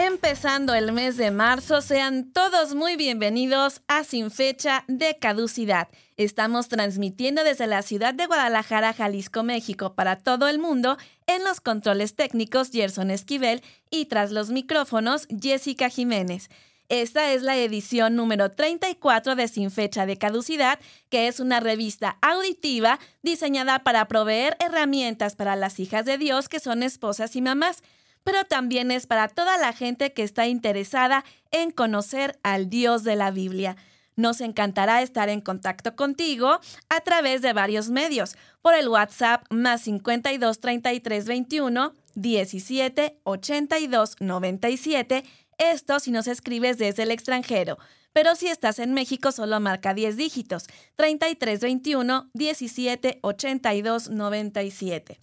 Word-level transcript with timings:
Empezando 0.00 0.74
el 0.74 0.92
mes 0.92 1.16
de 1.16 1.32
marzo, 1.32 1.80
sean 1.80 2.32
todos 2.32 2.76
muy 2.76 2.94
bienvenidos 2.94 3.82
a 3.88 4.04
Sin 4.04 4.30
Fecha 4.30 4.84
de 4.86 5.18
Caducidad. 5.18 5.88
Estamos 6.16 6.68
transmitiendo 6.68 7.42
desde 7.42 7.66
la 7.66 7.82
ciudad 7.82 8.14
de 8.14 8.26
Guadalajara, 8.26 8.92
Jalisco, 8.92 9.42
México, 9.42 9.94
para 9.96 10.14
todo 10.14 10.46
el 10.46 10.60
mundo, 10.60 10.98
en 11.26 11.42
los 11.42 11.60
controles 11.60 12.14
técnicos 12.14 12.70
Gerson 12.70 13.10
Esquivel 13.10 13.60
y 13.90 14.04
tras 14.04 14.30
los 14.30 14.50
micrófonos 14.50 15.26
Jessica 15.42 15.88
Jiménez. 15.88 16.48
Esta 16.88 17.32
es 17.32 17.42
la 17.42 17.56
edición 17.56 18.14
número 18.14 18.52
34 18.52 19.34
de 19.34 19.48
Sin 19.48 19.72
Fecha 19.72 20.06
de 20.06 20.16
Caducidad, 20.16 20.78
que 21.08 21.26
es 21.26 21.40
una 21.40 21.58
revista 21.58 22.18
auditiva 22.22 23.00
diseñada 23.24 23.80
para 23.80 24.06
proveer 24.06 24.56
herramientas 24.60 25.34
para 25.34 25.56
las 25.56 25.80
hijas 25.80 26.04
de 26.04 26.18
Dios 26.18 26.48
que 26.48 26.60
son 26.60 26.84
esposas 26.84 27.34
y 27.34 27.42
mamás 27.42 27.82
pero 28.28 28.44
también 28.44 28.90
es 28.90 29.06
para 29.06 29.26
toda 29.28 29.56
la 29.56 29.72
gente 29.72 30.12
que 30.12 30.22
está 30.22 30.46
interesada 30.46 31.24
en 31.50 31.70
conocer 31.70 32.38
al 32.42 32.68
Dios 32.68 33.02
de 33.02 33.16
la 33.16 33.30
Biblia. 33.30 33.78
Nos 34.16 34.42
encantará 34.42 35.00
estar 35.00 35.30
en 35.30 35.40
contacto 35.40 35.96
contigo 35.96 36.60
a 36.90 37.00
través 37.00 37.40
de 37.40 37.54
varios 37.54 37.88
medios, 37.88 38.36
por 38.60 38.74
el 38.74 38.90
WhatsApp 38.90 39.46
más 39.48 39.80
52 39.80 40.60
33 40.60 41.24
21 41.24 41.94
17 42.16 43.18
82 43.22 44.16
97, 44.20 45.24
esto 45.56 45.98
si 45.98 46.10
nos 46.10 46.26
escribes 46.26 46.76
desde 46.76 47.04
el 47.04 47.12
extranjero. 47.12 47.78
Pero 48.12 48.34
si 48.34 48.48
estás 48.48 48.78
en 48.78 48.92
México, 48.92 49.32
solo 49.32 49.58
marca 49.58 49.94
10 49.94 50.18
dígitos, 50.18 50.66
33 50.96 51.60
21 51.60 52.28
17 52.34 53.20
82 53.22 54.10
97. 54.10 55.18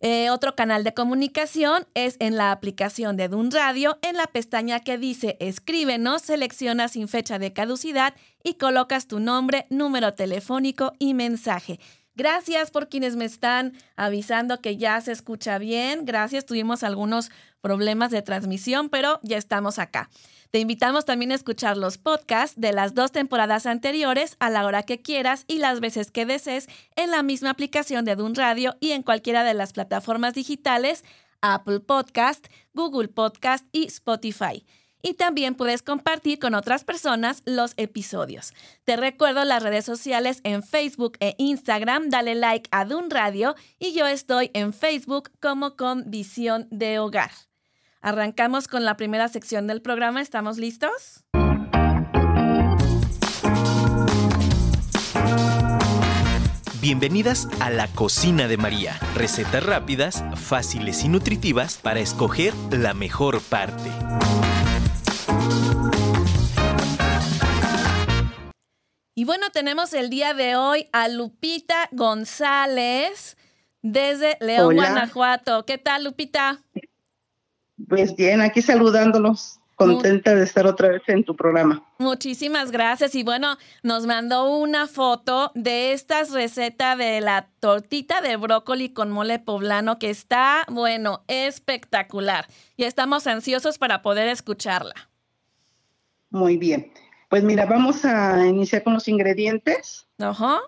Eh, 0.00 0.28
otro 0.28 0.54
canal 0.54 0.84
de 0.84 0.92
comunicación 0.92 1.86
es 1.94 2.16
en 2.18 2.36
la 2.36 2.52
aplicación 2.52 3.16
de 3.16 3.28
Dun 3.28 3.50
Radio, 3.50 3.98
en 4.02 4.16
la 4.16 4.26
pestaña 4.26 4.80
que 4.80 4.98
dice 4.98 5.38
Escríbenos, 5.40 6.22
seleccionas 6.22 6.92
sin 6.92 7.08
fecha 7.08 7.38
de 7.38 7.54
caducidad 7.54 8.14
y 8.44 8.54
colocas 8.54 9.06
tu 9.06 9.20
nombre, 9.20 9.66
número 9.70 10.12
telefónico 10.12 10.92
y 10.98 11.14
mensaje. 11.14 11.80
Gracias 12.14 12.70
por 12.70 12.88
quienes 12.88 13.16
me 13.16 13.24
están 13.24 13.72
avisando 13.94 14.60
que 14.60 14.76
ya 14.76 15.00
se 15.00 15.12
escucha 15.12 15.58
bien. 15.58 16.04
Gracias, 16.04 16.46
tuvimos 16.46 16.82
algunos 16.82 17.30
problemas 17.60 18.10
de 18.10 18.22
transmisión, 18.22 18.90
pero 18.90 19.20
ya 19.22 19.38
estamos 19.38 19.78
acá. 19.78 20.08
Te 20.50 20.58
invitamos 20.58 21.04
también 21.04 21.32
a 21.32 21.34
escuchar 21.34 21.76
los 21.76 21.98
podcasts 21.98 22.58
de 22.58 22.72
las 22.72 22.94
dos 22.94 23.12
temporadas 23.12 23.66
anteriores 23.66 24.36
a 24.40 24.50
la 24.50 24.64
hora 24.64 24.82
que 24.82 25.02
quieras 25.02 25.44
y 25.48 25.58
las 25.58 25.80
veces 25.80 26.10
que 26.10 26.26
desees 26.26 26.68
en 26.96 27.10
la 27.10 27.22
misma 27.22 27.50
aplicación 27.50 28.04
de 28.04 28.16
Dun 28.16 28.34
Radio 28.34 28.76
y 28.80 28.92
en 28.92 29.02
cualquiera 29.02 29.44
de 29.44 29.54
las 29.54 29.72
plataformas 29.72 30.34
digitales 30.34 31.04
Apple 31.40 31.80
Podcast, 31.80 32.46
Google 32.74 33.08
Podcast 33.08 33.66
y 33.72 33.86
Spotify. 33.86 34.64
Y 35.02 35.14
también 35.14 35.54
puedes 35.54 35.82
compartir 35.82 36.38
con 36.38 36.54
otras 36.54 36.82
personas 36.82 37.42
los 37.44 37.74
episodios. 37.76 38.54
Te 38.84 38.96
recuerdo 38.96 39.44
las 39.44 39.62
redes 39.62 39.84
sociales 39.84 40.40
en 40.42 40.62
Facebook 40.62 41.16
e 41.20 41.34
Instagram. 41.38 42.08
Dale 42.08 42.34
like 42.34 42.68
a 42.72 42.84
Dun 42.84 43.10
Radio 43.10 43.54
y 43.78 43.92
yo 43.92 44.06
estoy 44.06 44.50
en 44.54 44.72
Facebook 44.72 45.30
como 45.40 45.76
con 45.76 46.10
Visión 46.10 46.66
de 46.70 46.98
Hogar. 46.98 47.30
Arrancamos 48.00 48.68
con 48.68 48.84
la 48.84 48.96
primera 48.96 49.28
sección 49.28 49.66
del 49.66 49.82
programa. 49.82 50.20
¿Estamos 50.20 50.58
listos? 50.58 51.24
Bienvenidas 56.80 57.48
a 57.60 57.70
la 57.70 57.88
cocina 57.88 58.46
de 58.46 58.58
María. 58.58 58.96
Recetas 59.14 59.66
rápidas, 59.66 60.22
fáciles 60.36 61.02
y 61.02 61.08
nutritivas 61.08 61.78
para 61.78 61.98
escoger 61.98 62.54
la 62.70 62.94
mejor 62.94 63.40
parte. 63.42 63.90
Y 69.16 69.24
bueno, 69.24 69.50
tenemos 69.50 69.94
el 69.94 70.10
día 70.10 70.34
de 70.34 70.54
hoy 70.54 70.88
a 70.92 71.08
Lupita 71.08 71.88
González 71.90 73.36
desde 73.80 74.36
León, 74.40 74.74
Guanajuato. 74.74 75.64
¿Qué 75.64 75.78
tal, 75.78 76.04
Lupita? 76.04 76.60
Pues 77.88 78.16
bien, 78.16 78.40
aquí 78.40 78.62
saludándolos. 78.62 79.60
Contenta 79.76 80.34
de 80.34 80.42
estar 80.42 80.66
otra 80.66 80.88
vez 80.88 81.02
en 81.06 81.22
tu 81.22 81.36
programa. 81.36 81.86
Muchísimas 81.98 82.70
gracias. 82.70 83.14
Y 83.14 83.22
bueno, 83.22 83.58
nos 83.82 84.06
mandó 84.06 84.56
una 84.56 84.86
foto 84.86 85.52
de 85.54 85.92
estas 85.92 86.30
recetas 86.30 86.96
de 86.96 87.20
la 87.20 87.48
tortita 87.60 88.22
de 88.22 88.36
brócoli 88.36 88.88
con 88.88 89.10
mole 89.10 89.38
poblano 89.38 89.98
que 89.98 90.08
está, 90.08 90.64
bueno, 90.70 91.24
espectacular. 91.28 92.46
Y 92.78 92.84
estamos 92.84 93.26
ansiosos 93.26 93.76
para 93.76 94.00
poder 94.00 94.28
escucharla. 94.28 94.94
Muy 96.30 96.56
bien. 96.56 96.90
Pues 97.28 97.42
mira, 97.42 97.66
vamos 97.66 98.06
a 98.06 98.46
iniciar 98.46 98.82
con 98.82 98.94
los 98.94 99.08
ingredientes. 99.08 100.06
Ajá. 100.18 100.60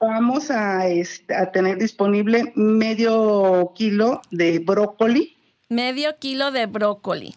Vamos 0.00 0.52
a, 0.52 0.86
este, 0.86 1.34
a 1.34 1.50
tener 1.50 1.78
disponible 1.78 2.52
medio 2.54 3.72
kilo 3.74 4.22
de 4.30 4.60
brócoli 4.60 5.36
Medio 5.70 6.18
kilo 6.18 6.50
de 6.50 6.66
brócoli. 6.66 7.36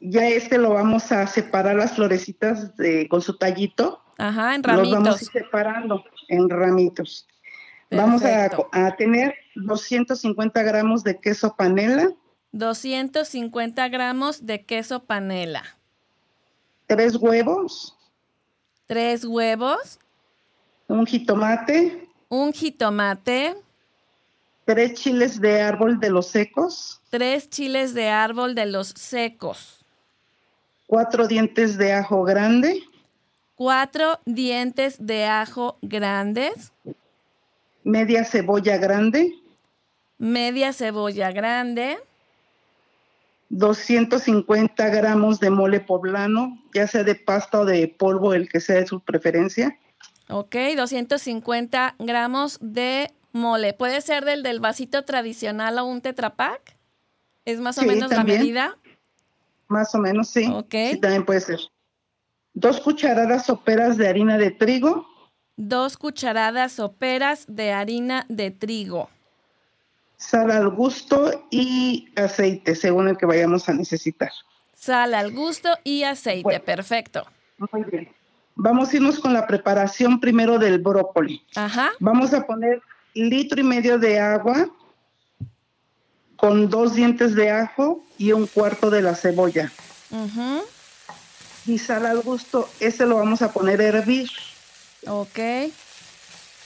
Ya 0.00 0.28
este 0.28 0.58
lo 0.58 0.74
vamos 0.74 1.10
a 1.10 1.26
separar 1.26 1.74
las 1.74 1.92
florecitas 1.92 2.76
de, 2.76 3.08
con 3.08 3.22
su 3.22 3.38
tallito. 3.38 4.00
Ajá, 4.18 4.54
en 4.54 4.62
ramitos. 4.62 4.92
Los 4.92 5.02
vamos 5.02 5.20
a 5.20 5.24
ir 5.24 5.30
separando 5.42 6.04
en 6.28 6.50
ramitos. 6.50 7.26
Vamos 7.90 8.22
a, 8.22 8.50
a, 8.72 8.96
tener 8.96 9.34
250 9.54 10.62
gramos 10.62 11.02
de 11.02 11.18
queso 11.18 11.56
panela. 11.56 12.12
250 12.52 13.88
gramos 13.88 14.44
de 14.44 14.66
queso 14.66 15.02
panela. 15.04 15.64
Tres 16.86 17.16
huevos. 17.16 17.96
Tres 18.86 19.24
huevos. 19.24 19.98
Un 20.88 21.06
jitomate. 21.06 22.06
Un 22.28 22.52
jitomate. 22.52 23.56
Tres 24.68 24.92
chiles 24.92 25.40
de 25.40 25.62
árbol 25.62 25.98
de 25.98 26.10
los 26.10 26.26
secos. 26.26 27.00
Tres 27.08 27.48
chiles 27.48 27.94
de 27.94 28.10
árbol 28.10 28.54
de 28.54 28.66
los 28.66 28.88
secos. 28.88 29.82
Cuatro 30.86 31.26
dientes 31.26 31.78
de 31.78 31.94
ajo 31.94 32.22
grande. 32.22 32.82
Cuatro 33.54 34.20
dientes 34.26 34.96
de 35.00 35.24
ajo 35.24 35.78
grandes. 35.80 36.74
Media 37.82 38.26
cebolla 38.26 38.76
grande. 38.76 39.32
Media 40.18 40.74
cebolla 40.74 41.32
grande. 41.32 41.96
250 43.48 44.86
gramos 44.90 45.40
de 45.40 45.48
mole 45.48 45.80
poblano, 45.80 46.62
ya 46.74 46.86
sea 46.86 47.04
de 47.04 47.14
pasta 47.14 47.60
o 47.60 47.64
de 47.64 47.88
polvo, 47.88 48.34
el 48.34 48.50
que 48.50 48.60
sea 48.60 48.76
de 48.76 48.86
su 48.86 49.00
preferencia. 49.00 49.78
Ok, 50.28 50.56
250 50.76 51.94
gramos 51.98 52.58
de 52.60 53.14
mole. 53.32 53.72
¿Puede 53.74 54.00
ser 54.00 54.24
del 54.24 54.42
del 54.42 54.60
vasito 54.60 55.04
tradicional 55.04 55.78
o 55.78 55.84
un 55.84 56.00
tetrapack? 56.00 56.76
¿Es 57.44 57.60
más 57.60 57.78
o 57.78 57.82
menos 57.82 58.10
la 58.10 58.24
medida? 58.24 58.76
Más 59.68 59.94
o 59.94 59.98
menos, 59.98 60.28
sí. 60.28 60.46
Ok. 60.52 60.74
Sí, 60.92 61.00
también 61.00 61.24
puede 61.24 61.40
ser. 61.40 61.60
Dos 62.54 62.80
cucharadas 62.80 63.46
soperas 63.46 63.96
de 63.96 64.08
harina 64.08 64.38
de 64.38 64.50
trigo. 64.50 65.06
Dos 65.56 65.96
cucharadas 65.96 66.72
soperas 66.72 67.44
de 67.48 67.72
harina 67.72 68.26
de 68.28 68.50
trigo. 68.50 69.08
Sal 70.16 70.50
al 70.50 70.70
gusto 70.70 71.46
y 71.50 72.08
aceite, 72.16 72.74
según 72.74 73.08
el 73.08 73.16
que 73.16 73.26
vayamos 73.26 73.68
a 73.68 73.74
necesitar. 73.74 74.32
Sal 74.74 75.14
al 75.14 75.32
gusto 75.32 75.70
y 75.84 76.02
aceite, 76.02 76.60
perfecto. 76.60 77.26
Muy 77.72 77.84
bien. 77.84 78.08
Vamos 78.56 78.92
a 78.92 78.96
irnos 78.96 79.20
con 79.20 79.32
la 79.32 79.46
preparación 79.46 80.18
primero 80.18 80.58
del 80.58 80.80
brócoli. 80.80 81.44
Ajá. 81.54 81.90
Vamos 82.00 82.34
a 82.34 82.44
poner 82.46 82.82
litro 83.18 83.60
y 83.60 83.64
medio 83.64 83.98
de 83.98 84.18
agua 84.18 84.68
con 86.36 86.70
dos 86.70 86.94
dientes 86.94 87.34
de 87.34 87.50
ajo 87.50 88.04
y 88.16 88.32
un 88.32 88.46
cuarto 88.46 88.90
de 88.90 89.02
la 89.02 89.14
cebolla. 89.14 89.72
Y 91.66 91.78
sal 91.78 92.06
al 92.06 92.20
gusto, 92.20 92.68
ese 92.80 93.06
lo 93.06 93.16
vamos 93.16 93.42
a 93.42 93.52
poner 93.52 93.80
a 93.80 93.84
hervir. 93.84 94.30
Ok. 95.06 95.38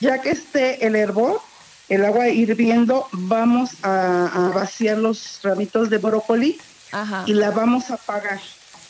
Ya 0.00 0.20
que 0.20 0.30
esté 0.30 0.86
el 0.86 0.94
hervor, 0.94 1.40
el 1.88 2.04
agua 2.04 2.28
hirviendo, 2.28 3.08
vamos 3.12 3.70
a, 3.82 4.50
vaciar 4.54 4.98
los 4.98 5.40
ramitos 5.42 5.90
de 5.90 5.98
brócoli 5.98 6.58
y 7.26 7.32
la 7.32 7.50
vamos 7.50 7.90
a 7.90 7.94
apagar. 7.94 8.40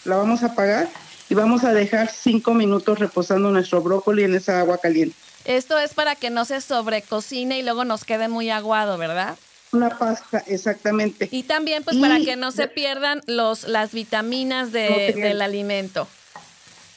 La 0.04 0.16
vamos 0.16 0.42
a 0.42 0.46
apagar 0.46 0.88
y 1.28 1.34
vamos 1.34 1.64
a 1.64 1.72
dejar 1.72 2.10
cinco 2.10 2.54
minutos 2.54 2.98
reposando 2.98 3.50
nuestro 3.50 3.80
brócoli 3.80 4.24
en 4.24 4.34
esa 4.34 4.58
agua 4.60 4.78
caliente. 4.78 5.21
Esto 5.44 5.78
es 5.78 5.94
para 5.94 6.14
que 6.14 6.30
no 6.30 6.44
se 6.44 6.60
sobrecocine 6.60 7.58
y 7.58 7.62
luego 7.62 7.84
nos 7.84 8.04
quede 8.04 8.28
muy 8.28 8.50
aguado, 8.50 8.98
¿verdad? 8.98 9.36
Una 9.72 9.96
pasta, 9.98 10.42
exactamente. 10.46 11.28
Y 11.30 11.44
también 11.44 11.82
pues 11.82 11.96
para 11.96 12.18
que 12.18 12.36
no 12.36 12.52
se 12.52 12.68
pierdan 12.68 13.22
los, 13.26 13.64
las 13.64 13.92
vitaminas 13.92 14.70
del 14.70 15.40
alimento. 15.40 16.06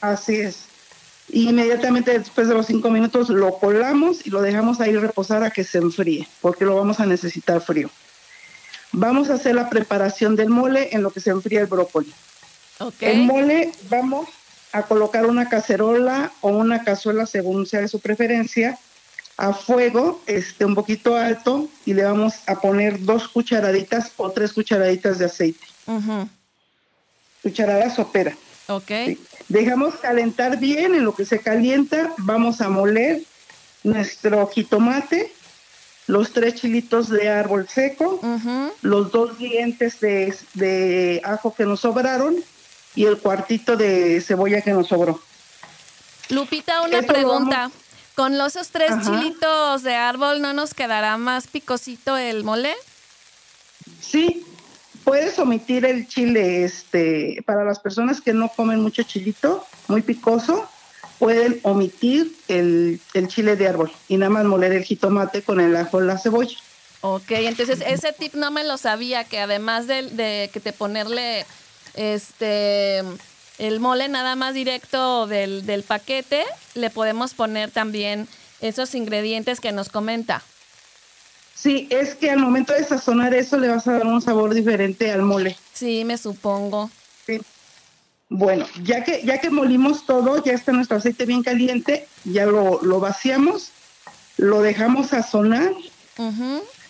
Así 0.02 0.36
es. 0.36 0.66
inmediatamente 1.30 2.20
después 2.20 2.48
de 2.48 2.54
los 2.54 2.68
cinco 2.68 2.92
minutos 2.92 3.30
lo 3.30 3.58
colamos 3.58 4.28
y 4.28 4.30
lo 4.30 4.42
dejamos 4.42 4.82
ahí 4.82 4.96
reposar 4.96 5.44
a 5.44 5.52
que 5.52 5.64
se 5.64 5.78
enfríe, 5.78 6.28
porque 6.42 6.66
lo 6.66 6.76
vamos 6.76 7.00
a 7.00 7.06
necesitar 7.06 7.62
frío. 7.62 7.90
Vamos 8.92 9.30
a 9.30 9.36
hacer 9.36 9.56
la 9.56 9.70
preparación 9.70 10.36
del 10.36 10.50
mole 10.50 10.90
en 10.92 11.02
lo 11.02 11.12
que 11.12 11.22
se 11.22 11.30
enfría 11.30 11.62
el 11.62 11.68
brócoli. 11.68 12.14
El 13.00 13.24
mole 13.24 13.72
vamos 13.90 14.28
a 14.76 14.84
colocar 14.84 15.26
una 15.26 15.48
cacerola 15.48 16.34
o 16.42 16.50
una 16.50 16.84
cazuela 16.84 17.26
según 17.26 17.66
sea 17.66 17.80
de 17.80 17.88
su 17.88 18.02
preferencia 18.02 18.78
a 19.38 19.54
fuego 19.54 20.22
este 20.28 20.66
un 20.66 20.76
poquito 20.76 21.16
alto 21.16 21.70
y 21.86 21.94
le 21.94 22.04
vamos 22.04 22.34
a 22.46 22.60
poner 22.60 23.04
dos 23.04 23.30
cucharaditas 23.30 24.12
o 24.18 24.32
tres 24.32 24.52
cucharaditas 24.52 25.18
de 25.18 25.26
aceite. 25.26 25.66
Cucharada 27.42 27.90
sopera. 27.90 28.36
Ok. 28.68 28.92
Dejamos 29.48 29.96
calentar 29.96 30.58
bien, 30.60 30.94
en 30.94 31.06
lo 31.06 31.16
que 31.16 31.26
se 31.26 31.40
calienta 31.40 32.12
vamos 32.18 32.60
a 32.60 32.68
moler 32.68 33.22
nuestro 33.84 34.46
jitomate, 34.48 35.32
los 36.08 36.34
tres 36.34 36.56
chilitos 36.56 37.08
de 37.08 37.30
árbol 37.30 37.70
seco, 37.70 38.20
los 38.82 39.12
dos 39.12 39.38
dientes 39.38 40.02
de, 40.02 40.36
de 40.54 41.22
ajo 41.24 41.56
que 41.56 41.64
nos 41.64 41.80
sobraron 41.80 42.36
y 42.96 43.06
el 43.06 43.18
cuartito 43.18 43.76
de 43.76 44.22
cebolla 44.22 44.62
que 44.62 44.72
nos 44.72 44.88
sobró. 44.88 45.22
Lupita, 46.30 46.82
una 46.82 47.02
pregunta. 47.02 47.72
¿Con 48.16 48.38
los 48.38 48.56
esos 48.56 48.70
tres 48.70 48.92
chilitos 49.04 49.84
de 49.84 49.96
árbol 49.96 50.42
no 50.42 50.54
nos 50.54 50.74
quedará 50.74 51.18
más 51.18 51.48
picosito 51.48 52.16
el 52.16 52.46
mole? 52.46 52.74
Sí, 54.00 54.46
puedes 55.04 55.38
omitir 55.38 55.86
el 55.86 56.08
chile, 56.08 56.64
este, 56.64 57.44
para 57.46 57.66
las 57.66 57.80
personas 57.80 58.22
que 58.22 58.34
no 58.34 58.48
comen 58.48 58.80
mucho 58.80 59.04
chilito, 59.04 59.66
muy 59.90 60.02
picoso, 60.02 60.70
pueden 61.20 61.60
omitir 61.64 62.34
el, 62.48 63.02
chile 63.28 63.58
de 63.58 63.68
árbol 63.68 63.92
y 64.08 64.16
nada 64.16 64.30
más 64.30 64.46
moler 64.46 64.72
el 64.72 64.86
jitomate 64.86 65.42
con 65.42 65.60
el 65.60 65.76
ajo 65.76 66.00
la 66.00 66.18
cebolla. 66.18 66.58
Ok, 67.02 67.32
entonces 67.32 67.82
ese 67.86 68.14
tip 68.14 68.34
no 68.34 68.50
me 68.50 68.64
lo 68.64 68.78
sabía, 68.78 69.26
que 69.26 69.40
además 69.40 69.88
de, 69.88 70.04
de 70.04 70.50
que 70.54 70.62
te 70.62 70.72
ponerle 70.72 71.46
este 71.96 73.00
el 73.58 73.80
mole 73.80 74.10
nada 74.10 74.36
más 74.36 74.54
directo 74.54 75.28
del, 75.28 75.66
del 75.66 75.84
paquete, 75.84 76.44
le 76.74 76.90
podemos 76.90 77.34
poner 77.34 77.72
también 77.72 78.28
esos 78.62 78.96
ingredientes 78.96 79.60
que 79.60 79.72
nos 79.72 79.90
comenta. 79.90 80.44
Sí, 81.54 81.88
es 81.90 82.16
que 82.16 82.30
al 82.30 82.40
momento 82.40 82.74
de 82.74 82.84
sazonar 82.84 83.34
eso 83.34 83.58
le 83.58 83.70
vas 83.70 83.88
a 83.88 83.94
dar 83.94 84.06
un 84.06 84.22
sabor 84.22 84.54
diferente 84.54 85.12
al 85.12 85.22
mole. 85.22 85.58
Sí, 85.74 86.04
me 86.04 86.18
supongo. 86.18 86.90
Sí. 87.26 87.42
Bueno, 88.28 88.66
ya 88.84 89.04
que, 89.04 89.22
ya 89.24 89.40
que 89.40 89.50
molimos 89.50 90.06
todo, 90.06 90.44
ya 90.44 90.54
está 90.54 90.74
nuestro 90.74 90.98
aceite 90.98 91.26
bien 91.26 91.44
caliente, 91.44 92.08
ya 92.26 92.46
lo, 92.46 92.82
lo 92.82 93.00
vaciamos, 93.00 93.70
lo 94.38 94.62
dejamos 94.62 95.08
sazonar, 95.08 95.72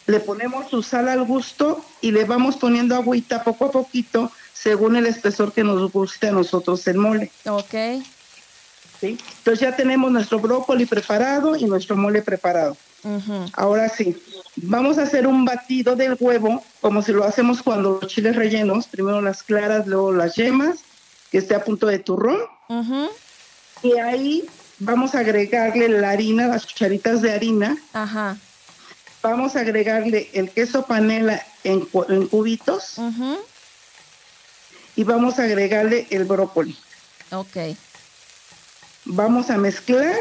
le 0.07 0.19
ponemos 0.19 0.69
su 0.69 0.81
sal 0.81 1.09
al 1.09 1.23
gusto 1.25 1.85
y 2.01 2.11
le 2.11 2.23
vamos 2.23 2.55
poniendo 2.55 2.95
agüita 2.95 3.43
poco 3.43 3.65
a 3.65 3.71
poquito 3.71 4.31
según 4.65 4.95
el 4.95 5.05
espesor 5.05 5.53
que 5.53 5.63
nos 5.63 5.91
guste 5.91 6.29
a 6.29 6.31
nosotros 6.31 6.87
el 6.87 6.97
mole. 6.97 7.31
Ok. 7.47 8.01
¿Sí? 8.99 9.19
Entonces 9.37 9.59
ya 9.59 9.75
tenemos 9.75 10.11
nuestro 10.11 10.39
brócoli 10.39 10.87
preparado 10.87 11.55
y 11.55 11.65
nuestro 11.65 11.95
mole 11.95 12.23
preparado. 12.23 12.75
Ahora 13.53 13.89
sí, 13.89 14.17
vamos 14.55 14.97
a 14.97 15.03
hacer 15.03 15.27
un 15.27 15.45
batido 15.45 15.95
del 15.95 16.17
huevo, 16.19 16.63
como 16.81 17.03
si 17.03 17.11
lo 17.11 17.23
hacemos 17.23 17.61
cuando 17.61 17.99
los 18.01 18.11
chiles 18.11 18.35
rellenos, 18.35 18.87
primero 18.87 19.21
las 19.21 19.43
claras, 19.43 19.85
luego 19.85 20.11
las 20.11 20.35
yemas, 20.35 20.79
que 21.29 21.37
esté 21.37 21.53
a 21.53 21.63
punto 21.63 21.85
de 21.85 21.99
turrón. 21.99 22.39
Y 23.83 23.99
ahí 23.99 24.49
vamos 24.79 25.13
a 25.13 25.19
agregarle 25.19 25.89
la 25.89 26.09
harina, 26.09 26.47
las 26.47 26.65
cucharitas 26.65 27.21
de 27.21 27.33
harina. 27.33 27.77
Ajá. 27.93 28.37
Vamos 29.21 29.55
a 29.55 29.59
agregarle 29.59 30.31
el 30.33 30.49
queso 30.49 30.87
panela 30.87 31.45
en, 31.63 31.87
en 32.09 32.27
cubitos 32.27 32.99
y 34.95 35.03
vamos 35.03 35.39
a 35.39 35.43
agregarle 35.43 36.07
el 36.09 36.25
brócoli. 36.25 36.77
Ok. 37.31 37.57
Vamos 39.05 39.49
a 39.49 39.57
mezclar. 39.57 40.15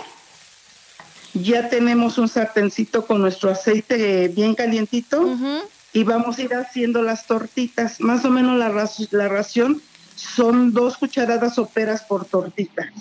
Ya 1.33 1.69
tenemos 1.69 2.19
un 2.19 2.29
sartencito 2.29 3.07
con 3.07 3.21
nuestro 3.21 3.51
aceite 3.51 4.29
bien 4.29 4.55
calientito 4.55 5.37
y 5.93 6.05
vamos 6.05 6.39
a 6.39 6.43
ir 6.43 6.55
haciendo 6.55 7.03
las 7.03 7.27
tortitas. 7.27 8.01
Más 8.01 8.25
o 8.25 8.31
menos 8.31 8.57
la, 8.57 8.89
la 9.11 9.29
ración 9.29 9.83
son 10.15 10.73
dos 10.73 10.97
cucharadas 10.97 11.57
soperas 11.57 12.03
por 12.03 12.25
tortita. 12.25 12.93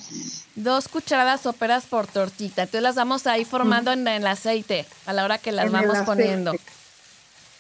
Dos 0.56 0.88
cucharadas 0.88 1.42
soperas 1.42 1.86
por 1.86 2.08
tortita. 2.08 2.64
Entonces 2.64 2.82
las 2.82 2.96
vamos 2.96 3.28
a 3.28 3.38
ir 3.38 3.46
formando 3.46 3.92
en 3.92 4.08
el 4.08 4.26
aceite 4.26 4.86
a 5.06 5.14
la 5.14 5.26
hora 5.26 5.38
que 5.38 5.52
las 5.52 5.72
vamos 5.72 5.98
poniendo. 6.00 6.56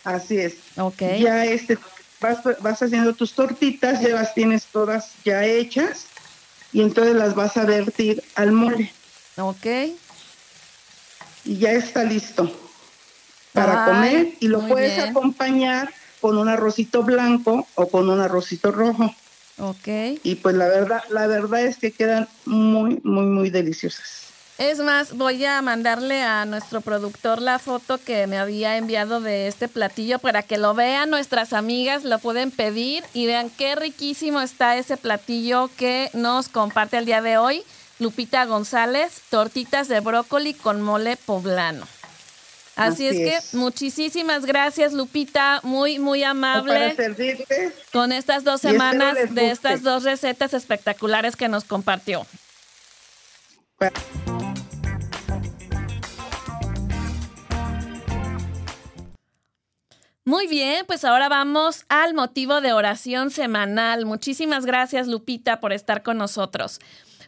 Así 0.03 0.37
es. 0.37 0.55
Ok. 0.77 1.01
Ya 1.19 1.45
este 1.45 1.77
vas, 2.23 2.81
haciendo 2.81 3.13
tus 3.13 3.33
tortitas, 3.33 4.01
ya 4.01 4.09
las 4.09 4.33
tienes 4.33 4.65
todas 4.65 5.11
ya 5.23 5.45
hechas 5.45 6.07
y 6.71 6.81
entonces 6.81 7.15
las 7.15 7.35
vas 7.35 7.57
a 7.57 7.65
vertir 7.65 8.23
al 8.35 8.51
mole. 8.51 8.91
Ok. 9.37 9.65
Y 11.45 11.57
ya 11.57 11.71
está 11.71 12.03
listo 12.03 12.51
para 13.51 13.85
comer 13.85 14.29
y 14.39 14.47
lo 14.47 14.67
puedes 14.67 14.97
acompañar 14.99 15.93
con 16.21 16.37
un 16.37 16.47
arrocito 16.47 17.03
blanco 17.03 17.67
o 17.75 17.89
con 17.89 18.09
un 18.09 18.21
arrocito 18.21 18.71
rojo. 18.71 19.13
Ok. 19.59 19.87
Y 20.23 20.35
pues 20.35 20.55
la 20.55 20.67
verdad, 20.67 21.03
la 21.09 21.27
verdad 21.27 21.61
es 21.61 21.77
que 21.77 21.91
quedan 21.91 22.27
muy, 22.45 22.99
muy, 23.03 23.25
muy 23.25 23.49
deliciosas. 23.49 24.32
Es 24.59 24.79
más, 24.79 25.17
voy 25.17 25.43
a 25.45 25.61
mandarle 25.63 26.21
a 26.21 26.45
nuestro 26.45 26.81
productor 26.81 27.41
la 27.41 27.57
foto 27.57 27.97
que 27.97 28.27
me 28.27 28.37
había 28.37 28.77
enviado 28.77 29.19
de 29.19 29.47
este 29.47 29.67
platillo 29.67 30.19
para 30.19 30.43
que 30.43 30.57
lo 30.57 30.75
vean 30.75 31.09
nuestras 31.09 31.53
amigas, 31.53 32.03
lo 32.03 32.19
pueden 32.19 32.51
pedir 32.51 33.03
y 33.13 33.25
vean 33.25 33.49
qué 33.49 33.75
riquísimo 33.75 34.41
está 34.41 34.77
ese 34.77 34.95
platillo 34.95 35.71
que 35.75 36.11
nos 36.13 36.49
comparte 36.49 36.97
el 36.97 37.05
día 37.05 37.21
de 37.21 37.37
hoy 37.37 37.63
Lupita 37.99 38.45
González, 38.45 39.21
tortitas 39.29 39.87
de 39.87 39.99
brócoli 40.01 40.53
con 40.53 40.81
mole 40.81 41.17
poblano. 41.17 41.87
Así, 42.75 43.07
es, 43.07 43.15
que 43.15 43.57
muchísimas 43.57 44.45
gracias 44.45 44.93
Lupita, 44.93 45.61
muy 45.63 45.99
muy 45.99 46.23
amable 46.23 46.95
con 47.91 48.11
estas 48.11 48.43
dos 48.43 48.61
semanas 48.61 49.15
de 49.29 49.51
estas 49.51 49.83
dos 49.83 50.03
recetas 50.03 50.53
espectaculares 50.53 51.35
que 51.35 51.47
nos 51.47 51.65
compartió. 51.65 52.25
Muy 60.25 60.47
bien, 60.47 60.85
pues 60.87 61.03
ahora 61.03 61.27
vamos 61.27 61.83
al 61.89 62.13
motivo 62.13 62.61
de 62.61 62.71
oración 62.71 63.29
semanal. 63.29 64.05
Muchísimas 64.05 64.65
gracias 64.65 65.07
Lupita 65.07 65.59
por 65.59 65.73
estar 65.73 66.01
con 66.01 66.17
nosotros. 66.17 66.79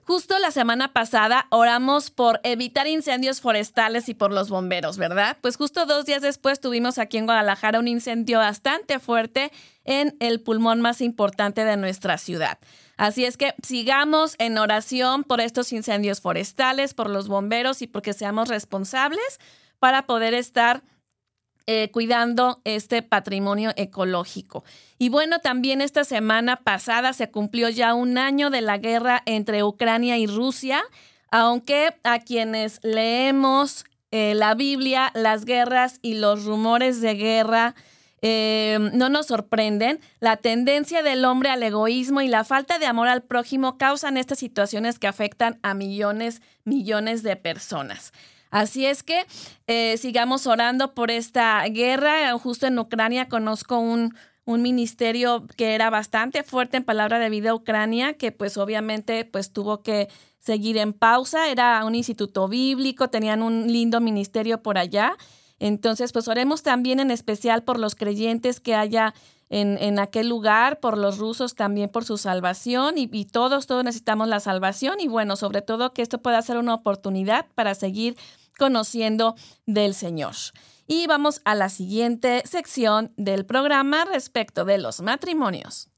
Justo 0.06 0.40
la 0.40 0.52
semana 0.52 0.94
pasada 0.94 1.48
oramos 1.50 2.10
por 2.10 2.40
evitar 2.44 2.88
incendios 2.88 3.42
forestales 3.42 4.08
y 4.08 4.14
por 4.14 4.32
los 4.32 4.50
bomberos, 4.50 4.98
¿verdad? 4.98 5.36
Pues 5.42 5.58
justo 5.58 5.86
dos 5.86 6.06
días 6.06 6.22
después 6.22 6.62
tuvimos 6.62 6.98
aquí 6.98 7.18
en 7.18 7.26
Guadalajara 7.26 7.80
un 7.80 7.90
incendio 7.90 8.38
bastante 8.38 9.00
fuerte 9.00 9.52
en 9.84 10.16
el 10.22 10.40
pulmón 10.40 10.80
más 10.80 11.02
importante 11.02 11.66
de 11.66 11.76
nuestra 11.76 12.18
ciudad. 12.18 12.60
Así 12.96 13.26
es 13.26 13.36
que 13.36 13.56
sigamos 13.62 14.36
en 14.38 14.58
oración 14.58 15.26
por 15.26 15.42
estos 15.42 15.74
incendios 15.74 16.22
forestales, 16.22 16.94
por 16.94 17.10
los 17.10 17.28
bomberos 17.28 17.82
y 17.82 17.88
porque 17.88 18.14
seamos 18.14 18.48
responsables 18.48 19.42
para 19.80 20.06
poder 20.06 20.34
estar 20.34 20.82
eh, 21.68 21.90
cuidando 21.92 22.62
este 22.64 23.02
patrimonio 23.02 23.72
ecológico. 23.76 24.64
Y 25.00 25.10
bueno, 25.10 25.40
también 25.40 25.82
esta 25.82 26.04
semana 26.04 26.58
pasada 26.58 27.14
se 27.14 27.32
cumplió 27.32 27.70
ya 27.70 27.94
un 27.94 28.18
año 28.18 28.50
de 28.50 28.62
la 28.62 28.78
guerra 28.78 29.24
entre 29.26 29.64
Ucrania 29.64 30.18
y 30.18 30.28
Rusia, 30.28 30.84
aunque 31.32 31.96
a 32.04 32.20
quienes 32.20 32.80
leemos 32.84 33.86
eh, 34.12 34.36
la 34.36 34.54
Biblia, 34.54 35.12
las 35.16 35.46
guerras 35.46 36.00
y 36.02 36.14
los 36.14 36.46
rumores 36.46 37.02
de 37.02 37.16
guerra 37.16 37.76
eh, 38.22 38.80
no 38.94 39.10
nos 39.10 39.28
sorprenden. 39.28 40.00
La 40.20 40.38
tendencia 40.38 41.04
del 41.04 41.26
hombre 41.26 41.50
al 41.50 41.62
egoísmo 41.62 42.22
y 42.22 42.28
la 42.28 42.44
falta 42.44 42.80
de 42.80 42.86
amor 42.86 43.08
al 43.08 43.24
prójimo 43.24 43.78
causan 43.78 44.18
estas 44.18 44.40
situaciones 44.40 45.00
que 45.00 45.08
afectan 45.08 45.60
a 45.64 45.74
millones, 45.74 46.42
millones 46.64 47.24
de 47.24 47.36
personas. 47.36 48.14
Así 48.56 48.86
es 48.86 49.04
que 49.04 49.26
eh, 49.68 49.98
sigamos 49.98 50.48
orando 50.48 50.94
por 50.94 51.12
esta 51.12 51.62
guerra. 51.66 52.32
Justo 52.40 52.68
en 52.68 52.80
Ucrania 52.80 53.28
conozco 53.28 53.80
un, 53.80 54.16
un 54.46 54.62
ministerio 54.62 55.46
que 55.58 55.76
era 55.76 55.90
bastante 55.90 56.42
fuerte 56.42 56.78
en 56.78 56.86
palabra 56.86 57.20
de 57.20 57.30
vida 57.30 57.54
Ucrania, 57.54 58.14
que 58.14 58.32
pues 58.32 58.56
obviamente 58.56 59.26
pues 59.26 59.52
tuvo 59.52 59.84
que 59.84 60.08
seguir 60.40 60.78
en 60.78 60.94
pausa. 60.94 61.50
Era 61.50 61.84
un 61.84 61.96
instituto 61.96 62.48
bíblico, 62.48 63.10
tenían 63.10 63.42
un 63.42 63.68
lindo 63.68 64.00
ministerio 64.00 64.64
por 64.64 64.78
allá. 64.78 65.18
Entonces, 65.60 66.14
pues 66.14 66.30
oremos 66.30 66.64
también 66.64 67.02
en 67.02 67.12
especial 67.12 67.64
por 67.64 67.78
los 67.78 67.94
creyentes 67.94 68.62
que 68.62 68.74
haya 68.74 69.14
en, 69.50 69.78
en 69.82 70.00
aquel 70.00 70.30
lugar, 70.30 70.80
por 70.80 70.98
los 70.98 71.18
rusos 71.18 71.56
también 71.56 71.90
por 71.90 72.06
su 72.06 72.18
salvación 72.18 72.98
y, 72.98 73.10
y 73.12 73.26
todos, 73.26 73.68
todos 73.68 73.84
necesitamos 73.84 74.28
la 74.28 74.40
salvación 74.40 75.00
y 75.00 75.08
bueno, 75.08 75.36
sobre 75.36 75.62
todo 75.62 75.94
que 75.94 76.02
esto 76.02 76.20
pueda 76.22 76.42
ser 76.42 76.58
una 76.58 76.74
oportunidad 76.74 77.46
para 77.54 77.76
seguir 77.76 78.16
conociendo 78.58 79.36
del 79.66 79.94
Señor. 79.94 80.36
Y 80.88 81.08
vamos 81.08 81.42
a 81.46 81.56
la 81.56 81.70
siguiente 81.70 82.44
sección 82.46 83.12
del 83.18 83.46
programa 83.46 84.06
respecto 84.06 84.66
de 84.66 84.78
los 84.78 85.02
matrimonios. 85.02 85.90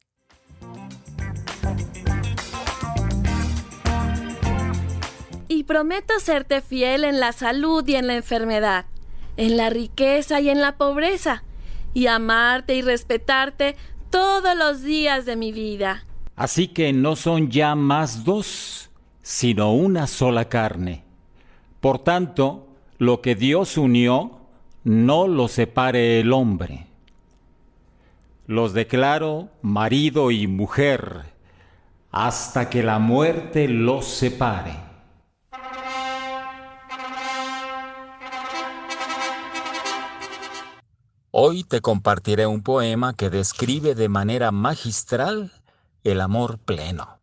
Y 5.49 5.63
prometo 5.63 6.19
serte 6.19 6.61
fiel 6.61 7.03
en 7.03 7.19
la 7.19 7.31
salud 7.31 7.85
y 7.87 7.95
en 7.95 8.07
la 8.07 8.15
enfermedad, 8.15 8.85
en 9.35 9.57
la 9.57 9.69
riqueza 9.69 10.39
y 10.39 10.49
en 10.49 10.61
la 10.61 10.77
pobreza, 10.77 11.43
y 11.93 12.07
amarte 12.07 12.75
y 12.75 12.81
respetarte 12.81 13.75
todos 14.09 14.55
los 14.55 14.83
días 14.83 15.25
de 15.25 15.35
mi 15.35 15.51
vida. 15.51 16.05
Así 16.35 16.67
que 16.67 16.93
no 16.93 17.15
son 17.15 17.49
ya 17.49 17.75
más 17.75 18.23
dos, 18.23 18.91
sino 19.21 19.73
una 19.73 20.05
sola 20.05 20.45
carne. 20.45 21.06
Por 21.87 21.99
tanto, 21.99 22.67
lo 22.97 23.21
que 23.21 23.33
Dios 23.33 23.77
unió, 23.77 24.41
no 24.83 25.29
lo 25.29 25.47
separe 25.47 26.19
el 26.19 26.33
hombre. 26.33 26.85
Los 28.45 28.73
declaro 28.73 29.47
marido 29.61 30.29
y 30.31 30.47
mujer 30.47 31.33
hasta 32.11 32.69
que 32.69 32.83
la 32.83 32.99
muerte 32.99 33.69
los 33.69 34.03
separe. 34.03 34.75
Hoy 41.31 41.63
te 41.63 41.79
compartiré 41.79 42.47
un 42.47 42.63
poema 42.63 43.13
que 43.13 43.29
describe 43.29 43.95
de 43.95 44.09
manera 44.09 44.51
magistral 44.51 45.53
el 46.03 46.19
amor 46.19 46.59
pleno. 46.59 47.21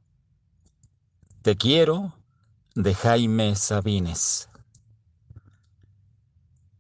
Te 1.43 1.55
quiero 1.55 2.15
de 2.75 2.95
Jaime 2.95 3.55
Sabines. 3.57 4.49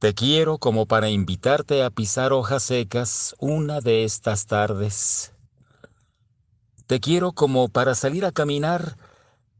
Te 0.04 0.12
quiero 0.12 0.58
como 0.58 0.84
para 0.84 1.08
invitarte 1.08 1.82
a 1.82 1.88
pisar 1.88 2.34
hojas 2.34 2.64
secas 2.64 3.34
una 3.38 3.80
de 3.80 4.04
estas 4.04 4.44
tardes. 4.44 5.32
Te 6.86 7.00
quiero 7.00 7.32
como 7.32 7.70
para 7.70 7.94
salir 7.94 8.26
a 8.26 8.30
caminar, 8.30 8.98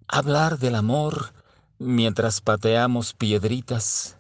hablar 0.07 0.59
del 0.59 0.75
amor 0.75 1.33
mientras 1.79 2.43
pateamos 2.43 3.15
piedritas. 3.15 4.19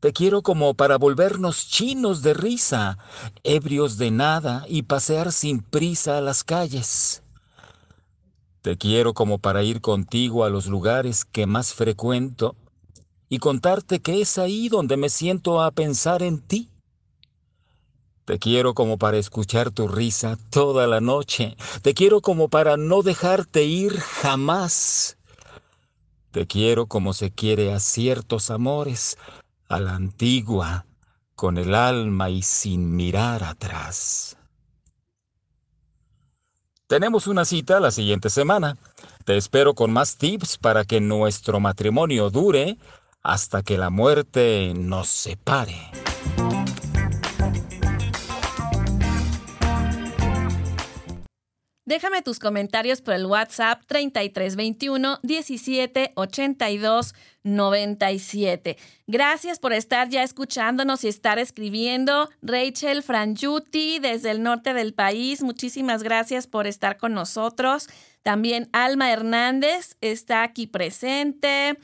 Te 0.00 0.12
quiero 0.12 0.42
como 0.42 0.74
para 0.74 0.98
volvernos 0.98 1.68
chinos 1.68 2.22
de 2.22 2.34
risa, 2.34 2.98
ebrios 3.44 3.98
de 3.98 4.10
nada 4.10 4.64
y 4.66 4.82
pasear 4.82 5.30
sin 5.30 5.62
prisa 5.62 6.18
a 6.18 6.20
las 6.20 6.42
calles. 6.42 7.22
Te 8.60 8.76
quiero 8.76 9.14
como 9.14 9.38
para 9.38 9.62
ir 9.62 9.80
contigo 9.80 10.42
a 10.42 10.50
los 10.50 10.66
lugares 10.66 11.24
que 11.24 11.46
más 11.46 11.74
frecuento 11.74 12.56
y 13.28 13.38
contarte 13.38 14.00
que 14.00 14.20
es 14.20 14.38
ahí 14.38 14.68
donde 14.68 14.96
me 14.96 15.08
siento 15.08 15.62
a 15.62 15.70
pensar 15.70 16.22
en 16.22 16.40
ti. 16.40 16.70
Te 18.24 18.38
quiero 18.38 18.74
como 18.74 18.98
para 18.98 19.18
escuchar 19.18 19.70
tu 19.70 19.86
risa 19.86 20.36
toda 20.50 20.86
la 20.86 21.00
noche. 21.00 21.56
Te 21.82 21.94
quiero 21.94 22.20
como 22.20 22.48
para 22.48 22.76
no 22.76 23.02
dejarte 23.02 23.64
ir 23.64 23.98
jamás. 23.98 25.16
Te 26.32 26.46
quiero 26.46 26.86
como 26.86 27.12
se 27.12 27.30
quiere 27.30 27.72
a 27.72 27.78
ciertos 27.78 28.50
amores, 28.50 29.16
a 29.68 29.78
la 29.78 29.94
antigua, 29.94 30.86
con 31.36 31.56
el 31.56 31.74
alma 31.74 32.30
y 32.30 32.42
sin 32.42 32.96
mirar 32.96 33.44
atrás. 33.44 34.36
Tenemos 36.88 37.26
una 37.26 37.44
cita 37.44 37.78
la 37.78 37.90
siguiente 37.90 38.28
semana. 38.28 38.76
Te 39.24 39.36
espero 39.36 39.74
con 39.74 39.92
más 39.92 40.16
tips 40.16 40.58
para 40.58 40.84
que 40.84 41.00
nuestro 41.00 41.58
matrimonio 41.60 42.30
dure 42.30 42.76
hasta 43.26 43.62
que 43.62 43.76
la 43.76 43.90
muerte 43.90 44.72
nos 44.76 45.08
separe. 45.08 45.90
Déjame 51.84 52.22
tus 52.22 52.38
comentarios 52.38 53.00
por 53.00 53.14
el 53.14 53.26
WhatsApp 53.26 53.82
3321 53.86 55.18
17 55.22 56.12
82 56.14 57.14
97. 57.42 58.76
Gracias 59.06 59.58
por 59.58 59.72
estar 59.72 60.08
ya 60.08 60.22
escuchándonos 60.22 61.02
y 61.04 61.08
estar 61.08 61.38
escribiendo. 61.40 62.28
Rachel 62.42 63.02
Franjuti 63.02 63.98
desde 63.98 64.30
el 64.30 64.42
norte 64.42 64.72
del 64.72 64.94
país, 64.94 65.42
muchísimas 65.42 66.02
gracias 66.02 66.46
por 66.46 66.66
estar 66.66 66.96
con 66.96 67.12
nosotros. 67.12 67.88
También 68.22 68.68
Alma 68.72 69.12
Hernández 69.12 69.96
está 70.00 70.42
aquí 70.42 70.66
presente. 70.66 71.76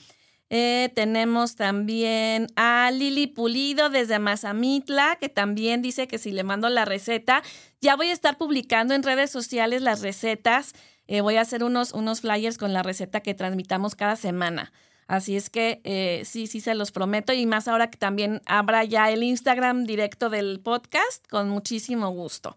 Eh, 0.55 0.91
tenemos 0.95 1.57
también 1.57 2.47
a 2.57 2.91
Lili 2.91 3.27
Pulido 3.27 3.89
desde 3.89 4.19
Mazamitla, 4.19 5.17
que 5.19 5.31
también 5.31 5.81
dice 5.81 6.07
que 6.07 6.19
si 6.19 6.31
le 6.31 6.45
mando 6.45 6.69
la 6.69 6.85
receta, 6.85 7.43
ya 7.81 7.97
voy 7.97 8.09
a 8.09 8.13
estar 8.13 8.37
publicando 8.37 8.93
en 8.93 9.03
redes 9.03 9.31
sociales 9.31 9.81
las 9.81 10.03
recetas. 10.03 10.75
Eh, 11.07 11.23
voy 11.23 11.37
a 11.37 11.41
hacer 11.41 11.65
unos, 11.65 11.93
unos 11.93 12.21
flyers 12.21 12.59
con 12.59 12.75
la 12.75 12.83
receta 12.83 13.21
que 13.21 13.33
transmitamos 13.33 13.95
cada 13.95 14.15
semana. 14.15 14.75
Así 15.07 15.37
es 15.37 15.49
que 15.49 15.81
eh, 15.85 16.21
sí, 16.27 16.47
sí 16.47 16.61
se 16.61 16.75
los 16.75 16.93
prometo 16.93 17.33
y 17.33 17.47
más 17.47 17.67
ahora 17.67 17.89
que 17.89 17.97
también 17.97 18.43
habrá 18.45 18.85
ya 18.85 19.11
el 19.11 19.23
Instagram 19.23 19.85
directo 19.85 20.29
del 20.29 20.61
podcast, 20.61 21.27
con 21.31 21.49
muchísimo 21.49 22.11
gusto. 22.11 22.57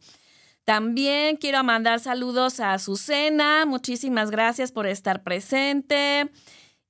También 0.66 1.38
quiero 1.38 1.64
mandar 1.64 2.02
saludos 2.02 2.60
a 2.60 2.74
Azucena, 2.74 3.66
muchísimas 3.66 4.32
gracias 4.32 4.74
por 4.74 4.86
estar 4.86 5.24
presente. 5.24 6.30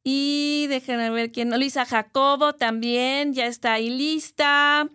Y 0.08 0.68
déjenme 0.70 1.10
ver 1.10 1.32
quién. 1.32 1.50
Luisa 1.50 1.84
Jacobo 1.84 2.54
también 2.54 3.34
ya 3.34 3.48
está 3.48 3.74
ahí 3.74 3.90
lista. 3.90 4.88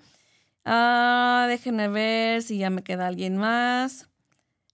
Ah, 0.64 1.46
déjenme 1.48 1.88
ver 1.88 2.42
si 2.42 2.58
ya 2.58 2.70
me 2.70 2.84
queda 2.84 3.08
alguien 3.08 3.36
más. 3.36 4.08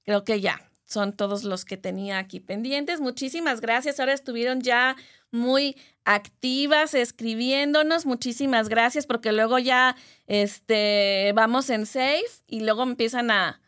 Creo 0.05 0.25
que 0.25 0.43
ya. 0.43 0.61
Son 0.85 1.15
todos 1.15 1.45
los 1.45 1.65
que 1.65 1.79
tenía 1.79 2.19
aquí 2.19 2.39
pendientes. 2.39 3.01
Muchísimas 3.01 3.63
gracias. 3.63 3.99
Ahora 3.99 4.13
estuvieron 4.13 4.61
ya 4.61 4.95
muy 5.31 5.75
activas 6.05 6.93
escribiéndonos. 6.93 8.05
Muchísimas 8.05 8.69
gracias 8.69 9.07
porque 9.07 9.33
luego 9.33 9.59
ya 9.59 9.97
este, 10.27 11.33
vamos 11.35 11.71
en 11.71 11.87
safe 11.87 12.27
y 12.47 12.61
luego 12.61 12.83
empiezan 12.83 13.31
a, 13.31 13.63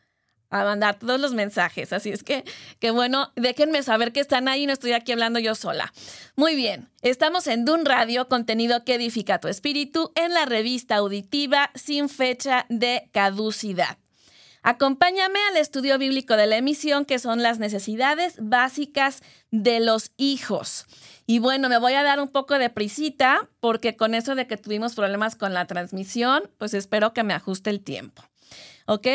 a 0.50 0.64
mandar 0.64 0.98
todos 0.98 1.20
los 1.20 1.34
mensajes. 1.34 1.92
Así 1.92 2.10
es 2.10 2.22
que, 2.22 2.44
que 2.78 2.90
bueno, 2.90 3.32
déjenme 3.36 3.82
saber 3.82 4.12
que 4.12 4.20
están 4.20 4.48
ahí, 4.48 4.66
no 4.66 4.72
estoy 4.72 4.92
aquí 4.92 5.12
hablando 5.12 5.38
yo 5.38 5.54
sola. 5.54 5.92
Muy 6.36 6.54
bien, 6.54 6.88
estamos 7.02 7.46
en 7.46 7.64
Dun 7.64 7.84
Radio, 7.84 8.28
contenido 8.28 8.84
que 8.84 8.94
edifica 8.94 9.40
tu 9.40 9.48
espíritu, 9.48 10.12
en 10.14 10.32
la 10.32 10.46
revista 10.46 10.96
auditiva 10.96 11.70
sin 11.74 12.08
fecha 12.08 12.66
de 12.68 13.08
caducidad. 13.12 13.98
Acompáñame 14.62 15.38
al 15.50 15.56
estudio 15.56 15.98
bíblico 15.98 16.36
de 16.36 16.46
la 16.46 16.56
emisión, 16.56 17.04
que 17.04 17.18
son 17.18 17.42
las 17.42 17.58
necesidades 17.58 18.34
básicas 18.40 19.22
de 19.50 19.80
los 19.80 20.10
hijos. 20.16 20.86
Y 21.26 21.38
bueno, 21.38 21.68
me 21.68 21.78
voy 21.78 21.94
a 21.94 22.02
dar 22.02 22.20
un 22.20 22.28
poco 22.28 22.58
de 22.58 22.68
prisita, 22.68 23.48
porque 23.60 23.96
con 23.96 24.14
eso 24.14 24.34
de 24.34 24.46
que 24.46 24.56
tuvimos 24.56 24.94
problemas 24.94 25.36
con 25.36 25.54
la 25.54 25.66
transmisión, 25.66 26.50
pues 26.58 26.74
espero 26.74 27.12
que 27.12 27.22
me 27.22 27.34
ajuste 27.34 27.70
el 27.70 27.80
tiempo. 27.80 28.27
¿Ok? 28.88 29.06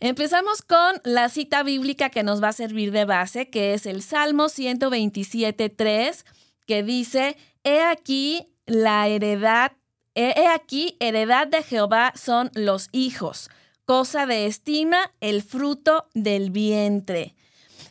Empezamos 0.00 0.62
con 0.62 0.98
la 1.04 1.28
cita 1.28 1.62
bíblica 1.62 2.08
que 2.08 2.22
nos 2.22 2.42
va 2.42 2.48
a 2.48 2.52
servir 2.54 2.90
de 2.90 3.04
base, 3.04 3.50
que 3.50 3.74
es 3.74 3.84
el 3.84 4.02
Salmo 4.02 4.44
127.3, 4.46 6.24
que 6.66 6.82
dice, 6.82 7.36
He 7.62 7.82
aquí 7.82 8.46
la 8.64 9.08
heredad, 9.08 9.72
he 10.14 10.46
aquí 10.46 10.96
heredad 11.00 11.48
de 11.48 11.62
Jehová 11.62 12.14
son 12.16 12.50
los 12.54 12.88
hijos, 12.92 13.50
cosa 13.84 14.24
de 14.24 14.46
estima 14.46 15.12
el 15.20 15.42
fruto 15.42 16.08
del 16.14 16.50
vientre. 16.50 17.34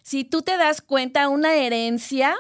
Si 0.02 0.24
tú 0.24 0.42
te 0.42 0.58
das 0.58 0.82
cuenta, 0.82 1.30
una 1.30 1.54
herencia, 1.54 2.36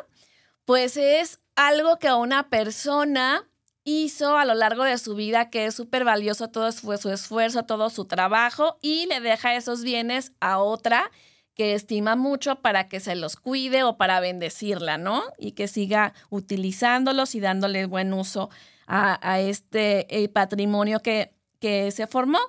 pues 0.65 0.97
es 0.97 1.41
algo 1.55 1.99
que 1.99 2.11
una 2.11 2.49
persona 2.49 3.48
hizo 3.89 4.37
a 4.37 4.45
lo 4.45 4.53
largo 4.53 4.83
de 4.83 4.97
su 4.97 5.15
vida, 5.15 5.49
que 5.49 5.65
es 5.65 5.75
súper 5.75 6.03
valioso 6.03 6.49
todo 6.49 6.71
su, 6.71 6.93
esfuerzo, 6.93 7.63
todo 7.63 7.89
su 7.89 8.05
trabajo, 8.05 8.77
y 8.81 9.07
le 9.07 9.19
deja 9.19 9.55
esos 9.55 9.83
bienes 9.83 10.31
a 10.39 10.59
otra 10.59 11.09
que 11.55 11.73
estima 11.73 12.15
mucho 12.15 12.57
para 12.61 12.87
que 12.87 12.99
se 12.99 13.15
los 13.15 13.35
cuide 13.35 13.83
o 13.83 13.97
para 13.97 14.19
bendecirla, 14.19 14.97
¿no? 14.97 15.23
Y 15.37 15.53
que 15.53 15.67
siga 15.67 16.13
utilizándolos 16.29 17.35
y 17.35 17.39
dándole 17.39 17.85
buen 17.85 18.13
uso 18.13 18.49
a, 18.87 19.39
este 19.39 20.07
eh, 20.09 20.29
patrimonio 20.29 20.99
que, 21.01 21.33
que 21.59 21.91
se 21.91 22.07
formó. 22.07 22.39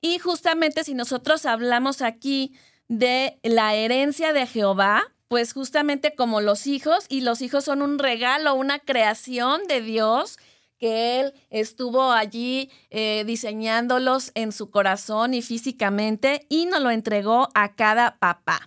Y 0.00 0.18
justamente 0.18 0.84
si 0.84 0.94
nosotros 0.94 1.46
hablamos 1.46 2.00
aquí 2.00 2.54
de 2.88 3.38
la 3.42 3.74
herencia 3.74 4.32
de 4.32 4.46
Jehová, 4.46 5.04
pues 5.28 5.52
justamente 5.52 6.14
como 6.14 6.40
los 6.40 6.66
hijos, 6.66 7.06
y 7.08 7.20
los 7.20 7.42
hijos 7.42 7.64
son 7.64 7.82
un 7.82 7.98
regalo, 7.98 8.54
una 8.54 8.78
creación 8.78 9.66
de 9.66 9.80
Dios, 9.80 10.38
que 10.78 11.20
Él 11.20 11.34
estuvo 11.50 12.12
allí 12.12 12.70
eh, 12.90 13.24
diseñándolos 13.26 14.32
en 14.34 14.52
su 14.52 14.70
corazón 14.70 15.34
y 15.34 15.42
físicamente 15.42 16.46
y 16.48 16.66
nos 16.66 16.82
lo 16.82 16.90
entregó 16.90 17.48
a 17.54 17.74
cada 17.74 18.18
papá. 18.18 18.60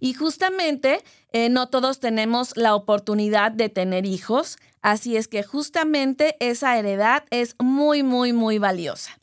Y 0.00 0.14
justamente 0.14 1.02
eh, 1.32 1.48
no 1.48 1.68
todos 1.68 2.00
tenemos 2.00 2.56
la 2.56 2.74
oportunidad 2.74 3.52
de 3.52 3.68
tener 3.68 4.06
hijos, 4.06 4.58
así 4.82 5.16
es 5.16 5.28
que 5.28 5.42
justamente 5.42 6.36
esa 6.40 6.78
heredad 6.78 7.24
es 7.30 7.54
muy, 7.58 8.02
muy, 8.02 8.32
muy 8.32 8.58
valiosa. 8.58 9.20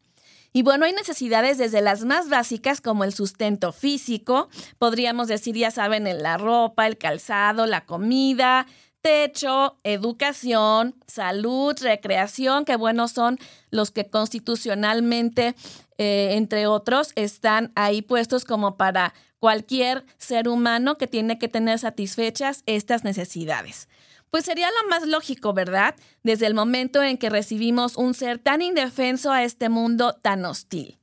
Y 0.54 0.64
bueno, 0.64 0.86
hay 0.86 0.94
necesidades 0.94 1.60
desde 1.60 1.82
las 1.82 2.04
más 2.04 2.30
básicas 2.30 2.82
como 2.82 3.04
el 3.04 3.14
sustento 3.14 3.72
físico, 3.72 4.50
podríamos 4.80 5.28
decir, 5.28 5.56
ya 5.56 5.70
saben, 5.70 6.06
la 6.24 6.38
ropa, 6.38 6.88
el 6.88 6.98
calzado, 6.98 7.68
la 7.68 7.86
comida, 7.86 8.66
techo, 9.08 9.78
educación, 9.86 10.94
salud, 11.08 11.74
recreación, 11.80 12.66
que 12.66 12.76
bueno, 12.76 13.08
son 13.08 13.40
los 13.72 13.90
que 13.90 14.10
constitucionalmente, 14.10 15.56
eh, 15.98 16.32
entre 16.34 16.68
otros, 16.68 17.14
están 17.16 17.72
ahí 17.76 18.02
puestos 18.02 18.44
como 18.44 18.76
para 18.76 19.14
cualquier 19.40 20.04
ser 20.18 20.50
humano 20.50 20.98
que 20.98 21.08
tiene 21.08 21.40
que 21.40 21.48
tener 21.48 21.80
satisfechas 21.80 22.64
estas 22.66 23.06
necesidades. 23.06 23.88
Pues 24.30 24.44
sería 24.44 24.68
lo 24.72 24.90
más 24.90 25.08
lógico, 25.08 25.54
¿verdad? 25.54 25.96
Desde 26.24 26.46
el 26.46 26.54
momento 26.54 27.02
en 27.02 27.18
que 27.18 27.30
recibimos 27.30 27.96
un 27.96 28.14
ser 28.14 28.40
tan 28.40 28.62
indefenso 28.62 29.32
a 29.32 29.46
este 29.46 29.70
mundo 29.70 30.18
tan 30.22 30.44
hostil. 30.44 31.00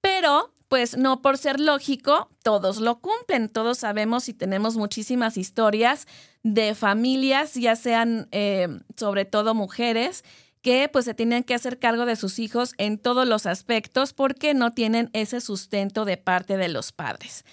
Pero 0.00 0.54
pues 0.72 0.96
no 0.96 1.20
por 1.20 1.36
ser 1.36 1.60
lógico, 1.60 2.30
todos 2.42 2.78
lo 2.78 2.98
cumplen. 3.00 3.50
Todos 3.50 3.76
sabemos 3.76 4.30
y 4.30 4.32
tenemos 4.32 4.74
muchísimas 4.78 5.36
historias 5.36 6.06
de 6.44 6.74
familias, 6.74 7.52
ya 7.52 7.76
sean 7.76 8.26
eh, 8.32 8.80
sobre 8.96 9.26
todo 9.26 9.52
mujeres, 9.52 10.24
que 10.62 10.88
pues 10.90 11.04
se 11.04 11.12
tienen 11.12 11.44
que 11.44 11.52
hacer 11.52 11.78
cargo 11.78 12.06
de 12.06 12.16
sus 12.16 12.38
hijos 12.38 12.72
en 12.78 12.96
todos 12.96 13.28
los 13.28 13.44
aspectos 13.44 14.14
porque 14.14 14.54
no 14.54 14.72
tienen 14.72 15.10
ese 15.12 15.42
sustento 15.42 16.06
de 16.06 16.16
parte 16.16 16.56
de 16.56 16.70
los 16.70 16.90
padres. 16.90 17.44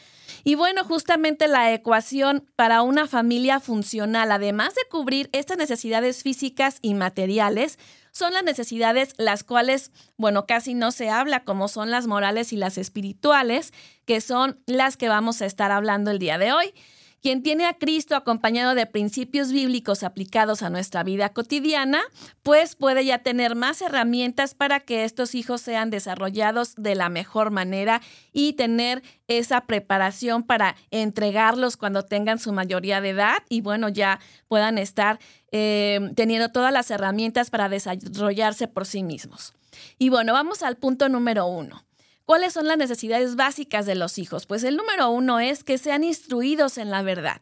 Y 0.46 0.56
bueno, 0.56 0.86
justamente 0.86 1.50
la 1.50 1.74
ecuación 1.74 2.46
para 2.56 2.84
una 2.84 3.06
familia 3.06 3.60
funcional, 3.60 4.32
además 4.32 4.76
de 4.76 4.82
cubrir 4.90 5.30
estas 5.34 5.58
necesidades 5.58 6.24
físicas 6.24 6.78
y 6.82 6.94
materiales, 6.94 7.80
son 8.20 8.34
las 8.34 8.44
necesidades 8.44 9.16
las 9.18 9.46
cuales, 9.46 9.92
bueno, 10.18 10.46
casi 10.46 10.74
no 10.74 10.92
se 10.92 11.10
habla, 11.10 11.46
como 11.46 11.70
son 11.70 11.90
las 11.90 12.06
morales 12.06 12.52
y 12.52 12.58
las 12.58 12.78
espirituales, 12.78 13.74
que 14.06 14.20
son 14.20 14.60
las 14.66 14.98
que 14.98 15.08
vamos 15.08 15.42
a 15.42 15.46
estar 15.46 15.72
hablando 15.72 16.12
el 16.12 16.20
día 16.20 16.38
de 16.38 16.52
hoy. 16.52 16.74
Quien 17.22 17.44
tiene 17.44 17.66
a 17.66 17.74
Cristo 17.74 18.16
acompañado 18.16 18.76
de 18.76 18.86
principios 18.86 19.52
bíblicos 19.52 20.04
aplicados 20.04 20.62
a 20.62 20.70
nuestra 20.70 21.04
vida 21.04 21.30
cotidiana, 21.30 22.02
pues 22.44 22.76
puede 22.76 23.04
ya 23.06 23.20
tener 23.20 23.56
más 23.56 23.82
herramientas 23.82 24.56
para 24.56 24.80
que 24.80 25.04
estos 25.04 25.36
hijos 25.36 25.62
sean 25.62 25.90
desarrollados 25.90 26.76
de 26.76 26.96
la 26.96 27.10
mejor 27.10 27.52
manera 27.52 28.02
y 28.32 28.54
tener 28.54 29.04
esa 29.28 29.62
preparación 29.62 30.44
para 30.44 30.76
entregarlos 30.92 31.78
cuando 31.78 32.04
tengan 32.04 32.40
su 32.40 32.54
mayoría 32.54 33.02
de 33.02 33.10
edad 33.10 33.44
y 33.50 33.62
bueno, 33.62 33.90
ya 33.90 34.20
puedan 34.48 34.78
estar 34.78 35.20
eh, 35.52 36.12
teniendo 36.16 36.50
todas 36.50 36.72
las 36.72 36.90
herramientas 36.90 37.50
para 37.50 37.70
desarrollarse 37.70 38.68
por 38.68 38.86
sí 38.86 39.04
mismos. 39.04 39.54
Y 39.98 40.10
bueno, 40.10 40.34
vamos 40.34 40.64
al 40.64 40.78
punto 40.78 41.10
número 41.10 41.46
uno. 41.48 41.89
¿Cuáles 42.30 42.54
son 42.54 42.68
las 42.68 42.78
necesidades 42.78 43.36
básicas 43.36 43.88
de 43.88 43.96
los 43.96 44.20
hijos? 44.20 44.46
Pues 44.46 44.64
el 44.64 44.78
número 44.78 45.10
uno 45.10 45.40
es 45.40 45.64
que 45.64 45.80
sean 45.80 46.04
instruidos 46.04 46.78
en 46.78 46.92
la 46.92 47.02
verdad. 47.02 47.42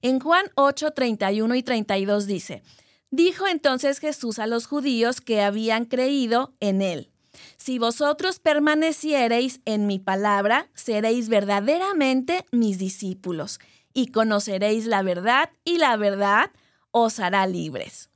En 0.00 0.20
Juan 0.20 0.44
8, 0.54 0.92
31 0.92 1.56
y 1.56 1.62
32 1.64 2.28
dice, 2.28 2.62
Dijo 3.10 3.48
entonces 3.48 3.98
Jesús 3.98 4.38
a 4.38 4.46
los 4.46 4.68
judíos 4.68 5.20
que 5.20 5.42
habían 5.42 5.86
creído 5.86 6.54
en 6.60 6.82
él. 6.82 7.10
Si 7.56 7.80
vosotros 7.80 8.38
permaneciereis 8.38 9.60
en 9.64 9.88
mi 9.88 9.98
palabra, 9.98 10.68
seréis 10.72 11.28
verdaderamente 11.28 12.46
mis 12.52 12.78
discípulos, 12.78 13.58
y 13.92 14.12
conoceréis 14.12 14.86
la 14.86 15.02
verdad, 15.02 15.50
y 15.64 15.78
la 15.78 15.96
verdad 15.96 16.52
os 16.92 17.18
hará 17.18 17.44
libres. 17.48 18.08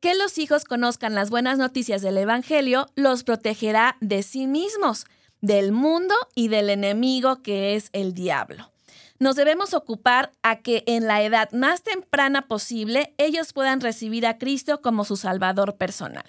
Que 0.00 0.14
los 0.14 0.36
hijos 0.36 0.64
conozcan 0.64 1.14
las 1.14 1.30
buenas 1.30 1.56
noticias 1.56 2.02
del 2.02 2.18
Evangelio 2.18 2.90
los 2.96 3.24
protegerá 3.24 3.96
de 4.02 4.22
sí 4.22 4.46
mismos 4.46 5.06
del 5.40 5.72
mundo 5.72 6.14
y 6.34 6.48
del 6.48 6.70
enemigo 6.70 7.42
que 7.42 7.76
es 7.76 7.90
el 7.92 8.14
diablo. 8.14 8.70
Nos 9.18 9.34
debemos 9.34 9.74
ocupar 9.74 10.32
a 10.42 10.60
que 10.60 10.84
en 10.86 11.06
la 11.06 11.22
edad 11.22 11.50
más 11.52 11.82
temprana 11.82 12.46
posible 12.46 13.14
ellos 13.18 13.52
puedan 13.52 13.80
recibir 13.80 14.26
a 14.26 14.38
Cristo 14.38 14.80
como 14.80 15.04
su 15.04 15.16
Salvador 15.16 15.76
personal. 15.76 16.24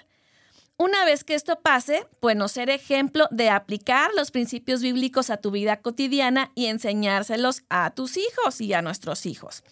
Una 0.75 1.03
vez 1.03 1.23
que 1.23 1.35
esto 1.35 1.59
pase, 1.59 2.07
bueno, 2.21 2.47
ser 2.47 2.69
ejemplo 2.69 3.27
de 3.31 3.49
aplicar 3.49 4.11
los 4.15 4.31
principios 4.31 4.81
bíblicos 4.81 5.29
a 5.29 5.37
tu 5.37 5.51
vida 5.51 5.81
cotidiana 5.81 6.51
y 6.55 6.67
enseñárselos 6.67 7.63
a 7.69 7.91
tus 7.91 8.15
hijos 8.15 8.61
y 8.61 8.73
a 8.73 8.81
nuestros 8.81 9.25
hijos. 9.25 9.63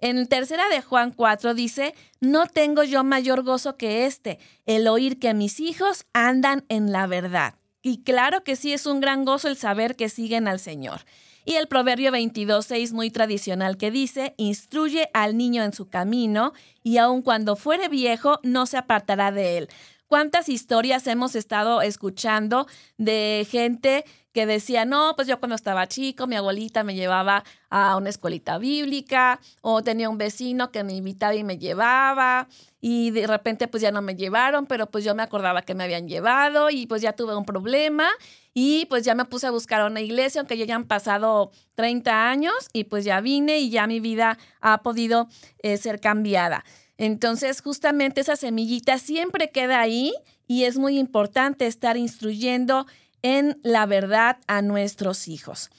En 0.00 0.26
tercera 0.26 0.68
de 0.68 0.82
Juan 0.82 1.12
4 1.12 1.54
dice, 1.54 1.94
no 2.20 2.46
tengo 2.46 2.82
yo 2.82 3.02
mayor 3.02 3.44
gozo 3.44 3.76
que 3.76 4.04
este, 4.04 4.38
el 4.66 4.88
oír 4.88 5.18
que 5.18 5.32
mis 5.32 5.58
hijos 5.60 6.06
andan 6.12 6.64
en 6.68 6.92
la 6.92 7.06
verdad. 7.06 7.54
Y 7.82 8.02
claro 8.02 8.44
que 8.44 8.56
sí 8.56 8.72
es 8.72 8.86
un 8.86 9.00
gran 9.00 9.24
gozo 9.24 9.48
el 9.48 9.56
saber 9.56 9.96
que 9.96 10.08
siguen 10.08 10.48
al 10.48 10.58
Señor. 10.58 11.00
Y 11.44 11.54
el 11.54 11.66
Proverbio 11.66 12.10
22.6 12.10 12.92
muy 12.92 13.10
tradicional 13.10 13.78
que 13.78 13.90
dice, 13.90 14.34
instruye 14.36 15.08
al 15.14 15.36
niño 15.36 15.62
en 15.62 15.72
su 15.72 15.88
camino 15.88 16.52
y 16.82 16.98
aun 16.98 17.22
cuando 17.22 17.56
fuere 17.56 17.88
viejo 17.88 18.38
no 18.42 18.66
se 18.66 18.76
apartará 18.76 19.32
de 19.32 19.58
él. 19.58 19.68
¿Cuántas 20.08 20.48
historias 20.48 21.06
hemos 21.06 21.34
estado 21.34 21.80
escuchando 21.80 22.66
de 22.96 23.46
gente 23.50 24.04
decía, 24.46 24.84
no, 24.84 25.14
pues 25.16 25.28
yo 25.28 25.38
cuando 25.38 25.56
estaba 25.56 25.86
chico, 25.86 26.26
mi 26.26 26.36
abuelita 26.36 26.84
me 26.84 26.94
llevaba 26.94 27.44
a 27.70 27.96
una 27.96 28.10
escuelita 28.10 28.58
bíblica, 28.58 29.40
o 29.60 29.82
tenía 29.82 30.08
un 30.08 30.18
vecino 30.18 30.70
que 30.70 30.84
me 30.84 30.94
invitaba 30.94 31.34
y 31.34 31.44
me 31.44 31.58
llevaba, 31.58 32.48
y 32.80 33.10
de 33.10 33.26
repente 33.26 33.68
pues 33.68 33.82
ya 33.82 33.90
no 33.90 34.02
me 34.02 34.14
llevaron, 34.14 34.66
pero 34.66 34.90
pues 34.90 35.04
yo 35.04 35.14
me 35.14 35.22
acordaba 35.22 35.62
que 35.62 35.74
me 35.74 35.84
habían 35.84 36.08
llevado, 36.08 36.70
y 36.70 36.86
pues 36.86 37.02
ya 37.02 37.12
tuve 37.12 37.36
un 37.36 37.44
problema, 37.44 38.08
y 38.54 38.86
pues 38.86 39.04
ya 39.04 39.14
me 39.14 39.24
puse 39.24 39.46
a 39.46 39.50
buscar 39.50 39.84
una 39.84 40.00
iglesia, 40.00 40.40
aunque 40.40 40.56
ya 40.56 40.64
hayan 40.64 40.84
pasado 40.84 41.50
30 41.74 42.30
años, 42.30 42.54
y 42.72 42.84
pues 42.84 43.04
ya 43.04 43.20
vine 43.20 43.58
y 43.58 43.70
ya 43.70 43.86
mi 43.86 44.00
vida 44.00 44.38
ha 44.60 44.82
podido 44.82 45.28
eh, 45.62 45.76
ser 45.76 46.00
cambiada. 46.00 46.64
Entonces, 46.98 47.62
justamente 47.62 48.20
esa 48.20 48.34
semillita 48.34 48.98
siempre 48.98 49.50
queda 49.50 49.80
ahí 49.80 50.12
y 50.48 50.64
es 50.64 50.78
muy 50.78 50.98
importante 50.98 51.66
estar 51.66 51.96
instruyendo 51.96 52.86
en 53.22 53.60
la 53.62 53.86
verdad 53.86 54.38
a 54.46 54.62
nuestros 54.62 55.28
hijos. 55.28 55.70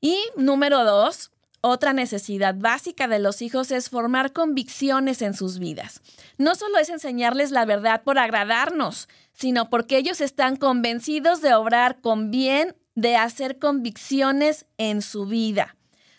Y 0.00 0.16
número 0.36 0.84
dos, 0.84 1.30
otra 1.60 1.92
necesidad 1.92 2.54
básica 2.54 3.08
de 3.08 3.18
los 3.18 3.42
hijos 3.42 3.70
es 3.72 3.90
formar 3.90 4.32
convicciones 4.32 5.22
en 5.22 5.34
sus 5.34 5.58
vidas. 5.58 6.02
No 6.36 6.54
solo 6.54 6.78
es 6.78 6.88
enseñarles 6.88 7.50
la 7.50 7.64
verdad 7.64 8.02
por 8.04 8.18
agradarnos, 8.18 9.08
sino 9.32 9.68
porque 9.68 9.98
ellos 9.98 10.20
están 10.20 10.56
convencidos 10.56 11.42
de 11.42 11.54
obrar 11.54 12.00
con 12.00 12.30
bien, 12.30 12.76
de 12.94 13.16
hacer 13.16 13.58
convicciones 13.58 14.66
en 14.76 15.02
su 15.02 15.26
vida. 15.26 15.76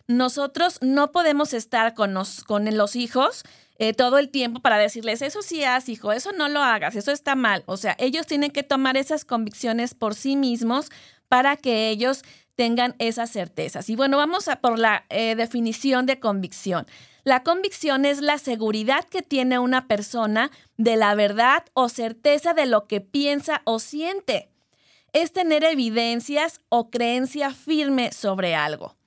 Nosotros 0.07 0.79
no 0.81 1.11
podemos 1.11 1.53
estar 1.53 1.93
con 1.93 2.13
los, 2.13 2.43
con 2.43 2.65
los 2.75 2.95
hijos 2.95 3.43
eh, 3.79 3.93
todo 3.93 4.17
el 4.17 4.29
tiempo 4.29 4.59
para 4.59 4.77
decirles, 4.77 5.21
eso 5.21 5.41
sí 5.41 5.63
haz, 5.63 5.87
hijo, 5.87 6.11
eso 6.11 6.33
no 6.33 6.49
lo 6.49 6.61
hagas, 6.61 6.97
eso 6.97 7.11
está 7.11 7.35
mal. 7.35 7.63
O 7.65 7.77
sea, 7.77 7.95
ellos 7.97 8.27
tienen 8.27 8.51
que 8.51 8.61
tomar 8.61 8.97
esas 8.97 9.23
convicciones 9.23 9.93
por 9.93 10.15
sí 10.15 10.35
mismos 10.35 10.89
para 11.29 11.55
que 11.55 11.89
ellos 11.89 12.23
tengan 12.55 12.95
esas 12.99 13.31
certezas. 13.31 13.89
Y 13.89 13.95
bueno, 13.95 14.17
vamos 14.17 14.49
a 14.49 14.57
por 14.57 14.77
la 14.77 15.05
eh, 15.09 15.35
definición 15.35 16.05
de 16.05 16.19
convicción. 16.19 16.87
La 17.23 17.41
convicción 17.43 18.03
es 18.03 18.19
la 18.19 18.37
seguridad 18.37 19.05
que 19.05 19.21
tiene 19.21 19.59
una 19.59 19.87
persona 19.87 20.51
de 20.75 20.97
la 20.97 21.15
verdad 21.15 21.63
o 21.73 21.87
certeza 21.87 22.53
de 22.53 22.65
lo 22.65 22.85
que 22.85 22.99
piensa 22.99 23.61
o 23.63 23.79
siente. 23.79 24.49
Es 25.13 25.31
tener 25.31 25.63
evidencias 25.63 26.59
o 26.67 26.89
creencia 26.89 27.51
firme 27.51 28.11
sobre 28.11 28.55
algo. 28.55 28.98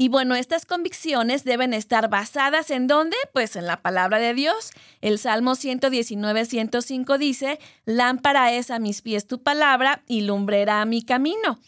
Y 0.00 0.08
bueno, 0.08 0.36
estas 0.36 0.64
convicciones 0.64 1.42
deben 1.42 1.74
estar 1.74 2.08
basadas 2.08 2.70
en 2.70 2.86
dónde? 2.86 3.16
Pues 3.32 3.56
en 3.56 3.66
la 3.66 3.82
palabra 3.82 4.20
de 4.20 4.32
Dios. 4.32 4.70
El 5.00 5.18
Salmo 5.18 5.56
119, 5.56 6.44
105 6.44 7.18
dice, 7.18 7.58
lámpara 7.84 8.52
es 8.52 8.70
a 8.70 8.78
mis 8.78 9.02
pies 9.02 9.26
tu 9.26 9.42
palabra 9.42 10.04
y 10.06 10.20
lumbrera 10.20 10.80
a 10.80 10.84
mi 10.84 11.02
camino. 11.02 11.58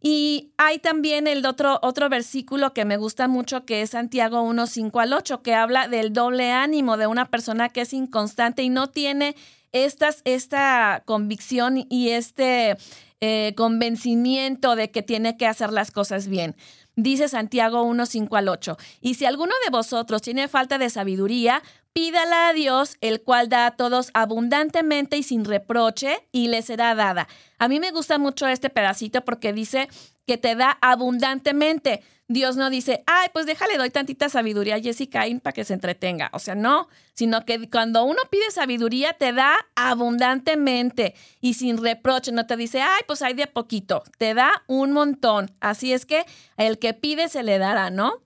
Y 0.00 0.52
hay 0.56 0.78
también 0.78 1.26
el 1.26 1.44
otro, 1.44 1.80
otro 1.82 2.08
versículo 2.08 2.72
que 2.72 2.84
me 2.84 2.96
gusta 2.96 3.26
mucho, 3.26 3.64
que 3.64 3.82
es 3.82 3.90
Santiago 3.90 4.42
1, 4.42 4.68
5 4.68 5.00
al 5.00 5.12
8, 5.12 5.42
que 5.42 5.54
habla 5.54 5.88
del 5.88 6.12
doble 6.12 6.52
ánimo 6.52 6.96
de 6.96 7.08
una 7.08 7.24
persona 7.24 7.70
que 7.70 7.80
es 7.80 7.92
inconstante 7.92 8.62
y 8.62 8.68
no 8.68 8.90
tiene 8.90 9.34
esta 9.72 11.02
convicción 11.04 11.86
y 11.90 12.10
este 12.10 12.76
eh, 13.20 13.54
convencimiento 13.56 14.76
de 14.76 14.90
que 14.90 15.02
tiene 15.02 15.36
que 15.36 15.46
hacer 15.46 15.72
las 15.72 15.90
cosas 15.90 16.28
bien. 16.28 16.54
Dice 16.96 17.28
Santiago 17.28 17.82
1, 17.82 18.06
5 18.06 18.36
al 18.36 18.48
8. 18.48 18.76
Y 19.00 19.14
si 19.14 19.24
alguno 19.24 19.52
de 19.64 19.70
vosotros 19.70 20.22
tiene 20.22 20.48
falta 20.48 20.78
de 20.78 20.90
sabiduría, 20.90 21.62
pídala 21.92 22.48
a 22.48 22.52
Dios, 22.52 22.96
el 23.00 23.22
cual 23.22 23.48
da 23.48 23.66
a 23.66 23.76
todos 23.76 24.10
abundantemente 24.14 25.16
y 25.16 25.22
sin 25.22 25.44
reproche, 25.44 26.26
y 26.32 26.48
le 26.48 26.62
será 26.62 26.94
dada. 26.94 27.28
A 27.58 27.68
mí 27.68 27.80
me 27.80 27.90
gusta 27.90 28.18
mucho 28.18 28.46
este 28.46 28.70
pedacito 28.70 29.24
porque 29.24 29.52
dice 29.52 29.88
que 30.26 30.38
te 30.38 30.54
da 30.54 30.78
abundantemente. 30.80 32.02
Dios 32.26 32.56
no 32.56 32.70
dice, 32.70 33.04
ay, 33.06 33.28
pues 33.34 33.44
déjale, 33.44 33.76
doy 33.76 33.90
tantita 33.90 34.30
sabiduría 34.30 34.76
a 34.76 34.80
Jessica 34.80 35.24
para 35.42 35.52
que 35.52 35.64
se 35.64 35.74
entretenga. 35.74 36.30
O 36.32 36.38
sea, 36.38 36.54
no, 36.54 36.88
sino 37.12 37.44
que 37.44 37.68
cuando 37.68 38.04
uno 38.04 38.22
pide 38.30 38.50
sabiduría, 38.50 39.12
te 39.12 39.32
da 39.34 39.54
abundantemente 39.74 41.14
y 41.40 41.54
sin 41.54 41.82
reproche. 41.82 42.32
No 42.32 42.46
te 42.46 42.56
dice, 42.56 42.80
ay, 42.80 43.02
pues 43.06 43.20
hay 43.20 43.34
de 43.34 43.46
poquito. 43.46 44.02
Te 44.16 44.32
da 44.32 44.64
un 44.66 44.92
montón. 44.92 45.50
Así 45.60 45.92
es 45.92 46.06
que 46.06 46.24
el 46.56 46.78
que 46.78 46.94
pide 46.94 47.28
se 47.28 47.42
le 47.42 47.58
dará, 47.58 47.90
¿no? 47.90 48.22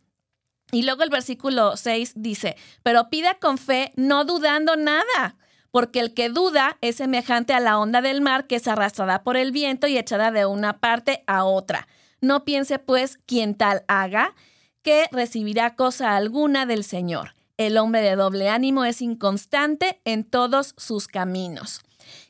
Y 0.71 0.83
luego 0.83 1.03
el 1.03 1.11
versículo 1.11 1.77
6 1.77 2.13
dice, 2.17 2.57
pero 2.83 3.09
pida 3.09 3.35
con 3.35 3.59
fe, 3.59 3.91
no 3.97 4.25
dudando 4.25 4.77
nada 4.77 5.37
porque 5.71 6.01
el 6.01 6.15
que 6.15 6.29
duda 6.29 6.79
es 6.81 6.97
semejante 6.97 7.53
a 7.53 7.61
la 7.61 7.79
onda 7.79 8.01
del 8.01 8.21
mar 8.21 8.47
que 8.47 8.57
es 8.57 8.69
arrastrada 8.69 9.23
por 9.23 9.37
el 9.37 9.53
viento 9.53 9.87
y 9.87 9.99
echada 9.99 10.31
de 10.31 10.47
una 10.47 10.81
parte 10.81 11.25
a 11.27 11.45
otra. 11.45 11.89
No 12.21 12.45
piense 12.45 12.79
pues 12.79 13.19
quien 13.27 13.55
tal 13.55 13.85
haga, 13.89 14.35
que 14.83 15.07
recibirá 15.13 15.77
cosa 15.77 16.17
alguna 16.17 16.67
del 16.67 16.85
Señor. 16.85 17.35
El 17.57 17.77
hombre 17.77 18.01
de 18.01 18.17
doble 18.17 18.49
ánimo 18.49 18.85
es 18.85 19.03
inconstante 19.03 20.01
en 20.05 20.25
todos 20.25 20.75
sus 20.77 21.09
caminos. 21.09 21.83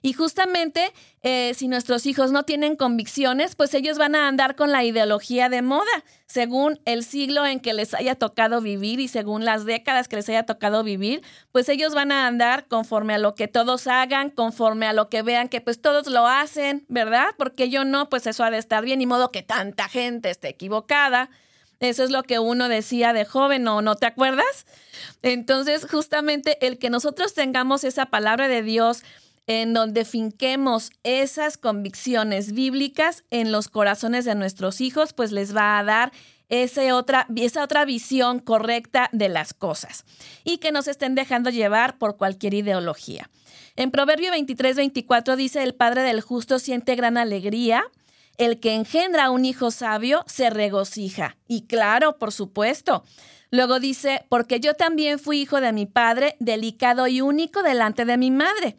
Y 0.02 0.12
justamente 0.12 0.92
eh, 1.30 1.52
si 1.52 1.68
nuestros 1.68 2.06
hijos 2.06 2.32
no 2.32 2.44
tienen 2.44 2.74
convicciones, 2.74 3.54
pues 3.54 3.74
ellos 3.74 3.98
van 3.98 4.14
a 4.14 4.28
andar 4.28 4.56
con 4.56 4.72
la 4.72 4.82
ideología 4.82 5.50
de 5.50 5.60
moda, 5.60 5.84
según 6.24 6.80
el 6.86 7.04
siglo 7.04 7.44
en 7.44 7.60
que 7.60 7.74
les 7.74 7.92
haya 7.92 8.14
tocado 8.14 8.62
vivir 8.62 8.98
y 8.98 9.08
según 9.08 9.44
las 9.44 9.66
décadas 9.66 10.08
que 10.08 10.16
les 10.16 10.26
haya 10.30 10.46
tocado 10.46 10.82
vivir, 10.84 11.20
pues 11.52 11.68
ellos 11.68 11.94
van 11.94 12.12
a 12.12 12.26
andar 12.26 12.66
conforme 12.66 13.12
a 13.12 13.18
lo 13.18 13.34
que 13.34 13.46
todos 13.46 13.88
hagan, 13.88 14.30
conforme 14.30 14.86
a 14.86 14.94
lo 14.94 15.10
que 15.10 15.20
vean 15.20 15.50
que 15.50 15.60
pues 15.60 15.82
todos 15.82 16.06
lo 16.06 16.26
hacen, 16.26 16.86
¿verdad? 16.88 17.26
Porque 17.36 17.68
yo 17.68 17.84
no, 17.84 18.08
pues 18.08 18.26
eso 18.26 18.42
ha 18.42 18.50
de 18.50 18.56
estar 18.56 18.82
bien, 18.82 19.02
y 19.02 19.06
modo 19.06 19.30
que 19.30 19.42
tanta 19.42 19.86
gente 19.86 20.30
esté 20.30 20.48
equivocada. 20.48 21.28
Eso 21.78 22.04
es 22.04 22.10
lo 22.10 22.22
que 22.22 22.38
uno 22.38 22.70
decía 22.70 23.12
de 23.12 23.26
joven, 23.26 23.68
¿o 23.68 23.82
no 23.82 23.96
te 23.96 24.06
acuerdas? 24.06 24.64
Entonces, 25.20 25.86
justamente 25.88 26.66
el 26.66 26.78
que 26.78 26.88
nosotros 26.88 27.34
tengamos 27.34 27.84
esa 27.84 28.06
palabra 28.06 28.48
de 28.48 28.62
Dios, 28.62 29.02
en 29.48 29.72
donde 29.72 30.04
finquemos 30.04 30.92
esas 31.02 31.56
convicciones 31.56 32.52
bíblicas 32.52 33.24
en 33.30 33.50
los 33.50 33.68
corazones 33.68 34.26
de 34.26 34.34
nuestros 34.34 34.82
hijos, 34.82 35.14
pues 35.14 35.32
les 35.32 35.56
va 35.56 35.78
a 35.78 35.84
dar 35.84 36.12
esa 36.50 36.94
otra, 36.94 37.26
esa 37.34 37.64
otra 37.64 37.86
visión 37.86 38.40
correcta 38.40 39.08
de 39.12 39.30
las 39.30 39.54
cosas 39.54 40.04
y 40.44 40.58
que 40.58 40.70
no 40.70 40.82
se 40.82 40.90
estén 40.90 41.14
dejando 41.14 41.48
llevar 41.48 41.96
por 41.96 42.18
cualquier 42.18 42.54
ideología. 42.54 43.30
En 43.74 43.90
Proverbio 43.90 44.30
23, 44.30 44.76
24 44.76 45.36
dice, 45.36 45.62
el 45.62 45.74
Padre 45.74 46.02
del 46.02 46.20
justo 46.20 46.58
siente 46.58 46.94
gran 46.94 47.16
alegría, 47.16 47.84
el 48.36 48.60
que 48.60 48.74
engendra 48.74 49.30
un 49.30 49.46
hijo 49.46 49.70
sabio 49.70 50.24
se 50.26 50.50
regocija. 50.50 51.36
Y 51.48 51.62
claro, 51.62 52.18
por 52.18 52.32
supuesto. 52.32 53.02
Luego 53.50 53.80
dice, 53.80 54.26
porque 54.28 54.60
yo 54.60 54.74
también 54.74 55.18
fui 55.18 55.40
hijo 55.40 55.60
de 55.62 55.72
mi 55.72 55.86
padre, 55.86 56.36
delicado 56.38 57.06
y 57.06 57.22
único 57.22 57.62
delante 57.62 58.04
de 58.04 58.18
mi 58.18 58.30
madre. 58.30 58.76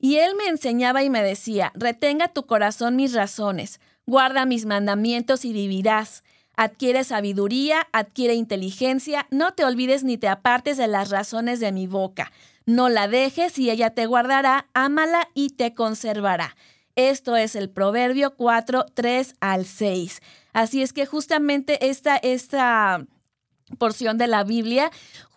Y 0.00 0.16
él 0.16 0.34
me 0.34 0.46
enseñaba 0.46 1.04
y 1.04 1.10
me 1.10 1.22
decía, 1.22 1.72
retenga 1.74 2.28
tu 2.28 2.46
corazón 2.46 2.96
mis 2.96 3.12
razones, 3.12 3.80
guarda 4.06 4.46
mis 4.46 4.64
mandamientos 4.64 5.44
y 5.44 5.52
vivirás. 5.52 6.24
Adquiere 6.56 7.04
sabiduría, 7.04 7.86
adquiere 7.92 8.34
inteligencia, 8.34 9.26
no 9.30 9.52
te 9.52 9.64
olvides 9.64 10.02
ni 10.02 10.16
te 10.16 10.28
apartes 10.28 10.78
de 10.78 10.88
las 10.88 11.10
razones 11.10 11.60
de 11.60 11.70
mi 11.72 11.86
boca. 11.86 12.32
No 12.64 12.88
la 12.88 13.08
dejes 13.08 13.58
y 13.58 13.70
ella 13.70 13.90
te 13.90 14.06
guardará, 14.06 14.68
ámala 14.72 15.28
y 15.34 15.50
te 15.50 15.74
conservará. 15.74 16.56
Esto 16.96 17.36
es 17.36 17.54
el 17.54 17.70
Proverbio 17.70 18.34
4, 18.36 18.86
3 18.94 19.34
al 19.40 19.64
6. 19.64 20.20
Así 20.52 20.82
es 20.82 20.92
que 20.92 21.06
justamente 21.06 21.88
esta, 21.88 22.16
esta 22.16 23.06
porción 23.78 24.18
de 24.18 24.26
la 24.26 24.44
Biblia 24.44 24.90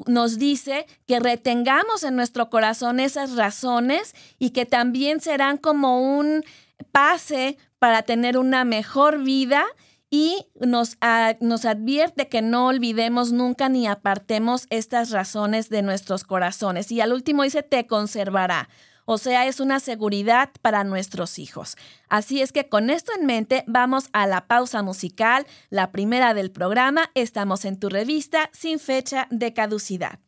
nos 0.07 0.37
dice 0.37 0.85
que 1.07 1.19
retengamos 1.19 2.03
en 2.03 2.15
nuestro 2.15 2.49
corazón 2.49 2.99
esas 2.99 3.35
razones 3.35 4.13
y 4.39 4.51
que 4.51 4.65
también 4.65 5.21
serán 5.21 5.57
como 5.57 6.17
un 6.17 6.43
pase 6.91 7.57
para 7.79 8.03
tener 8.03 8.37
una 8.37 8.65
mejor 8.65 9.23
vida 9.23 9.65
y 10.09 10.45
nos, 10.59 10.97
nos, 11.39 11.65
advierte 11.65 12.29
que 12.29 12.43
no 12.43 12.67
olvidemos 12.67 13.31
nunca 13.31 13.67
ni 13.67 13.87
apartemos 13.87 14.67
estas 14.69 15.09
razones 15.09 15.69
de 15.69 15.81
nuestros 15.81 16.23
corazones. 16.23 16.91
Y 16.91 17.01
al 17.01 17.13
último 17.13 17.41
dice, 17.41 17.63
te 17.63 17.87
conservará. 17.87 18.69
O 19.05 19.17
sea, 19.17 19.47
es 19.47 19.59
una 19.59 19.79
seguridad 19.79 20.51
para 20.61 20.83
nuestros 20.83 21.39
hijos. 21.39 21.77
Así 22.09 22.41
es 22.41 22.51
que 22.51 22.69
con 22.69 22.89
esto 22.89 23.11
en 23.17 23.25
mente 23.25 23.63
vamos 23.67 24.09
a 24.13 24.27
la 24.27 24.47
pausa 24.47 24.81
musical, 24.81 25.45
la 25.69 25.91
primera 25.91 26.33
del 26.33 26.51
programa. 26.51 27.11
Estamos 27.13 27.65
en 27.65 27.79
tu 27.79 27.89
revista 27.89 28.49
sin 28.53 28.79
fecha 28.79 29.27
de 29.29 29.53
caducidad. 29.53 30.19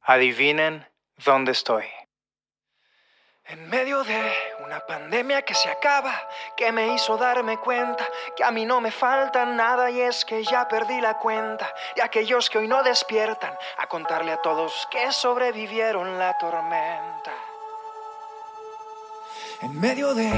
Adivinen 0.00 0.86
dónde 1.24 1.52
estoy. 1.52 1.84
En 3.48 3.68
medio 3.68 4.02
de 4.02 4.32
una 4.64 4.80
pandemia 4.80 5.42
que 5.42 5.54
se 5.54 5.68
acaba, 5.68 6.12
que 6.56 6.72
me 6.72 6.92
hizo 6.94 7.16
darme 7.16 7.58
cuenta 7.58 8.04
que 8.34 8.42
a 8.42 8.50
mí 8.50 8.66
no 8.66 8.80
me 8.80 8.90
falta 8.90 9.44
nada 9.44 9.88
y 9.88 10.00
es 10.00 10.24
que 10.24 10.42
ya 10.42 10.66
perdí 10.66 11.00
la 11.00 11.18
cuenta 11.18 11.72
de 11.94 12.02
aquellos 12.02 12.50
que 12.50 12.58
hoy 12.58 12.66
no 12.66 12.82
despiertan 12.82 13.56
a 13.78 13.86
contarle 13.86 14.32
a 14.32 14.42
todos 14.42 14.88
que 14.90 15.12
sobrevivieron 15.12 16.18
la 16.18 16.36
tormenta. 16.38 17.45
En 19.62 19.80
medio 19.80 20.12
de 20.12 20.30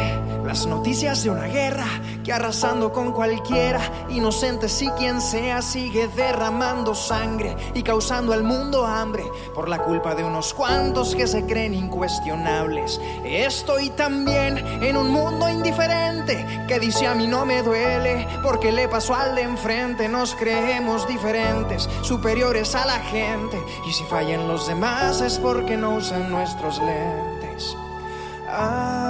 las 0.45 0.65
noticias 0.67 1.25
de 1.25 1.31
una 1.31 1.47
guerra 1.47 1.87
que 2.23 2.33
arrasando 2.33 2.93
con 2.93 3.13
cualquiera, 3.13 3.81
inocente 4.11 4.69
si 4.69 4.89
quien 4.91 5.21
sea, 5.21 5.61
sigue 5.61 6.07
derramando 6.07 6.95
sangre 6.95 7.57
y 7.75 7.83
causando 7.83 8.33
al 8.33 8.45
mundo 8.45 8.87
hambre 8.87 9.25
por 9.57 9.69
la 9.69 9.83
culpa 9.83 10.15
de 10.15 10.23
unos 10.23 10.55
cuantos 10.55 11.17
que 11.17 11.27
se 11.27 11.45
creen 11.47 11.75
incuestionables. 11.75 13.01
Estoy 13.25 13.91
también 13.91 14.59
en 14.85 14.97
un 14.97 15.11
mundo 15.11 15.49
indiferente 15.49 16.47
que 16.69 16.79
dice 16.79 17.09
a 17.09 17.15
mí 17.17 17.27
no 17.27 17.45
me 17.45 17.63
duele 17.63 18.25
porque 18.45 18.71
le 18.71 18.87
pasó 18.87 19.17
al 19.17 19.35
de 19.35 19.43
enfrente. 19.43 20.09
Nos 20.09 20.37
creemos 20.37 21.09
diferentes, 21.09 21.89
superiores 22.03 22.77
a 22.77 22.87
la 22.87 23.01
gente 23.01 23.61
y 23.85 23.93
si 23.93 24.05
fallan 24.05 24.47
los 24.47 24.69
demás 24.69 25.21
es 25.23 25.41
porque 25.41 25.77
no 25.77 25.97
usan 25.97 26.31
nuestros 26.31 26.79
lentes. 26.79 27.77
Aquí 28.51 29.08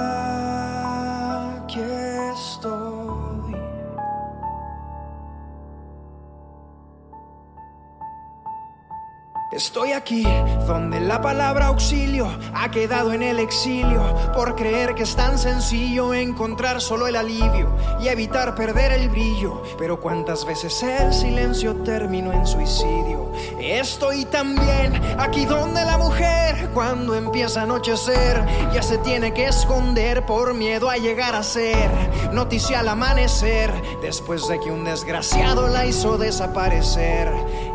Estoy 9.51 9.93
aquí 9.93 10.27
donde 10.67 10.99
la 10.99 11.23
palabra 11.23 11.67
auxilio 11.67 12.29
ha 12.53 12.69
quedado 12.69 13.13
en 13.13 13.23
el 13.23 13.39
exilio 13.39 14.03
por 14.35 14.55
creer 14.55 14.93
que 14.93 15.01
es 15.01 15.15
tan 15.15 15.39
sencillo 15.39 16.13
encontrar 16.13 16.79
solo 16.79 17.07
el 17.07 17.15
alivio 17.15 17.75
y 17.99 18.09
evitar 18.09 18.53
perder 18.53 18.91
el 18.91 19.09
brillo. 19.09 19.63
Pero 19.79 19.99
cuántas 19.99 20.45
veces 20.45 20.83
el 20.83 21.11
silencio 21.11 21.77
terminó 21.77 22.31
en 22.31 22.45
suicidio. 22.45 23.31
Estoy 23.59 24.25
también 24.25 25.01
aquí 25.17 25.45
donde 25.45 25.83
la 25.83 25.97
mujer 25.97 26.69
cuando 26.75 27.15
empieza 27.15 27.61
a 27.61 27.63
anochecer 27.63 28.45
ya 28.71 28.83
se 28.83 28.99
tiene 28.99 29.33
que 29.33 29.47
esconder 29.47 30.27
por 30.27 30.53
miedo 30.53 30.91
a 30.91 30.97
llegar 30.97 31.33
a 31.33 31.41
ser 31.41 31.89
noticia 32.31 32.81
al 32.81 32.87
amanecer 32.87 33.73
después 34.03 34.47
de 34.47 34.59
que 34.59 34.71
un 34.71 34.83
desgraciado 34.83 35.67
la 35.67 35.87
hizo 35.87 36.19
desaparecer. 36.19 37.33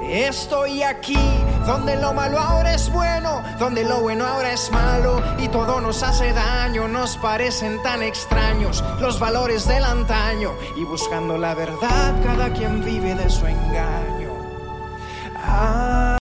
Estoy 0.09 0.83
aquí 0.83 1.19
donde 1.67 1.97
lo 1.97 2.12
malo 2.12 2.38
ahora 2.38 2.75
es 2.75 2.90
bueno, 2.93 3.43
donde 3.59 3.85
lo 3.85 4.01
bueno 4.01 4.27
ahora 4.27 4.53
es 4.53 4.71
malo 4.71 5.23
y 5.38 5.49
todo 5.49 5.81
nos 5.81 6.03
hace 6.03 6.33
daño, 6.33 6.87
nos 6.88 7.17
parecen 7.17 7.83
tan 7.83 8.03
extraños 8.03 8.85
los 9.01 9.19
valores 9.19 9.67
del 9.67 9.85
antaño 9.85 10.53
y 10.77 10.85
buscando 10.85 11.38
la 11.38 11.55
verdad 11.55 12.14
cada 12.23 12.53
quien 12.53 12.85
vive 12.85 13.14
de 13.14 13.31
su 13.31 13.47
engaño. 13.47 14.31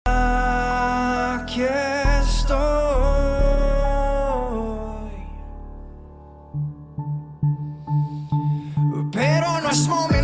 Aquí 0.04 1.62
estoy. 1.62 2.58
Pero 9.12 9.60
no 9.60 9.70
es 9.70 9.88
momento 9.88 10.17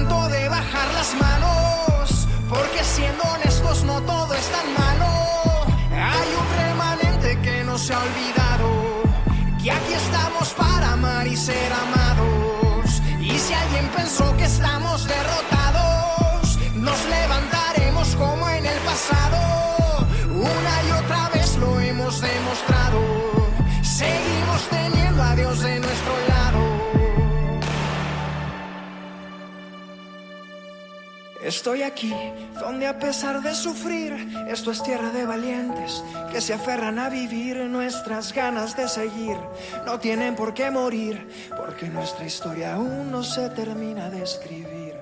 Estoy 31.44 31.83
aquí, 31.83 32.11
donde 32.59 32.87
a 32.87 32.98
pesar 32.98 33.42
de 33.42 33.54
sufrir, 33.54 34.14
esto 34.48 34.70
es 34.70 34.83
tierra 34.83 35.11
de 35.11 35.26
valientes 35.26 36.02
que 36.33 36.40
se 36.40 36.54
aferran 36.54 36.98
a 36.98 37.11
vivir 37.11 37.59
nuestras 37.66 38.33
ganas 38.33 38.74
de 38.78 38.88
seguir. 38.88 39.37
No 39.85 39.98
tienen 39.98 40.37
por 40.37 40.54
qué 40.54 40.70
morir, 40.70 41.28
porque 41.54 41.88
nuestra 41.88 42.24
historia 42.24 42.76
aún 42.76 43.11
no 43.11 43.22
se 43.22 43.50
termina 43.50 44.09
de 44.09 44.22
escribir. 44.22 44.94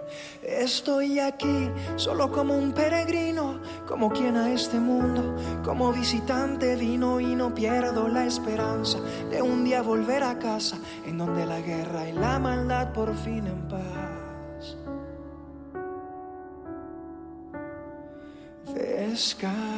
Estoy 0.43 1.21
aquí 1.21 1.71
solo 1.95 2.33
como 2.33 2.57
un 2.57 2.73
peregrino, 2.73 3.61
como 3.87 4.11
quien 4.11 4.37
a 4.37 4.53
este 4.53 4.81
mundo, 4.81 5.37
como 5.63 5.93
visitante 5.93 6.75
vino 6.75 7.21
y 7.21 7.37
no 7.37 7.55
pierdo 7.55 8.09
la 8.09 8.27
esperanza 8.27 8.99
de 9.31 9.41
un 9.43 9.63
día 9.63 9.81
volver 9.83 10.25
a 10.25 10.41
casa, 10.41 10.77
en 11.07 11.19
donde 11.19 11.47
la 11.47 11.61
guerra 11.61 12.09
y 12.09 12.13
la 12.13 12.41
maldad 12.41 12.93
por 12.93 13.15
fin 13.17 13.47
en 13.47 13.69
paz. 13.69 14.12
Descansa. 18.67 19.73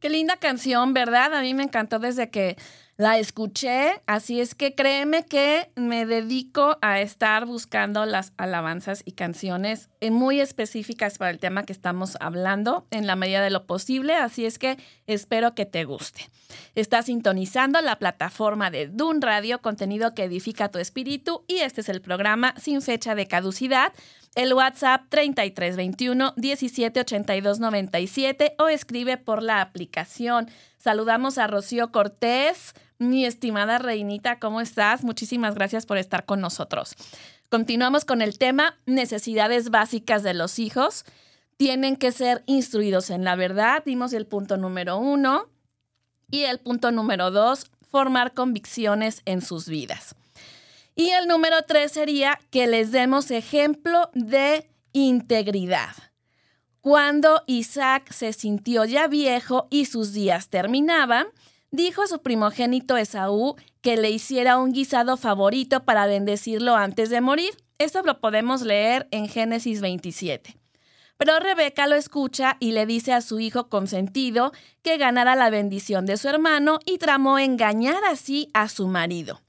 Qué 0.00 0.08
linda 0.08 0.36
canción, 0.36 0.94
¿verdad? 0.94 1.32
A 1.34 1.42
mí 1.42 1.54
me 1.54 1.62
encantó 1.62 2.00
desde 2.00 2.28
que 2.28 2.56
la 2.96 3.18
escuché, 3.18 4.00
así 4.06 4.40
es 4.40 4.54
que 4.54 4.74
créeme 4.74 5.24
que 5.24 5.70
me 5.76 6.04
dedico 6.04 6.78
a 6.82 7.00
estar 7.00 7.46
buscando 7.46 8.04
las 8.04 8.32
alabanzas 8.36 9.02
y 9.04 9.12
canciones 9.12 9.88
eh, 10.00 10.10
muy 10.10 10.40
específicas 10.40 11.18
para 11.18 11.30
el 11.30 11.38
tema 11.38 11.64
que 11.64 11.72
estamos 11.72 12.16
hablando 12.20 12.86
en 12.90 13.06
la 13.06 13.16
medida 13.16 13.42
de 13.42 13.50
lo 13.50 13.66
posible, 13.66 14.14
así 14.14 14.44
es 14.44 14.58
que 14.58 14.76
espero 15.06 15.54
que 15.54 15.64
te 15.64 15.84
guste. 15.84 16.28
Estás 16.74 17.06
sintonizando 17.06 17.80
la 17.80 17.98
plataforma 17.98 18.70
de 18.70 18.88
Dun 18.88 19.22
Radio, 19.22 19.62
contenido 19.62 20.14
que 20.14 20.24
edifica 20.24 20.70
tu 20.70 20.78
espíritu 20.78 21.44
y 21.48 21.58
este 21.58 21.80
es 21.80 21.88
el 21.88 22.02
programa 22.02 22.54
sin 22.60 22.82
fecha 22.82 23.14
de 23.14 23.26
caducidad. 23.26 23.92
El 24.34 24.54
WhatsApp 24.54 25.02
3321 25.10 26.32
178297 26.36 28.54
o 28.58 28.68
escribe 28.68 29.18
por 29.18 29.42
la 29.42 29.60
aplicación. 29.60 30.48
Saludamos 30.78 31.36
a 31.36 31.46
Rocío 31.46 31.92
Cortés, 31.92 32.72
mi 32.98 33.26
estimada 33.26 33.78
reinita, 33.78 34.38
¿cómo 34.38 34.62
estás? 34.62 35.04
Muchísimas 35.04 35.54
gracias 35.54 35.84
por 35.84 35.98
estar 35.98 36.24
con 36.24 36.40
nosotros. 36.40 36.94
Continuamos 37.50 38.06
con 38.06 38.22
el 38.22 38.38
tema 38.38 38.78
necesidades 38.86 39.68
básicas 39.68 40.22
de 40.22 40.32
los 40.32 40.58
hijos. 40.58 41.04
Tienen 41.58 41.96
que 41.96 42.10
ser 42.10 42.42
instruidos 42.46 43.10
en 43.10 43.24
la 43.24 43.36
verdad. 43.36 43.82
Dimos 43.84 44.14
el 44.14 44.26
punto 44.26 44.56
número 44.56 44.96
uno. 44.96 45.50
Y 46.30 46.44
el 46.44 46.58
punto 46.58 46.90
número 46.90 47.30
dos, 47.30 47.70
formar 47.90 48.32
convicciones 48.32 49.20
en 49.26 49.42
sus 49.42 49.68
vidas. 49.68 50.16
Y 50.94 51.10
el 51.10 51.26
número 51.26 51.62
tres 51.62 51.92
sería 51.92 52.38
que 52.50 52.66
les 52.66 52.92
demos 52.92 53.30
ejemplo 53.30 54.10
de 54.14 54.68
integridad. 54.92 55.94
Cuando 56.80 57.42
Isaac 57.46 58.12
se 58.12 58.32
sintió 58.32 58.84
ya 58.84 59.06
viejo 59.06 59.68
y 59.70 59.86
sus 59.86 60.12
días 60.12 60.48
terminaban, 60.50 61.26
dijo 61.70 62.02
a 62.02 62.06
su 62.06 62.22
primogénito 62.22 62.96
Esaú 62.96 63.56
que 63.80 63.96
le 63.96 64.10
hiciera 64.10 64.58
un 64.58 64.72
guisado 64.72 65.16
favorito 65.16 65.84
para 65.84 66.06
bendecirlo 66.06 66.76
antes 66.76 67.08
de 67.08 67.20
morir. 67.20 67.56
Esto 67.78 68.02
lo 68.02 68.20
podemos 68.20 68.62
leer 68.62 69.08
en 69.12 69.28
Génesis 69.28 69.80
27. 69.80 70.56
Pero 71.16 71.38
Rebeca 71.38 71.86
lo 71.86 71.94
escucha 71.94 72.56
y 72.58 72.72
le 72.72 72.84
dice 72.84 73.12
a 73.12 73.20
su 73.20 73.38
hijo 73.38 73.68
consentido 73.68 74.52
que 74.82 74.98
ganara 74.98 75.36
la 75.36 75.50
bendición 75.50 76.04
de 76.04 76.16
su 76.16 76.28
hermano 76.28 76.80
y 76.84 76.98
tramó 76.98 77.38
engañar 77.38 78.04
así 78.04 78.50
a 78.54 78.68
su 78.68 78.88
marido. 78.88 79.40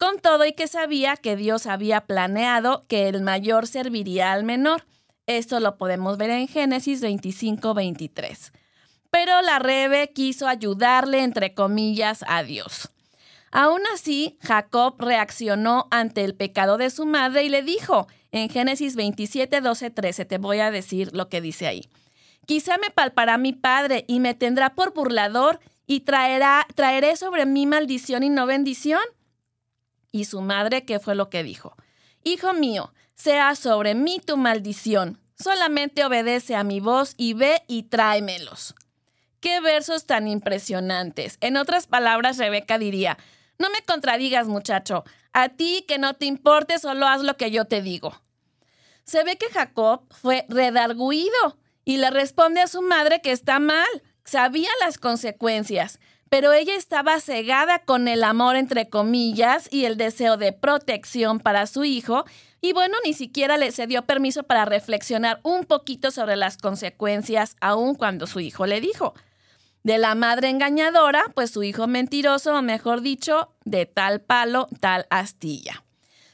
Con 0.00 0.18
todo 0.18 0.46
y 0.46 0.54
que 0.54 0.66
sabía 0.66 1.18
que 1.18 1.36
Dios 1.36 1.66
había 1.66 2.00
planeado 2.00 2.86
que 2.88 3.06
el 3.08 3.20
mayor 3.20 3.66
serviría 3.66 4.32
al 4.32 4.44
menor. 4.44 4.86
Esto 5.26 5.60
lo 5.60 5.76
podemos 5.76 6.16
ver 6.16 6.30
en 6.30 6.48
Génesis 6.48 7.02
25, 7.02 7.74
23. 7.74 8.50
Pero 9.10 9.42
la 9.42 9.58
Rebe 9.58 10.10
quiso 10.14 10.48
ayudarle, 10.48 11.22
entre 11.22 11.52
comillas, 11.52 12.24
a 12.26 12.42
Dios. 12.42 12.88
Aún 13.50 13.82
así, 13.92 14.38
Jacob 14.40 14.94
reaccionó 14.98 15.86
ante 15.90 16.24
el 16.24 16.34
pecado 16.34 16.78
de 16.78 16.88
su 16.88 17.04
madre 17.04 17.44
y 17.44 17.50
le 17.50 17.62
dijo, 17.62 18.06
en 18.32 18.48
Génesis 18.48 18.96
27, 18.96 19.60
12, 19.60 19.90
13, 19.90 20.24
te 20.24 20.38
voy 20.38 20.60
a 20.60 20.70
decir 20.70 21.10
lo 21.12 21.28
que 21.28 21.42
dice 21.42 21.66
ahí. 21.66 21.90
Quizá 22.46 22.78
me 22.78 22.88
palpará 22.88 23.36
mi 23.36 23.52
padre 23.52 24.06
y 24.08 24.20
me 24.20 24.32
tendrá 24.32 24.74
por 24.74 24.94
burlador 24.94 25.60
y 25.86 26.00
traerá, 26.00 26.66
traeré 26.74 27.16
sobre 27.16 27.44
mí 27.44 27.66
maldición 27.66 28.22
y 28.22 28.30
no 28.30 28.46
bendición. 28.46 29.02
Y 30.12 30.24
su 30.24 30.40
madre, 30.40 30.84
¿qué 30.84 30.98
fue 30.98 31.14
lo 31.14 31.30
que 31.30 31.42
dijo? 31.42 31.76
Hijo 32.24 32.52
mío, 32.52 32.92
sea 33.14 33.54
sobre 33.54 33.94
mí 33.94 34.20
tu 34.24 34.36
maldición. 34.36 35.20
Solamente 35.38 36.04
obedece 36.04 36.54
a 36.54 36.64
mi 36.64 36.80
voz 36.80 37.14
y 37.16 37.34
ve 37.34 37.62
y 37.66 37.84
tráemelos. 37.84 38.74
Qué 39.40 39.60
versos 39.60 40.04
tan 40.04 40.28
impresionantes. 40.28 41.38
En 41.40 41.56
otras 41.56 41.86
palabras, 41.86 42.36
Rebeca 42.36 42.78
diría, 42.78 43.16
no 43.58 43.70
me 43.70 43.82
contradigas, 43.86 44.48
muchacho. 44.48 45.04
A 45.32 45.50
ti 45.50 45.84
que 45.86 45.98
no 45.98 46.14
te 46.14 46.26
importe, 46.26 46.78
solo 46.78 47.06
haz 47.06 47.22
lo 47.22 47.36
que 47.36 47.50
yo 47.50 47.64
te 47.66 47.82
digo. 47.82 48.20
Se 49.04 49.24
ve 49.24 49.36
que 49.36 49.50
Jacob 49.50 50.02
fue 50.10 50.46
redarguido 50.48 51.58
y 51.84 51.96
le 51.96 52.10
responde 52.10 52.60
a 52.60 52.68
su 52.68 52.82
madre 52.82 53.20
que 53.20 53.32
está 53.32 53.58
mal. 53.58 53.88
Sabía 54.24 54.70
las 54.84 54.98
consecuencias, 54.98 56.00
pero 56.30 56.52
ella 56.52 56.76
estaba 56.76 57.20
cegada 57.20 57.80
con 57.80 58.06
el 58.06 58.22
amor 58.22 58.54
entre 58.56 58.88
comillas 58.88 59.68
y 59.70 59.84
el 59.84 59.96
deseo 59.96 60.36
de 60.36 60.52
protección 60.52 61.40
para 61.40 61.66
su 61.66 61.84
hijo, 61.84 62.24
y 62.60 62.72
bueno, 62.72 62.96
ni 63.04 63.14
siquiera 63.14 63.56
le 63.58 63.72
se 63.72 63.86
dio 63.86 64.06
permiso 64.06 64.44
para 64.44 64.64
reflexionar 64.64 65.40
un 65.42 65.64
poquito 65.64 66.10
sobre 66.10 66.36
las 66.36 66.56
consecuencias, 66.56 67.56
aun 67.60 67.96
cuando 67.96 68.26
su 68.26 68.38
hijo 68.40 68.66
le 68.66 68.80
dijo. 68.80 69.14
De 69.82 69.98
la 69.98 70.14
madre 70.14 70.50
engañadora, 70.50 71.24
pues 71.34 71.50
su 71.50 71.62
hijo 71.62 71.88
mentiroso, 71.88 72.54
o 72.54 72.62
mejor 72.62 73.00
dicho, 73.00 73.52
de 73.64 73.86
tal 73.86 74.20
palo, 74.20 74.68
tal 74.78 75.06
astilla. 75.10 75.84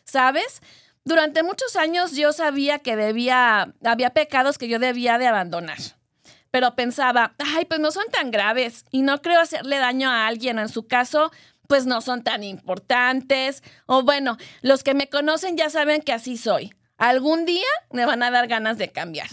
¿Sabes? 0.04 0.60
Durante 1.04 1.42
muchos 1.42 1.76
años 1.76 2.16
yo 2.16 2.32
sabía 2.32 2.80
que 2.80 2.96
debía, 2.96 3.72
había 3.84 4.10
pecados 4.10 4.58
que 4.58 4.68
yo 4.68 4.78
debía 4.78 5.16
de 5.18 5.28
abandonar 5.28 5.78
pero 6.50 6.74
pensaba, 6.74 7.34
ay, 7.38 7.64
pues 7.64 7.80
no 7.80 7.90
son 7.90 8.06
tan 8.10 8.30
graves 8.30 8.84
y 8.90 9.02
no 9.02 9.20
creo 9.22 9.40
hacerle 9.40 9.78
daño 9.78 10.10
a 10.10 10.26
alguien. 10.26 10.58
En 10.58 10.68
su 10.68 10.86
caso, 10.86 11.30
pues 11.66 11.86
no 11.86 12.00
son 12.00 12.22
tan 12.22 12.44
importantes. 12.44 13.62
O 13.86 14.02
bueno, 14.02 14.36
los 14.62 14.82
que 14.82 14.94
me 14.94 15.08
conocen 15.08 15.56
ya 15.56 15.70
saben 15.70 16.02
que 16.02 16.12
así 16.12 16.36
soy. 16.36 16.74
Algún 16.96 17.44
día 17.44 17.66
me 17.90 18.06
van 18.06 18.22
a 18.22 18.30
dar 18.30 18.48
ganas 18.48 18.78
de 18.78 18.90
cambiar. 18.90 19.28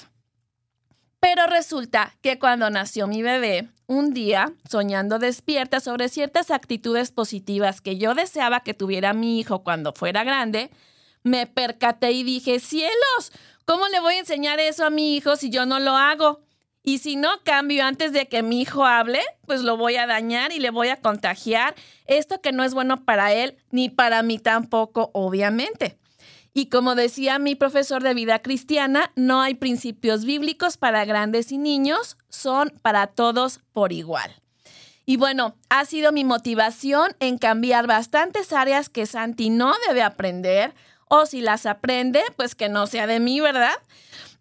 Pero 1.20 1.48
resulta 1.48 2.18
que 2.22 2.38
cuando 2.38 2.70
nació 2.70 3.08
mi 3.08 3.22
bebé, 3.22 3.70
un 3.88 4.14
día, 4.14 4.52
soñando 4.70 5.20
despierta 5.20 5.80
sobre 5.80 6.10
ciertas 6.10 6.52
actitudes 6.52 7.12
positivas 7.12 7.80
que 7.80 7.98
yo 7.98 8.14
deseaba 8.14 8.60
que 8.60 8.74
tuviera 8.74 9.14
mi 9.14 9.40
hijo 9.40 9.64
cuando 9.64 9.94
fuera 9.94 10.26
grande, 10.26 10.70
me 11.24 11.48
percaté 11.48 12.12
y 12.12 12.24
dije, 12.24 12.60
cielos, 12.60 13.32
¿cómo 13.66 13.88
le 13.88 14.02
voy 14.02 14.16
a 14.16 14.20
enseñar 14.20 14.60
eso 14.60 14.86
a 14.86 14.90
mi 14.90 15.16
hijo 15.16 15.38
si 15.38 15.50
yo 15.50 15.66
no 15.66 15.80
lo 15.80 15.96
hago? 15.96 16.42
Y 16.84 16.98
si 16.98 17.16
no 17.16 17.30
cambio 17.44 17.86
antes 17.86 18.12
de 18.12 18.28
que 18.28 18.44
mi 18.44 18.62
hijo 18.62 18.86
hable, 18.86 19.22
pues 19.46 19.62
lo 19.62 19.78
voy 19.78 19.96
a 19.96 20.06
dañar 20.06 20.52
y 20.52 20.60
le 20.60 20.70
voy 20.70 20.90
a 20.90 21.00
contagiar 21.00 21.76
esto 22.06 22.42
que 22.42 22.52
no 22.52 22.64
es 22.64 22.74
bueno 22.74 23.06
para 23.06 23.32
él 23.32 23.58
ni 23.72 23.90
para 23.90 24.22
mí 24.22 24.38
tampoco, 24.38 25.10
obviamente. 25.14 25.98
Y 26.54 26.68
como 26.68 26.94
decía 26.96 27.40
mi 27.40 27.56
profesor 27.56 28.04
de 28.04 28.14
vida 28.14 28.40
cristiana, 28.40 29.12
no 29.16 29.42
hay 29.42 29.56
principios 29.56 30.26
bíblicos 30.26 30.78
para 30.78 31.06
grandes 31.06 31.52
y 31.52 31.58
niños, 31.58 32.18
son 32.30 32.72
para 32.82 33.08
todos 33.08 33.62
por 33.72 33.92
igual. 33.92 34.36
Y 35.06 35.18
bueno, 35.18 35.56
ha 35.70 35.86
sido 35.86 36.12
mi 36.12 36.24
motivación 36.24 37.16
en 37.20 37.38
cambiar 37.38 37.88
bastantes 37.88 38.54
áreas 38.54 38.90
que 38.90 39.06
Santi 39.06 39.50
no 39.50 39.74
debe 39.88 40.04
aprender, 40.04 40.74
o 41.10 41.26
si 41.26 41.42
las 41.42 41.66
aprende, 41.66 42.24
pues 42.38 42.56
que 42.56 42.70
no 42.70 42.88
sea 42.88 43.08
de 43.08 43.20
mí, 43.20 43.40
¿verdad? 43.40 43.76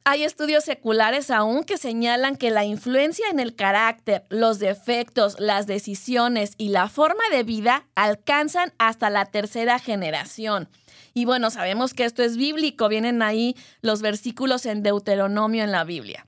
Hay 0.05 0.25
estudios 0.25 0.65
seculares 0.65 1.31
aún 1.31 1.63
que 1.63 1.79
señalan 1.79 2.37
que 2.37 2.51
la 2.51 2.65
influencia 2.65 3.27
en 3.31 3.39
el 3.39 3.55
carácter, 3.55 4.25
los 4.31 4.59
defectos, 4.59 5.39
las 5.39 5.69
decisiones 5.69 6.55
y 6.59 6.71
la 6.71 6.89
forma 6.89 7.23
de 7.31 7.45
vida 7.45 7.87
alcanzan 7.95 8.73
hasta 8.79 9.11
la 9.11 9.27
tercera 9.27 9.79
generación. 9.79 10.69
Y 11.15 11.25
bueno, 11.25 11.51
sabemos 11.51 11.95
que 11.95 12.05
esto 12.05 12.25
es 12.25 12.37
bíblico, 12.37 12.89
vienen 12.89 13.23
ahí 13.23 13.55
los 13.81 14.03
versículos 14.03 14.67
en 14.67 14.83
Deuteronomio 14.83 15.63
en 15.63 15.71
la 15.71 15.85
Biblia. 15.85 16.27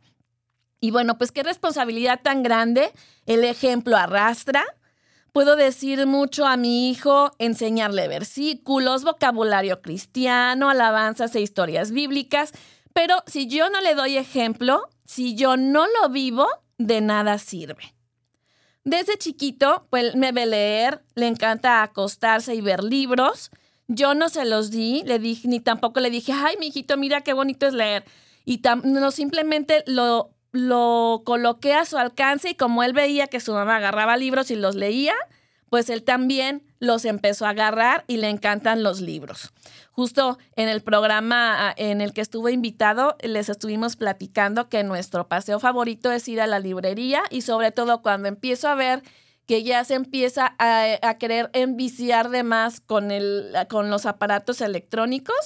Y 0.78 0.92
bueno, 0.92 1.18
pues 1.18 1.32
qué 1.32 1.42
responsabilidad 1.42 2.20
tan 2.22 2.44
grande, 2.44 2.92
el 3.26 3.42
ejemplo 3.42 3.96
arrastra. 3.96 4.64
Puedo 5.32 5.56
decir 5.56 6.06
mucho 6.06 6.46
a 6.46 6.56
mi 6.56 6.90
hijo, 6.90 7.32
enseñarle 7.38 8.06
versículos, 8.06 9.02
vocabulario 9.02 9.80
cristiano, 9.82 10.70
alabanzas 10.70 11.34
e 11.34 11.40
historias 11.40 11.90
bíblicas, 11.90 12.52
pero 12.94 13.22
si 13.26 13.48
yo 13.48 13.68
no 13.68 13.80
le 13.80 13.94
doy 13.94 14.16
ejemplo, 14.16 14.88
si 15.04 15.34
yo 15.34 15.58
no 15.58 15.86
lo 16.00 16.08
vivo, 16.08 16.46
de 16.78 17.00
nada 17.00 17.38
sirve. 17.38 17.94
Desde 18.84 19.18
chiquito, 19.18 19.86
pues 19.90 20.14
me 20.14 20.32
ve 20.32 20.46
leer, 20.46 21.02
le 21.14 21.26
encanta 21.26 21.82
acostarse 21.82 22.54
y 22.54 22.60
ver 22.60 22.84
libros. 22.84 23.50
Yo 23.88 24.14
no 24.14 24.28
se 24.28 24.44
los 24.44 24.70
di, 24.70 25.02
le 25.04 25.18
dije, 25.18 25.48
ni 25.48 25.58
tampoco 25.58 26.00
le 26.00 26.08
dije, 26.08 26.32
ay, 26.32 26.56
mi 26.58 26.68
hijito, 26.68 26.96
mira 26.96 27.22
qué 27.22 27.32
bonito 27.32 27.66
es 27.66 27.74
leer. 27.74 28.04
Y 28.44 28.62
no, 28.84 29.10
simplemente 29.10 29.82
lo, 29.86 30.30
lo 30.52 31.22
coloqué 31.24 31.74
a 31.74 31.86
su 31.86 31.98
alcance 31.98 32.50
y 32.50 32.54
como 32.54 32.82
él 32.82 32.92
veía 32.92 33.26
que 33.26 33.40
su 33.40 33.52
mamá 33.52 33.76
agarraba 33.76 34.16
libros 34.16 34.50
y 34.50 34.56
los 34.56 34.76
leía, 34.76 35.14
pues 35.68 35.90
él 35.90 36.04
también 36.04 36.62
los 36.78 37.06
empezó 37.06 37.46
a 37.46 37.50
agarrar 37.50 38.04
y 38.06 38.18
le 38.18 38.28
encantan 38.28 38.82
los 38.82 39.00
libros. 39.00 39.52
Justo 39.94 40.38
en 40.56 40.68
el 40.68 40.82
programa 40.82 41.68
ah, 41.68 41.74
en 41.76 42.00
el 42.00 42.12
que 42.12 42.20
estuve 42.20 42.50
invitado, 42.50 43.16
les 43.22 43.48
estuvimos 43.48 43.94
platicando 43.94 44.68
que 44.68 44.82
nuestro 44.82 45.28
paseo 45.28 45.60
favorito 45.60 46.10
es 46.10 46.26
ir 46.26 46.40
a 46.40 46.48
la 46.48 46.58
librería 46.58 47.22
y 47.30 47.42
sobre 47.42 47.70
todo 47.70 48.02
cuando 48.02 48.26
empiezo 48.26 48.68
a 48.68 48.74
ver 48.74 49.04
que 49.46 49.62
ya 49.62 49.84
se 49.84 49.94
empieza 49.94 50.56
a, 50.58 51.14
querer 51.14 51.50
enviciar 51.52 52.30
de 52.30 52.42
más 52.42 52.80
con, 52.80 53.12
el, 53.12 53.54
con 53.68 53.88
los 53.88 54.04
aparatos 54.04 54.60
electrónicos. 54.60 55.36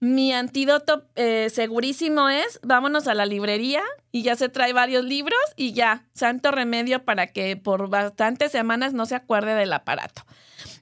Mi 0.00 0.32
antídoto 0.32 1.04
eh, 1.14 1.48
segurísimo 1.54 2.28
es, 2.28 2.58
vámonos 2.64 3.06
a 3.06 3.14
la 3.14 3.24
librería 3.24 3.82
y 4.10 4.22
ya 4.22 4.34
se 4.34 4.48
trae 4.48 4.72
varios 4.72 5.04
libros 5.04 5.38
y 5.54 5.74
ya, 5.74 6.08
santo 6.12 6.50
remedio 6.50 7.04
para 7.04 7.28
que 7.28 7.56
por 7.56 7.88
bastantes 7.88 8.50
semanas 8.50 8.94
no 8.94 9.06
se 9.06 9.14
acuerde 9.14 9.54
del 9.54 9.72
aparato. 9.72 10.22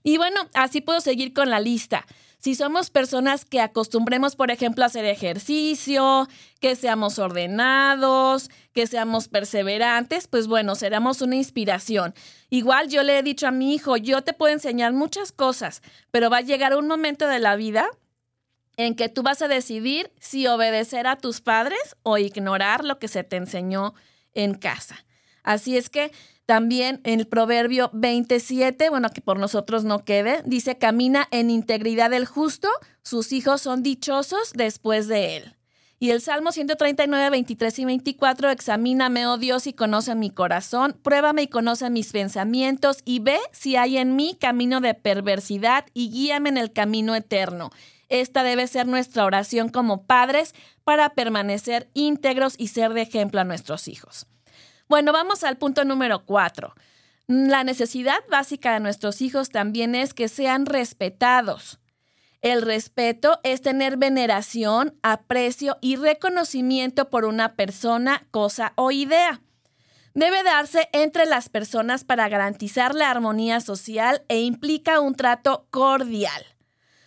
Y 0.03 0.17
bueno, 0.17 0.41
así 0.55 0.81
puedo 0.81 1.03
seguir 1.03 1.35
con 1.35 1.51
la 1.51 1.61
lista. 1.61 2.07
Si 2.41 2.55
somos 2.55 2.89
personas 2.89 3.45
que 3.45 3.61
acostumbremos, 3.61 4.35
por 4.35 4.51
ejemplo, 4.51 4.83
a 4.83 4.87
hacer 4.87 5.05
ejercicio, 5.05 6.27
que 6.59 6.75
seamos 6.75 7.19
ordenados, 7.19 8.49
que 8.73 8.87
seamos 8.87 9.29
perseverantes, 9.29 10.27
pues 10.27 10.47
bueno, 10.47 10.75
seremos 10.75 11.21
una 11.21 11.37
inspiración. 11.37 12.15
Igual 12.49 12.89
yo 12.89 13.03
le 13.03 13.19
he 13.19 13.23
dicho 13.23 13.47
a 13.47 13.51
mi 13.51 13.75
hijo, 13.75 13.99
yo 13.99 14.23
te 14.23 14.33
puedo 14.33 14.55
enseñar 14.55 14.95
muchas 14.95 15.33
cosas, 15.33 15.83
pero 16.11 16.31
va 16.31 16.39
a 16.39 16.41
llegar 16.41 16.75
un 16.75 16.89
momento 16.89 17.29
de 17.29 17.41
la 17.41 17.57
vida 17.57 17.91
en 18.79 18.95
que 18.95 19.11
tú 19.11 19.23
vas 19.23 19.43
a 19.43 19.49
decidir 19.49 20.11
si 20.19 20.47
obedecer 20.47 21.07
a 21.07 21.17
tus 21.17 21.43
padres 21.43 21.95
o 22.03 22.17
ignorar 22.17 22.87
lo 22.87 22.99
que 22.99 23.09
se 23.09 23.23
te 23.23 23.37
enseñó 23.37 23.93
en 24.33 24.55
casa. 24.55 25.05
Así 25.43 25.77
es 25.77 25.91
que 25.91 26.11
también 26.51 27.01
en 27.05 27.21
el 27.21 27.29
proverbio 27.29 27.91
27, 27.93 28.91
bueno, 28.91 29.11
que 29.11 29.21
por 29.21 29.39
nosotros 29.39 29.85
no 29.85 30.05
quede, 30.05 30.43
dice, 30.47 30.79
camina 30.79 31.29
en 31.31 31.49
integridad 31.49 32.13
el 32.13 32.27
justo, 32.27 32.69
sus 33.05 33.31
hijos 33.31 33.61
son 33.61 33.85
dichosos 33.85 34.51
después 34.57 35.07
de 35.07 35.37
él. 35.37 35.55
Y 36.01 36.11
el 36.11 36.21
Salmo 36.21 36.51
139, 36.51 37.31
23 37.31 37.79
y 37.79 37.85
24, 37.85 38.51
examíname, 38.51 39.29
oh 39.29 39.39
Dios, 39.39 39.69
y 39.69 39.75
conoce 39.75 40.17
mi 40.17 40.31
corazón, 40.31 40.99
pruébame 41.01 41.43
y 41.43 41.47
conoce 41.47 41.89
mis 41.89 42.11
pensamientos, 42.11 42.99
y 43.05 43.21
ve 43.21 43.39
si 43.53 43.77
hay 43.77 43.99
en 43.99 44.17
mí 44.17 44.37
camino 44.37 44.81
de 44.81 44.95
perversidad, 44.95 45.85
y 45.95 46.11
guíame 46.11 46.49
en 46.49 46.57
el 46.57 46.73
camino 46.73 47.15
eterno. 47.15 47.71
Esta 48.09 48.43
debe 48.43 48.67
ser 48.67 48.89
nuestra 48.89 49.25
oración 49.25 49.69
como 49.69 50.03
padres 50.03 50.57
para 50.83 51.11
permanecer 51.11 51.89
íntegros 51.95 52.57
y 52.59 52.67
ser 52.67 52.93
de 52.93 53.03
ejemplo 53.03 53.41
a 53.41 53.45
nuestros 53.45 53.87
hijos. 53.87 54.27
Bueno, 54.91 55.13
vamos 55.13 55.45
al 55.45 55.57
punto 55.57 55.85
número 55.85 56.25
cuatro. 56.25 56.75
La 57.29 57.63
necesidad 57.63 58.19
básica 58.29 58.73
de 58.73 58.81
nuestros 58.81 59.23
hijos 59.23 59.51
también 59.51 59.95
es 59.95 60.15
que 60.15 60.27
sean 60.27 60.67
respetados. 60.67 61.79
El 62.41 62.61
respeto 62.61 63.39
es 63.45 63.63
tener 63.63 63.99
veneración, 63.99 64.99
aprecio 65.05 65.79
y 65.81 65.95
reconocimiento 65.95 67.09
por 67.09 67.25
una 67.25 67.55
persona, 67.55 68.27
cosa 68.33 68.73
o 68.75 68.91
idea. 68.91 69.43
Debe 70.15 70.43
darse 70.43 70.89
entre 70.93 71.25
las 71.25 71.51
personas 71.51 72.03
para 72.03 72.29
garantizar 72.29 72.97
la 72.97 73.13
armonía 73.13 73.61
social 73.61 74.25
e 74.27 74.41
implica 74.41 74.99
un 74.99 75.15
trato 75.15 75.69
cordial. 75.71 76.45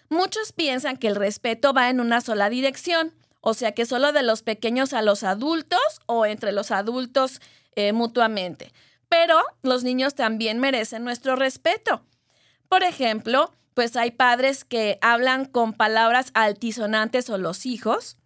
Muchos 0.08 0.54
piensan 0.54 0.96
que 0.96 1.10
el 1.10 1.18
respeto 1.18 1.74
va 1.74 1.90
en 1.90 2.00
una 2.00 2.22
sola 2.22 2.50
dirección, 2.50 3.14
o 3.42 3.54
sea 3.54 3.74
que 3.74 3.86
solo 3.86 4.14
de 4.14 4.24
los 4.24 4.42
pequeños 4.42 4.94
a 4.94 5.02
los 5.02 5.24
adultos 5.24 5.82
o 6.06 6.26
entre 6.26 6.54
los 6.54 6.72
adultos 6.72 7.42
eh, 7.76 7.94
mutuamente. 7.94 8.72
Pero 9.10 9.40
los 9.62 9.84
niños 9.84 10.16
también 10.16 10.60
merecen 10.60 11.04
nuestro 11.04 11.36
respeto. 11.36 12.04
Por 12.68 12.84
ejemplo, 12.84 13.52
pues 13.74 13.96
hay 13.96 14.12
padres 14.12 14.66
que 14.66 14.98
hablan 15.02 15.46
con 15.46 15.74
palabras 15.74 16.32
altisonantes 16.34 17.30
o 17.30 17.38
los 17.38 17.66
hijos. 17.66 18.18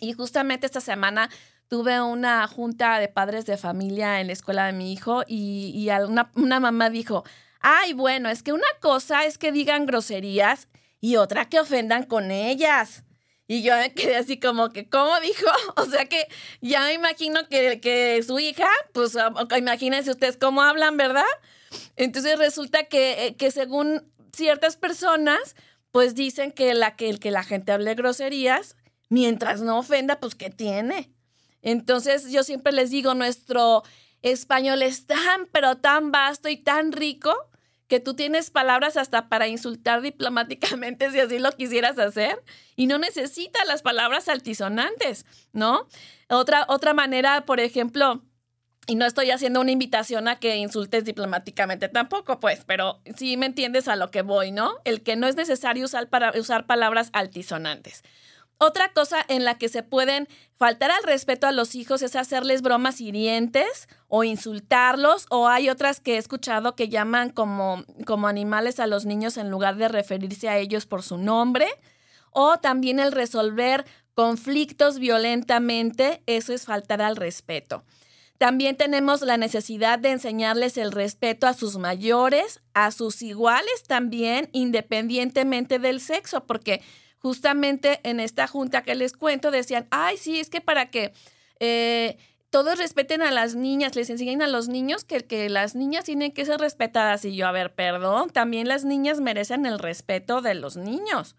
Y 0.00 0.12
justamente 0.12 0.66
esta 0.66 0.80
semana 0.80 1.30
tuve 1.68 2.00
una 2.00 2.46
junta 2.48 2.98
de 2.98 3.08
padres 3.08 3.46
de 3.46 3.56
familia 3.56 4.20
en 4.20 4.26
la 4.26 4.32
escuela 4.32 4.66
de 4.66 4.72
mi 4.72 4.92
hijo 4.92 5.22
y, 5.26 5.88
una, 6.06 6.30
una 6.34 6.58
mamá 6.58 6.90
dijo, 6.90 7.24
ay, 7.60 7.92
bueno, 7.92 8.28
es 8.28 8.42
que 8.42 8.52
una 8.52 8.66
cosa 8.80 9.24
es 9.24 9.38
que 9.38 9.52
digan 9.52 9.86
groserías 9.86 10.68
y 11.00 11.16
otra 11.16 11.48
que 11.48 11.60
ofendan 11.60 12.04
con 12.04 12.30
ellas. 12.30 13.04
Y 13.50 13.62
yo 13.62 13.72
quedé 13.96 14.14
así 14.14 14.38
como 14.38 14.68
que, 14.68 14.88
¿cómo 14.88 15.18
dijo? 15.18 15.50
O 15.76 15.84
sea 15.86 16.04
que 16.04 16.28
ya 16.60 16.82
me 16.82 16.92
imagino 16.92 17.48
que, 17.48 17.80
que 17.80 18.22
su 18.22 18.38
hija, 18.38 18.68
pues 18.92 19.18
imagínense 19.58 20.12
ustedes 20.12 20.36
cómo 20.36 20.62
hablan, 20.62 20.96
¿verdad? 20.96 21.24
Entonces 21.96 22.38
resulta 22.38 22.84
que, 22.84 23.26
eh, 23.26 23.34
que 23.34 23.50
según 23.50 24.08
ciertas 24.32 24.76
personas, 24.76 25.56
pues 25.90 26.14
dicen 26.14 26.52
que 26.52 26.74
la, 26.74 26.94
que, 26.94 27.18
que 27.18 27.32
la 27.32 27.42
gente 27.42 27.72
hable 27.72 27.96
groserías, 27.96 28.76
mientras 29.08 29.62
no 29.62 29.80
ofenda, 29.80 30.20
pues 30.20 30.36
¿qué 30.36 30.50
tiene? 30.50 31.10
Entonces 31.60 32.30
yo 32.30 32.44
siempre 32.44 32.72
les 32.72 32.90
digo, 32.90 33.14
nuestro 33.14 33.82
español 34.22 34.80
es 34.80 35.08
tan, 35.08 35.48
pero 35.50 35.76
tan 35.78 36.12
vasto 36.12 36.48
y 36.48 36.56
tan 36.56 36.92
rico 36.92 37.34
que 37.90 37.98
tú 37.98 38.14
tienes 38.14 38.50
palabras 38.50 38.96
hasta 38.96 39.28
para 39.28 39.48
insultar 39.48 40.00
diplomáticamente 40.00 41.10
si 41.12 41.18
así 41.18 41.40
lo 41.40 41.50
quisieras 41.50 41.98
hacer 41.98 42.40
y 42.76 42.86
no 42.86 42.98
necesitas 42.98 43.66
las 43.66 43.82
palabras 43.82 44.28
altisonantes, 44.28 45.26
¿no? 45.52 45.88
Otra, 46.28 46.64
otra 46.68 46.94
manera, 46.94 47.44
por 47.44 47.58
ejemplo, 47.58 48.22
y 48.86 48.94
no 48.94 49.06
estoy 49.06 49.32
haciendo 49.32 49.60
una 49.60 49.72
invitación 49.72 50.28
a 50.28 50.38
que 50.38 50.56
insultes 50.56 51.04
diplomáticamente 51.04 51.88
tampoco, 51.88 52.38
pues, 52.38 52.62
pero 52.64 53.00
sí 53.16 53.36
me 53.36 53.46
entiendes 53.46 53.88
a 53.88 53.96
lo 53.96 54.12
que 54.12 54.22
voy, 54.22 54.52
¿no? 54.52 54.76
El 54.84 55.02
que 55.02 55.16
no 55.16 55.26
es 55.26 55.34
necesario 55.34 55.84
usar, 55.84 56.08
para, 56.08 56.30
usar 56.38 56.66
palabras 56.66 57.10
altisonantes. 57.12 58.04
Otra 58.62 58.92
cosa 58.92 59.24
en 59.28 59.46
la 59.46 59.56
que 59.56 59.70
se 59.70 59.82
pueden 59.82 60.28
faltar 60.54 60.90
al 60.90 61.02
respeto 61.02 61.46
a 61.46 61.52
los 61.52 61.74
hijos 61.74 62.02
es 62.02 62.14
hacerles 62.14 62.60
bromas 62.60 63.00
hirientes 63.00 63.88
o 64.06 64.22
insultarlos, 64.22 65.24
o 65.30 65.48
hay 65.48 65.70
otras 65.70 65.98
que 65.98 66.16
he 66.16 66.18
escuchado 66.18 66.76
que 66.76 66.90
llaman 66.90 67.30
como, 67.30 67.82
como 68.04 68.28
animales 68.28 68.78
a 68.78 68.86
los 68.86 69.06
niños 69.06 69.38
en 69.38 69.50
lugar 69.50 69.76
de 69.76 69.88
referirse 69.88 70.50
a 70.50 70.58
ellos 70.58 70.84
por 70.84 71.02
su 71.02 71.16
nombre, 71.16 71.68
o 72.32 72.58
también 72.58 73.00
el 73.00 73.12
resolver 73.12 73.86
conflictos 74.14 74.98
violentamente, 74.98 76.22
eso 76.26 76.52
es 76.52 76.66
faltar 76.66 77.00
al 77.00 77.16
respeto. 77.16 77.82
También 78.36 78.76
tenemos 78.76 79.22
la 79.22 79.38
necesidad 79.38 79.98
de 79.98 80.10
enseñarles 80.10 80.76
el 80.76 80.92
respeto 80.92 81.46
a 81.46 81.54
sus 81.54 81.78
mayores, 81.78 82.60
a 82.74 82.90
sus 82.90 83.22
iguales 83.22 83.84
también, 83.86 84.50
independientemente 84.52 85.78
del 85.78 85.98
sexo, 85.98 86.44
porque 86.46 86.82
justamente 87.20 88.00
en 88.02 88.18
esta 88.18 88.46
junta 88.46 88.82
que 88.82 88.94
les 88.94 89.12
cuento 89.12 89.50
decían, 89.50 89.86
ay, 89.90 90.16
sí, 90.16 90.40
es 90.40 90.50
que 90.50 90.60
para 90.60 90.90
que 90.90 91.12
eh, 91.60 92.18
todos 92.50 92.78
respeten 92.78 93.22
a 93.22 93.30
las 93.30 93.54
niñas, 93.54 93.94
les 93.94 94.10
enseñan 94.10 94.42
a 94.42 94.48
los 94.48 94.68
niños 94.68 95.04
que, 95.04 95.24
que 95.24 95.48
las 95.48 95.74
niñas 95.74 96.04
tienen 96.04 96.32
que 96.32 96.44
ser 96.44 96.58
respetadas. 96.58 97.24
Y 97.24 97.36
yo, 97.36 97.46
a 97.46 97.52
ver, 97.52 97.74
perdón, 97.74 98.30
también 98.30 98.66
las 98.66 98.84
niñas 98.84 99.20
merecen 99.20 99.66
el 99.66 99.78
respeto 99.78 100.40
de 100.40 100.54
los 100.54 100.76
niños, 100.76 101.36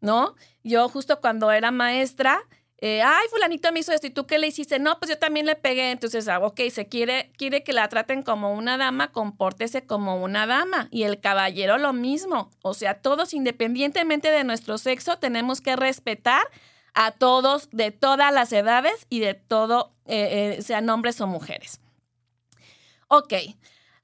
¿no? 0.00 0.34
Yo 0.64 0.88
justo 0.88 1.20
cuando 1.20 1.52
era 1.52 1.70
maestra, 1.70 2.42
eh, 2.84 3.00
ay, 3.00 3.28
fulanito 3.30 3.70
me 3.70 3.78
hizo 3.78 3.92
esto, 3.92 4.08
¿y 4.08 4.10
tú 4.10 4.26
qué 4.26 4.40
le 4.40 4.48
hiciste? 4.48 4.80
No, 4.80 4.98
pues 4.98 5.08
yo 5.08 5.16
también 5.16 5.46
le 5.46 5.54
pegué. 5.54 5.92
Entonces, 5.92 6.26
ah, 6.26 6.40
ok, 6.40 6.62
se 6.68 6.88
quiere, 6.88 7.30
quiere 7.38 7.62
que 7.62 7.72
la 7.72 7.88
traten 7.88 8.24
como 8.24 8.52
una 8.52 8.76
dama, 8.76 9.12
compórtese 9.12 9.86
como 9.86 10.20
una 10.20 10.48
dama. 10.48 10.88
Y 10.90 11.04
el 11.04 11.20
caballero 11.20 11.78
lo 11.78 11.92
mismo. 11.92 12.50
O 12.60 12.74
sea, 12.74 13.00
todos, 13.00 13.34
independientemente 13.34 14.32
de 14.32 14.42
nuestro 14.42 14.78
sexo, 14.78 15.16
tenemos 15.20 15.60
que 15.60 15.76
respetar 15.76 16.42
a 16.92 17.12
todos 17.12 17.70
de 17.70 17.92
todas 17.92 18.34
las 18.34 18.52
edades 18.52 19.06
y 19.08 19.20
de 19.20 19.34
todo, 19.34 19.94
eh, 20.06 20.56
eh, 20.58 20.62
sean 20.62 20.90
hombres 20.90 21.20
o 21.20 21.28
mujeres. 21.28 21.80
Ok. 23.06 23.32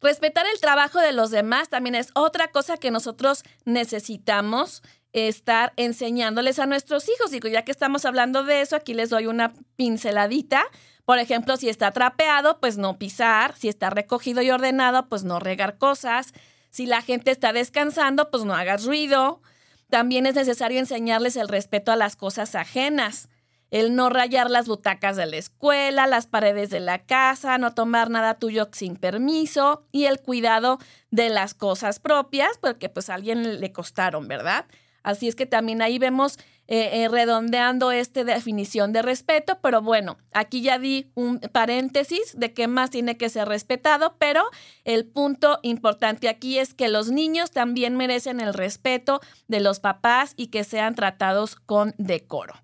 Respetar 0.01 0.47
el 0.55 0.61
trabajo 0.61 1.01
de 1.01 1.11
los 1.11 1.33
demás 1.33 1.69
también 1.69 1.97
es 1.97 2.11
otra 2.15 2.53
cosa 2.53 2.77
que 2.77 2.93
nosotros 2.93 3.43
necesitamos 3.65 4.85
estar 5.13 5.73
enseñándoles 5.77 6.59
a 6.59 6.67
nuestros 6.67 7.09
hijos. 7.09 7.31
Digo, 7.31 7.49
ya 7.49 7.65
que 7.65 7.73
estamos 7.73 8.05
hablando 8.05 8.45
de 8.45 8.61
eso, 8.61 8.77
aquí 8.77 8.95
les 8.95 9.11
doy 9.11 9.27
una 9.27 9.53
pinceladita. 9.77 10.65
Por 11.05 11.19
ejemplo, 11.19 11.57
si 11.57 11.69
está 11.69 11.91
trapeado, 11.93 12.61
pues 12.61 12.77
no 12.77 12.99
pisar. 12.99 13.55
Si 13.57 13.69
está 13.69 13.91
recogido 13.91 14.43
y 14.43 14.51
ordenado, 14.51 15.09
pues 15.09 15.25
no 15.25 15.41
regar 15.41 15.79
cosas. 15.79 16.33
Si 16.71 16.87
la 16.87 17.03
gente 17.03 17.31
está 17.31 17.53
descansando, 17.53 18.31
pues 18.31 18.45
no 18.45 18.55
hagas 18.55 18.85
ruido. 18.85 19.41
También 19.89 20.27
es 20.27 20.35
necesario 20.35 20.79
enseñarles 20.79 21.37
el 21.37 21.49
respeto 21.49 21.93
a 21.93 21.97
las 21.97 22.15
cosas 22.15 22.55
ajenas. 22.55 23.29
El 23.71 23.95
no 23.95 24.09
rayar 24.09 24.51
las 24.51 24.67
butacas 24.67 25.17
de 25.17 25.27
la 25.27 25.37
escuela, 25.37 26.07
las 26.07 26.27
paredes 26.27 26.71
de 26.71 26.81
la 26.81 27.05
casa, 27.05 27.59
no 27.59 27.75
tomar 27.75 28.09
nada 28.09 28.35
tuyo 28.35 28.69
sin 28.73 28.97
permiso 28.97 29.87
y 29.93 30.07
el 30.07 30.21
cuidado 30.21 30.79
de 31.11 31.29
las 31.29 31.53
cosas 31.53 32.01
propias, 32.01 32.57
porque 32.61 32.89
pues 32.89 33.11
a 33.11 33.15
alguien 33.15 33.61
le 33.61 33.73
costaron, 33.73 34.27
¿verdad? 34.27 34.65
Así 35.09 35.27
es 35.27 35.37
que 35.37 35.47
también 35.47 35.81
ahí 35.81 35.99
vemos 35.99 36.39
eh, 36.67 37.03
eh, 37.03 37.09
redondeando 37.09 37.93
esta 37.93 38.25
definición 38.25 38.93
de 38.93 39.01
respeto, 39.01 39.59
pero 39.63 39.81
bueno, 39.81 40.19
aquí 40.35 40.61
ya 40.61 40.79
di 40.79 41.11
un 41.15 41.41
paréntesis 41.41 42.39
de 42.39 42.53
qué 42.53 42.69
más 42.69 42.91
tiene 42.91 43.17
que 43.17 43.31
ser 43.31 43.49
respetado, 43.49 44.17
pero 44.19 44.43
el 44.85 45.07
punto 45.07 45.61
importante 45.63 46.29
aquí 46.29 46.59
es 46.59 46.75
que 46.75 46.89
los 46.89 47.11
niños 47.11 47.53
también 47.53 47.97
merecen 47.97 48.39
el 48.39 48.53
respeto 48.53 49.23
de 49.47 49.61
los 49.61 49.81
papás 49.81 50.35
y 50.37 50.49
que 50.49 50.63
sean 50.63 50.95
tratados 50.95 51.57
con 51.57 51.95
decoro. 51.97 52.63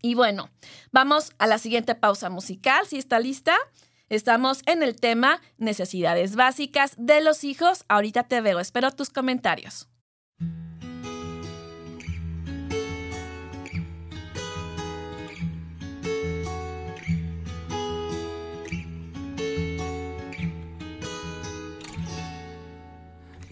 Y 0.00 0.14
bueno, 0.14 0.48
vamos 0.92 1.32
a 1.36 1.46
la 1.46 1.58
siguiente 1.58 1.94
pausa 1.94 2.30
musical, 2.30 2.86
si 2.86 2.96
está 2.96 3.20
lista. 3.20 3.54
Estamos 4.08 4.62
en 4.64 4.82
el 4.82 4.96
tema 4.96 5.42
necesidades 5.58 6.36
básicas 6.36 6.94
de 6.96 7.20
los 7.20 7.44
hijos. 7.44 7.84
Ahorita 7.86 8.22
te 8.22 8.40
veo, 8.40 8.60
espero 8.60 8.90
tus 8.92 9.10
comentarios. 9.10 9.89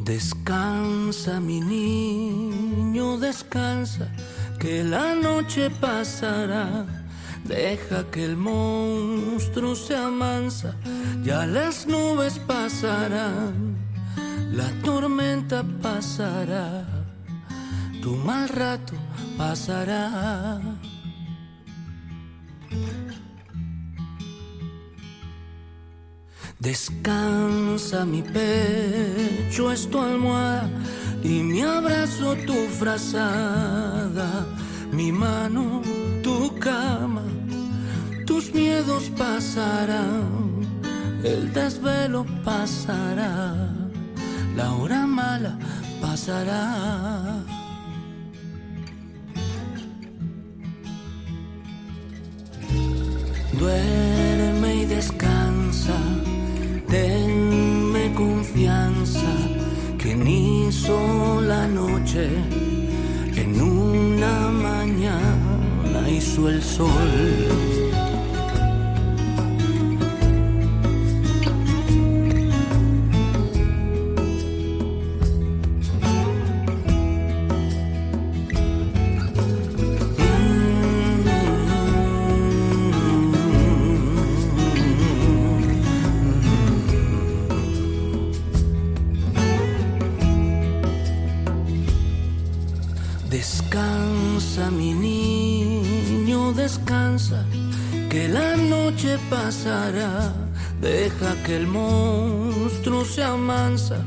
Descansa, 0.09 1.38
mi 1.38 1.61
niño, 1.61 3.18
descansa, 3.18 4.09
que 4.59 4.82
la 4.82 5.14
noche 5.14 5.68
pasará. 5.68 6.86
Deja 7.44 8.11
que 8.11 8.24
el 8.24 8.34
monstruo 8.34 9.74
se 9.74 9.94
amansa, 9.94 10.74
ya 11.22 11.44
las 11.44 11.86
nubes 11.86 12.38
pasarán, 12.38 13.76
la 14.50 14.70
tormenta 14.82 15.62
pasará, 15.82 16.86
tu 18.00 18.16
mal 18.16 18.48
rato 18.48 18.94
pasará. 19.36 20.59
Descansa 26.61 28.04
mi 28.04 28.20
pecho, 28.20 29.70
es 29.70 29.88
tu 29.88 30.00
almohada 30.00 30.68
y 31.22 31.40
mi 31.44 31.62
abrazo 31.62 32.34
tu 32.46 32.66
frazada, 32.80 34.44
mi 34.90 35.12
mano 35.12 35.82
tu 36.24 36.52
cama, 36.59 37.22
tus 38.26 38.52
miedos 38.52 39.04
pasarán, 39.16 40.66
el 41.22 41.52
desvelo 41.52 42.26
pasará, 42.44 43.54
la 44.56 44.72
hora 44.72 45.06
mala 45.06 45.56
pasará. 46.00 47.44
Duerme 53.56 54.74
y 54.74 54.84
descansa 54.86 55.38
hizo 60.78 61.40
la 61.40 61.66
noche, 61.66 62.28
en 63.34 63.60
una 63.60 64.48
mañana 64.50 66.08
hizo 66.08 66.48
el 66.48 66.62
sol. 66.62 67.88
Deja 100.80 101.42
que 101.44 101.56
el 101.56 101.66
monstruo 101.66 103.04
se 103.04 103.22
amansa 103.22 103.98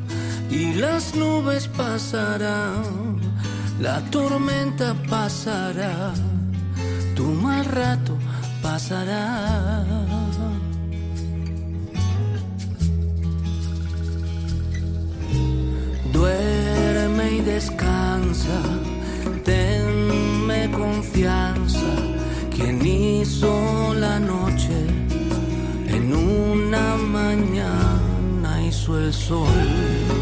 y 0.50 0.74
las 0.74 1.16
nubes 1.16 1.68
pasarán, 1.68 3.20
la 3.80 4.02
tormenta 4.12 4.96
pasará, 5.10 6.14
tu 7.16 7.26
mal 7.26 7.66
rato 7.66 8.18
pasará. 8.62 9.86
Duerme 16.12 17.32
y 17.38 17.42
descansa, 17.42 18.60
tenme 19.44 20.70
confianza, 20.72 21.61
quien 23.22 23.28
hizo 23.28 23.94
la 23.94 24.20
noche 24.20 24.88
en 25.88 26.14
una 26.14 26.96
mañana 26.98 28.66
hizo 28.66 28.98
el 28.98 29.14
sol. 29.14 30.21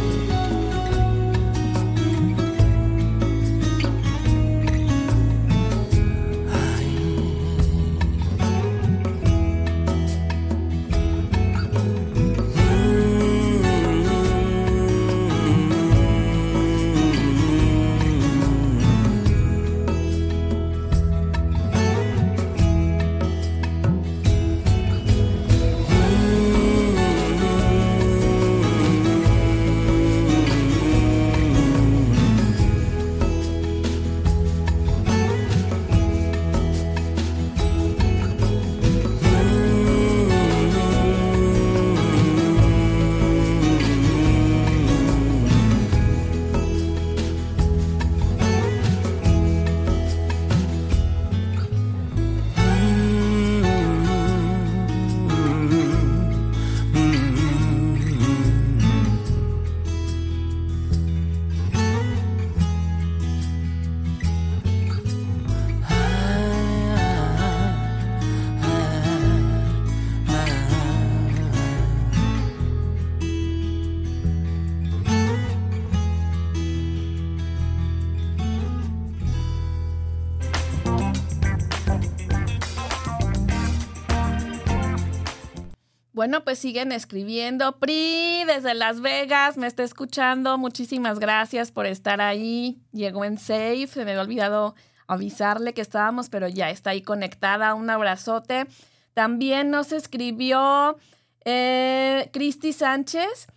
Bueno, 86.20 86.43
pues 86.43 86.59
siguen 86.59 86.91
escribiendo. 86.91 87.80
Pri 87.80 88.43
desde 88.45 88.74
Las 88.74 88.99
Vegas 88.99 89.55
me 89.55 89.67
está 89.67 89.84
escuchando. 89.84 90.57
Muchísimas 90.57 91.17
gracias 91.17 91.72
por 91.72 91.86
estar 91.86 92.20
ahí. 92.20 92.82
Llegó 92.91 93.24
en 93.24 93.38
safe. 93.38 93.88
Se 93.88 94.03
me 94.03 94.11
había 94.11 94.24
olvidado 94.24 94.76
avisarle 95.07 95.74
que 95.74 95.80
estábamos, 95.80 96.28
pero 96.28 96.49
ya 96.49 96.72
está 96.72 96.89
ahí 96.89 97.01
conectada. 97.01 97.74
Un 97.74 97.89
abrazote. 97.89 98.67
También 99.13 99.70
nos 99.70 99.93
escribió 99.93 100.97
eh, 101.45 102.30
Cristi 102.34 102.74
Sánchez. 102.74 103.47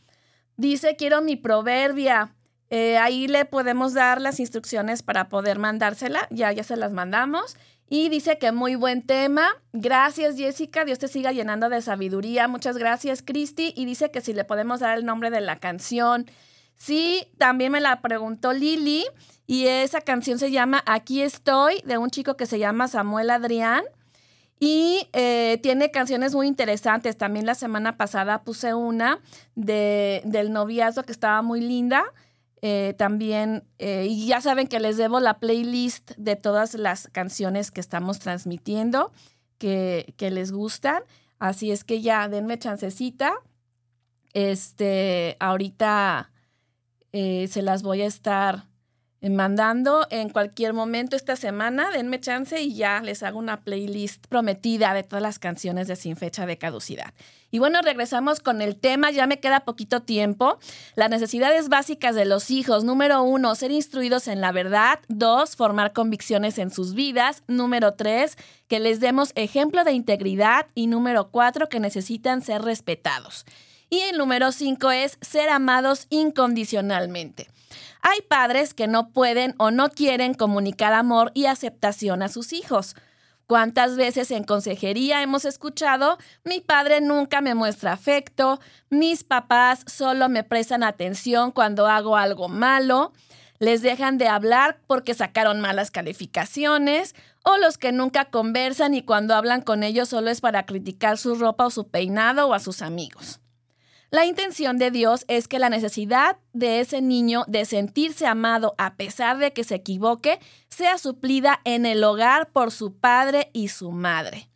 Dice, 0.57 0.95
quiero 0.95 1.21
mi 1.21 1.35
proverbia. 1.35 2.33
Eh, 2.71 2.97
ahí 2.97 3.27
le 3.27 3.45
podemos 3.45 3.93
dar 3.93 4.21
las 4.21 4.39
instrucciones 4.39 5.03
para 5.03 5.29
poder 5.29 5.59
mandársela. 5.59 6.29
Ya, 6.31 6.53
ya 6.53 6.63
se 6.63 6.77
las 6.77 6.93
mandamos. 6.93 7.57
Y 7.95 8.09
dice 8.09 8.39
que 8.39 8.53
muy 8.53 8.75
buen 8.75 9.03
tema. 9.03 9.49
Gracias, 9.75 10.39
Jessica. 10.39 10.87
Dios 10.87 10.99
te 10.99 11.09
siga 11.09 11.31
llenando 11.31 11.69
de 11.69 11.83
sabiduría. 11.83 12.49
Muchas 12.49 12.79
gracias, 12.79 13.21
Cristi. 13.21 13.75
Y 13.77 13.85
dice 13.85 14.11
que 14.11 14.23
si 14.23 14.33
le 14.33 14.45
podemos 14.45 14.81
dar 14.81 14.97
el 14.97 15.05
nombre 15.05 15.29
de 15.29 15.43
la 15.43 15.59
canción. 15.59 16.25
Sí, 16.75 17.27
también 17.37 17.71
me 17.71 17.83
la 17.83 18.01
preguntó 18.01 18.55
Lili. 18.55 19.05
Y 19.47 19.67
esa 19.67 20.01
canción 20.01 20.39
se 20.39 20.51
llama 20.51 20.83
Aquí 20.87 21.21
estoy, 21.21 21.83
de 21.85 21.99
un 21.99 22.09
chico 22.09 22.35
que 22.35 22.47
se 22.47 22.59
llama 22.59 22.89
Samuel 22.89 23.29
Adrián. 23.29 23.85
Y 24.59 25.11
eh, 25.13 25.61
tiene 25.63 25.91
canciones 25.91 26.35
muy 26.35 26.47
interesantes. 26.47 27.19
También 27.19 27.45
la 27.45 27.55
semana 27.55 27.99
pasada 27.99 28.43
puse 28.43 28.73
una 28.73 29.21
de, 29.55 30.23
del 30.25 30.51
noviazgo 30.51 31.03
que 31.03 31.13
estaba 31.13 31.43
muy 31.43 31.61
linda. 31.61 32.05
Eh, 32.65 32.95
también, 32.97 33.65
eh, 33.79 34.07
y 34.09 34.29
ya 34.29 34.41
saben 34.41 34.69
que 34.69 34.79
les 34.79 34.97
debo 34.97 35.19
la 35.19 35.41
playlist 35.41 36.13
de 36.17 36.37
todas 36.37 36.75
las 36.75 37.09
canciones 37.09 37.73
que 37.73 37.81
estamos 37.81 38.21
transmitiendo, 38.21 39.13
que, 39.59 40.15
que 40.17 40.31
les 40.31 40.53
gustan. 40.53 41.03
Así 41.41 41.73
es 41.73 41.83
que 41.83 42.01
ya 42.01 42.29
denme 42.29 42.61
chancecita. 42.61 43.35
Este, 44.33 45.37
ahorita 45.41 46.31
eh, 47.11 47.49
se 47.49 47.63
las 47.63 47.83
voy 47.83 48.03
a 48.03 48.07
estar 48.07 48.69
mandando 49.31 50.07
en 50.11 50.29
cualquier 50.29 50.73
momento 50.73 51.17
esta 51.17 51.37
semana. 51.37 51.91
Denme 51.91 52.21
chance 52.21 52.61
y 52.61 52.75
ya 52.75 53.01
les 53.01 53.23
hago 53.23 53.39
una 53.39 53.61
playlist 53.61 54.27
prometida 54.27 54.95
de 54.95 55.05
todas 55.05 55.23
las 55.23 55.39
canciones 55.39 55.87
de 55.89 55.97
Sin 55.97 56.17
Fecha 56.17 56.47
de 56.47 56.59
Caducidad. 56.59 57.15
Y 57.51 57.59
bueno, 57.59 57.83
regresamos 57.83 58.41
con 58.41 58.63
el 58.63 58.77
tema, 58.77 59.11
ya 59.11 59.27
me 59.27 59.39
queda 59.39 59.61
poquito 59.61 60.01
tiempo. 60.01 60.59
Las 60.97 61.11
necesidades 61.11 61.69
básicas 61.69 62.15
de 62.15 62.25
los 62.25 62.51
hijos. 62.51 62.83
Número 62.83 63.23
uno, 63.23 63.55
ser 63.55 63.71
instruidos 63.71 64.27
en 64.27 64.41
la 64.41 64.53
verdad. 64.53 65.01
Dos, 65.09 65.55
formar 65.55 65.93
convicciones 65.93 66.59
en 66.59 66.71
sus 66.71 66.95
vidas. 66.95 67.43
Número 67.49 67.93
tres, 67.93 68.39
que 68.69 68.81
les 68.81 69.01
demos 69.01 69.33
ejemplo 69.35 69.85
de 69.85 69.93
integridad. 69.93 70.67
Y 70.75 70.87
número 70.87 71.31
cuatro, 71.31 71.69
que 71.69 71.79
necesitan 71.79 72.41
ser 72.41 72.63
respetados. 72.63 73.45
Y 73.91 74.01
el 74.01 74.17
número 74.17 74.51
cinco 74.53 74.91
es 74.91 75.19
ser 75.21 75.51
amados 75.51 76.07
incondicionalmente. 76.09 77.49
Hay 78.03 78.21
padres 78.23 78.75
que 78.75 78.89
no 78.89 79.11
pueden 79.11 79.55
o 79.59 79.71
no 79.71 79.89
quieren 79.89 80.35
comunicar 80.35 80.93
amor 80.93 81.31
y 81.35 81.47
aceptación 81.47 82.23
a 82.23 82.29
sus 82.29 82.53
hijos. 82.53 82.97
¿Cuántas 83.47 83.97
veces 83.97 84.31
en 84.31 84.45
consejería 84.45 85.23
hemos 85.23 85.45
escuchado, 85.45 86.19
mi 86.45 86.61
padre 86.61 87.01
nunca 87.01 87.41
me 87.41 87.55
muestra 87.55 87.93
afecto, 87.93 88.61
mis 88.91 89.25
papás 89.25 89.85
solo 89.87 90.29
me 90.29 90.43
prestan 90.43 90.83
atención 90.83 91.53
cuando 91.53 91.87
hago 91.87 92.17
algo 92.17 92.49
malo, 92.49 93.13
les 93.59 93.83
dejan 93.83 94.19
de 94.19 94.27
hablar 94.27 94.81
porque 94.89 95.15
sacaron 95.15 95.61
malas 95.61 95.93
calificaciones, 95.93 97.15
o 97.45 97.57
los 97.59 97.79
que 97.79 97.93
nunca 97.93 98.25
conversan 98.27 98.95
y 98.95 99.03
cuando 99.03 99.35
hablan 99.35 99.61
con 99.63 99.83
ellos 99.85 100.09
solo 100.09 100.31
es 100.31 100.41
para 100.41 100.67
criticar 100.67 101.19
su 101.19 101.37
ropa 101.37 101.67
o 101.67 101.71
su 101.71 101.89
peinado 101.89 102.49
o 102.49 102.55
a 102.55 102.59
sus 102.59 102.83
amigos? 102.83 103.42
La 104.13 104.27
intención 104.27 104.77
de 104.77 104.91
Dios 104.91 105.25
es 105.27 105.49
que 105.49 105.59
la 105.59 105.71
necesidad 105.71 106.37
de 106.53 106.81
ese 106.81 107.01
niño 107.01 107.45
de 107.49 107.65
sentirse 107.65 108.27
amado 108.27 108.75
a 108.77 108.97
pesar 108.97 109.39
de 109.39 109.55
que 109.55 109.65
se 109.65 109.77
equivoque 109.77 110.39
sea 110.69 110.99
suplida 110.99 111.63
en 111.65 111.87
el 111.87 112.05
hogar 112.05 112.51
por 112.51 112.73
su 112.73 112.93
padre 112.93 113.49
y 113.55 113.69
su 113.69 113.91
madre. 113.91 114.51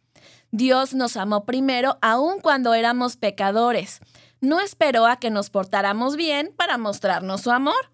Dios 0.50 0.92
nos 0.92 1.16
amó 1.16 1.46
primero 1.46 1.96
aun 2.02 2.38
cuando 2.40 2.74
éramos 2.74 3.16
pecadores. 3.16 4.00
No 4.42 4.60
esperó 4.60 5.06
a 5.06 5.16
que 5.16 5.30
nos 5.30 5.48
portáramos 5.48 6.16
bien 6.16 6.52
para 6.54 6.76
mostrarnos 6.76 7.40
su 7.40 7.50
amor. 7.50 7.90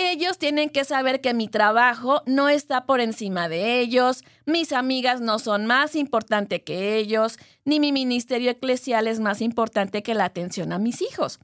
Ellos 0.00 0.38
tienen 0.38 0.70
que 0.70 0.84
saber 0.84 1.20
que 1.20 1.34
mi 1.34 1.48
trabajo 1.48 2.22
no 2.24 2.48
está 2.48 2.86
por 2.86 3.00
encima 3.00 3.48
de 3.48 3.80
ellos, 3.80 4.22
mis 4.46 4.72
amigas 4.72 5.20
no 5.20 5.40
son 5.40 5.66
más 5.66 5.96
importantes 5.96 6.62
que 6.62 6.94
ellos, 6.98 7.36
ni 7.64 7.80
mi 7.80 7.90
ministerio 7.90 8.52
eclesial 8.52 9.08
es 9.08 9.18
más 9.18 9.42
importante 9.42 10.04
que 10.04 10.14
la 10.14 10.24
atención 10.24 10.72
a 10.72 10.78
mis 10.78 11.02
hijos. 11.02 11.40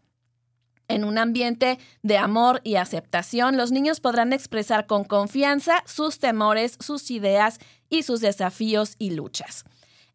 En 0.86 1.02
un 1.02 1.18
ambiente 1.18 1.80
de 2.02 2.16
amor 2.16 2.60
y 2.62 2.76
aceptación, 2.76 3.56
los 3.56 3.72
niños 3.72 3.98
podrán 3.98 4.32
expresar 4.32 4.86
con 4.86 5.02
confianza 5.02 5.82
sus 5.84 6.20
temores, 6.20 6.76
sus 6.78 7.10
ideas 7.10 7.58
y 7.88 8.04
sus 8.04 8.20
desafíos 8.20 8.94
y 9.00 9.10
luchas. 9.10 9.64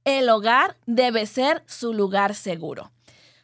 El 0.06 0.30
hogar 0.30 0.78
debe 0.86 1.26
ser 1.26 1.62
su 1.66 1.94
lugar 1.94 2.34
seguro. 2.36 2.94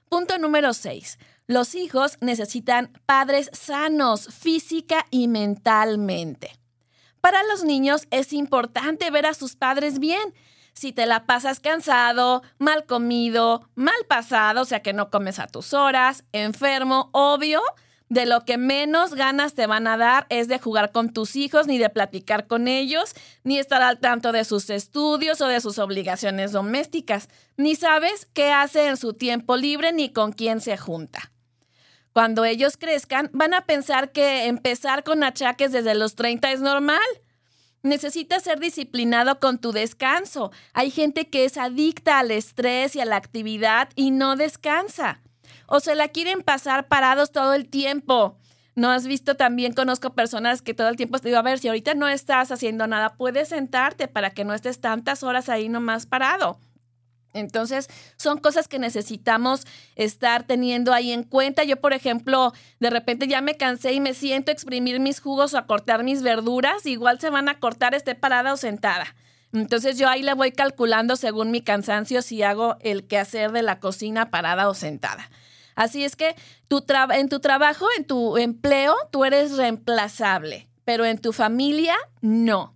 Punto 0.08 0.38
número 0.38 0.72
6. 0.72 1.20
Los 1.48 1.76
hijos 1.76 2.18
necesitan 2.22 2.92
padres 3.06 3.52
sanos 3.54 4.28
física 4.34 5.06
y 5.12 5.28
mentalmente. 5.28 6.58
Para 7.22 7.44
los 7.44 7.64
niños 7.64 8.08
es 8.10 8.34
importante 8.34 9.12
ver 9.12 9.28
a 9.28 9.36
sus 9.36 9.56
padres 9.56 10.00
bien. 10.00 10.34
Si 10.74 10.92
te 10.92 11.06
la 11.06 11.28
pasas 11.28 11.60
cansado, 11.60 12.42
mal 12.58 12.86
comido, 12.86 13.70
mal 13.76 13.96
pasado, 14.10 14.62
o 14.62 14.66
sea 14.66 14.82
que 14.82 14.94
no 14.94 15.12
comes 15.12 15.38
a 15.38 15.46
tus 15.46 15.74
horas, 15.74 16.24
enfermo, 16.32 17.10
obvio, 17.14 17.62
de 18.10 18.26
lo 18.26 18.44
que 18.44 18.58
menos 18.58 19.14
ganas 19.14 19.54
te 19.54 19.68
van 19.68 19.86
a 19.86 19.98
dar 19.98 20.26
es 20.30 20.48
de 20.48 20.58
jugar 20.58 20.92
con 20.92 21.14
tus 21.14 21.36
hijos, 21.36 21.68
ni 21.68 21.78
de 21.78 21.90
platicar 21.92 22.48
con 22.48 22.68
ellos, 22.68 23.14
ni 23.44 23.60
estar 23.60 23.84
al 23.84 24.00
tanto 24.00 24.32
de 24.32 24.46
sus 24.46 24.70
estudios 24.72 25.42
o 25.42 25.48
de 25.48 25.62
sus 25.62 25.78
obligaciones 25.78 26.52
domésticas, 26.52 27.30
ni 27.56 27.76
sabes 27.76 28.28
qué 28.34 28.52
hace 28.52 28.88
en 28.88 28.98
su 28.98 29.14
tiempo 29.14 29.58
libre 29.58 29.94
ni 29.94 30.12
con 30.12 30.32
quién 30.32 30.60
se 30.60 30.76
junta. 30.76 31.32
Cuando 32.16 32.46
ellos 32.46 32.78
crezcan, 32.78 33.30
van 33.34 33.54
a 33.54 33.66
pensar 33.66 34.14
que 34.14 34.46
empezar 34.46 35.04
con 35.04 35.22
achaques 35.22 35.74
desde 35.74 35.96
los 35.96 36.16
30 36.16 36.50
es 36.54 36.62
normal. 36.62 37.02
Necesitas 37.84 38.42
ser 38.42 38.58
disciplinado 38.62 39.42
con 39.42 39.58
tu 39.58 39.74
descanso. 39.74 40.54
Hay 40.72 40.92
gente 40.92 41.28
que 41.28 41.44
es 41.44 41.58
adicta 41.58 42.20
al 42.20 42.32
estrés 42.32 42.96
y 42.96 43.02
a 43.02 43.06
la 43.06 43.18
actividad 43.18 43.90
y 43.96 44.12
no 44.12 44.38
descansa. 44.38 45.20
O 45.68 45.82
se 45.82 45.94
la 45.94 46.08
quieren 46.08 46.42
pasar 46.42 46.88
parados 46.88 47.34
todo 47.34 47.54
el 47.54 47.68
tiempo. 47.68 48.38
¿No 48.76 48.92
has 48.92 49.08
visto 49.08 49.36
también? 49.36 49.74
Conozco 49.74 50.14
personas 50.14 50.62
que 50.62 50.74
todo 50.74 50.88
el 50.88 50.96
tiempo 50.96 51.20
te 51.20 51.28
digo, 51.28 51.40
a 51.40 51.44
ver, 51.44 51.60
si 51.60 51.68
ahorita 51.68 51.96
no 51.96 52.08
estás 52.08 52.50
haciendo 52.50 52.88
nada, 52.88 53.18
puedes 53.18 53.50
sentarte 53.50 54.08
para 54.08 54.30
que 54.30 54.46
no 54.46 54.54
estés 54.54 54.80
tantas 54.80 55.22
horas 55.22 55.50
ahí 55.50 55.68
nomás 55.68 56.06
parado. 56.06 56.62
Entonces, 57.36 57.90
son 58.16 58.40
cosas 58.40 58.68
que 58.68 58.80
necesitamos 58.80 59.68
estar 59.96 60.44
teniendo 60.44 60.94
ahí 60.94 61.12
en 61.12 61.24
cuenta. 61.24 61.64
Yo, 61.64 61.78
por 61.78 61.94
ejemplo, 61.94 62.54
de 62.80 62.90
repente 62.90 63.28
ya 63.28 63.42
me 63.42 63.58
cansé 63.58 63.94
y 63.94 64.00
me 64.00 64.14
siento 64.14 64.52
a 64.52 64.54
exprimir 64.54 65.00
mis 65.00 65.20
jugos 65.20 65.54
o 65.54 65.58
a 65.58 65.68
cortar 65.68 66.04
mis 66.04 66.24
verduras, 66.24 66.86
igual 66.86 67.20
se 67.20 67.30
van 67.30 67.50
a 67.50 67.60
cortar 67.60 67.94
esté 67.94 68.16
parada 68.16 68.54
o 68.54 68.58
sentada. 68.58 69.16
Entonces 69.54 69.98
yo 69.98 70.10
ahí 70.10 70.22
le 70.22 70.34
voy 70.34 70.52
calculando 70.52 71.16
según 71.16 71.52
mi 71.52 71.62
cansancio 71.62 72.22
si 72.22 72.44
hago 72.44 72.78
el 72.82 73.08
quehacer 73.08 73.52
de 73.52 73.62
la 73.62 73.80
cocina 73.80 74.30
parada 74.30 74.70
o 74.70 74.74
sentada. 74.74 75.30
Así 75.76 76.04
es 76.04 76.16
que 76.16 76.36
en 77.12 77.30
tu 77.30 77.40
trabajo, 77.40 77.86
en 77.98 78.06
tu 78.06 78.38
empleo, 78.38 78.96
tú 79.12 79.26
eres 79.26 79.58
reemplazable, 79.58 80.68
pero 80.84 81.06
en 81.06 81.18
tu 81.18 81.34
familia 81.34 81.96
no. 82.22 82.75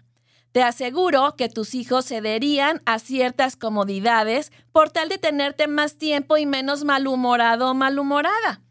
Te 0.52 0.64
aseguro 0.64 1.36
que 1.36 1.47
tus 1.47 1.76
hijos 1.76 2.08
cederían 2.08 2.82
a 2.86 2.97
ciertas 2.97 3.56
comodidades 3.56 4.52
por 4.72 4.89
tal 4.89 5.08
de 5.08 5.20
tenerte 5.20 5.68
más 5.68 5.97
tiempo 5.97 6.38
y 6.38 6.47
menos 6.47 6.84
malhumorado 6.84 7.70
o 7.70 7.74
malhumorada. 7.76 8.62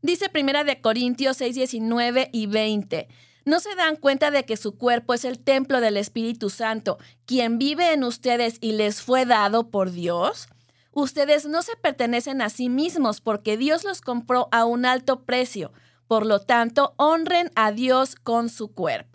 Dice 0.00 0.30
Primera 0.30 0.64
de 0.64 0.80
Corintios 0.80 1.36
6, 1.36 1.54
19 1.54 2.30
y 2.32 2.46
20. 2.46 3.08
¿No 3.44 3.60
se 3.60 3.74
dan 3.74 3.96
cuenta 3.96 4.30
de 4.30 4.44
que 4.44 4.56
su 4.56 4.78
cuerpo 4.78 5.14
es 5.14 5.24
el 5.24 5.38
templo 5.38 5.80
del 5.80 5.96
Espíritu 5.96 6.48
Santo, 6.48 6.98
quien 7.26 7.58
vive 7.58 7.92
en 7.92 8.04
ustedes 8.04 8.56
y 8.60 8.72
les 8.72 9.02
fue 9.02 9.26
dado 9.26 9.70
por 9.70 9.90
Dios? 9.90 10.48
Ustedes 10.92 11.46
no 11.46 11.62
se 11.62 11.76
pertenecen 11.76 12.40
a 12.40 12.50
sí 12.50 12.68
mismos 12.68 13.20
porque 13.20 13.56
Dios 13.56 13.84
los 13.84 14.00
compró 14.00 14.48
a 14.50 14.64
un 14.64 14.86
alto 14.86 15.24
precio. 15.24 15.72
Por 16.06 16.24
lo 16.24 16.40
tanto, 16.40 16.94
honren 16.96 17.50
a 17.54 17.72
Dios 17.72 18.14
con 18.14 18.48
su 18.48 18.72
cuerpo. 18.72 19.11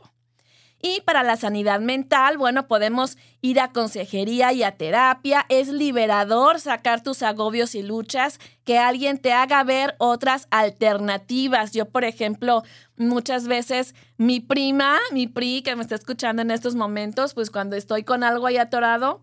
Y 0.82 1.02
para 1.02 1.24
la 1.24 1.38
sanidad 1.38 1.80
mental, 1.80 2.38
bueno, 2.38 2.68
podemos 2.68 3.18
ir 3.42 3.60
a 3.60 3.72
consejería 3.72 4.54
y 4.54 4.62
a 4.62 4.78
terapia. 4.78 5.46
Es 5.50 5.70
liberador 5.70 6.60
sacar 6.60 7.02
tus 7.02 7.24
agobios 7.24 7.74
y 7.74 7.82
luchas, 7.82 8.40
que 8.64 8.78
alguien 8.78 9.18
te 9.18 9.34
haga 9.34 9.64
ver 9.64 9.96
otras 9.98 10.48
alternativas. 10.52 11.72
Yo, 11.72 11.86
por 11.86 12.04
ejemplo, 12.04 12.64
muchas 12.96 13.48
veces 13.48 13.96
mi 14.18 14.40
prima, 14.40 14.98
mi 15.12 15.26
pri, 15.26 15.64
que 15.64 15.76
me 15.76 15.82
está 15.82 15.96
escuchando 15.96 16.44
en 16.44 16.52
estos 16.52 16.76
momentos, 16.76 17.34
pues 17.34 17.50
cuando 17.50 17.76
estoy 17.76 18.04
con 18.04 18.24
algo 18.24 18.46
ahí 18.46 18.58
atorado, 18.58 19.22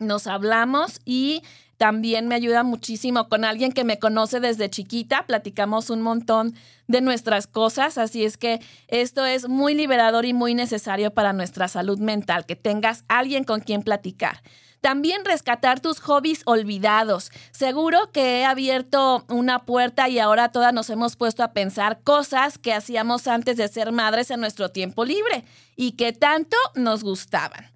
nos 0.00 0.26
hablamos 0.26 1.00
y 1.04 1.42
también 1.82 2.28
me 2.28 2.36
ayuda 2.36 2.62
muchísimo 2.62 3.28
con 3.28 3.44
alguien 3.44 3.72
que 3.72 3.82
me 3.82 3.98
conoce 3.98 4.38
desde 4.38 4.70
chiquita. 4.70 5.26
Platicamos 5.26 5.90
un 5.90 6.00
montón 6.00 6.54
de 6.86 7.00
nuestras 7.00 7.48
cosas, 7.48 7.98
así 7.98 8.24
es 8.24 8.36
que 8.36 8.60
esto 8.86 9.26
es 9.26 9.48
muy 9.48 9.74
liberador 9.74 10.24
y 10.24 10.32
muy 10.32 10.54
necesario 10.54 11.12
para 11.12 11.32
nuestra 11.32 11.66
salud 11.66 11.98
mental, 11.98 12.46
que 12.46 12.54
tengas 12.54 13.02
alguien 13.08 13.42
con 13.42 13.58
quien 13.58 13.82
platicar. 13.82 14.42
También 14.80 15.24
rescatar 15.24 15.80
tus 15.80 15.98
hobbies 15.98 16.42
olvidados. 16.44 17.32
Seguro 17.50 18.12
que 18.12 18.38
he 18.38 18.44
abierto 18.44 19.24
una 19.28 19.64
puerta 19.64 20.08
y 20.08 20.20
ahora 20.20 20.52
todas 20.52 20.72
nos 20.72 20.88
hemos 20.88 21.16
puesto 21.16 21.42
a 21.42 21.52
pensar 21.52 22.00
cosas 22.04 22.58
que 22.58 22.72
hacíamos 22.72 23.26
antes 23.26 23.56
de 23.56 23.66
ser 23.66 23.90
madres 23.90 24.30
en 24.30 24.38
nuestro 24.38 24.68
tiempo 24.70 25.04
libre 25.04 25.44
y 25.74 25.96
que 25.96 26.12
tanto 26.12 26.56
nos 26.76 27.02
gustaban. 27.02 27.72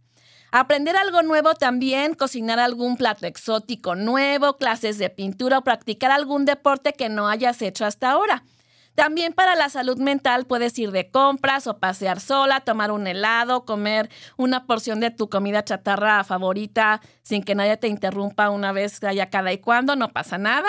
Aprender 0.53 0.97
algo 0.97 1.23
nuevo 1.23 1.55
también, 1.55 2.15
cocinar 2.15 2.59
algún 2.59 2.97
plato 2.97 3.27
exótico 3.27 3.95
nuevo, 3.95 4.57
clases 4.57 4.99
de 4.99 5.11
pintura 5.11 5.59
o 5.59 5.65
practicar 5.65 6.11
algún 6.11 6.45
deporte 6.45 6.93
que 6.93 7.09
no 7.09 7.29
hayas 7.29 7.61
hecho 7.63 7.85
hasta 7.85 8.11
ahora. 8.11 8.45
También 8.97 9.35
para 9.35 9.55
la 9.55 9.69
salud 9.69 9.99
mental 9.99 10.47
puedes 10.47 10.77
ir 10.79 10.91
de 10.91 11.11
compras 11.11 11.67
o 11.67 11.79
pasear 11.79 12.19
sola, 12.19 12.61
tomar 12.61 12.91
un 12.91 13.07
helado, 13.07 13.67
comer 13.67 14.09
una 14.39 14.67
porción 14.67 15.01
de 15.01 15.11
tu 15.11 15.29
comida 15.29 15.63
chatarra 15.63 16.25
favorita 16.25 17.03
sin 17.23 17.43
que 17.43 17.55
nadie 17.55 17.77
te 17.77 17.89
interrumpa 17.89 18.49
una 18.49 18.73
vez 18.73 19.05
allá 19.05 19.29
cada 19.29 19.53
y 19.53 19.59
cuando, 19.59 19.97
no 19.97 20.09
pasa 20.15 20.39
nada. 20.39 20.69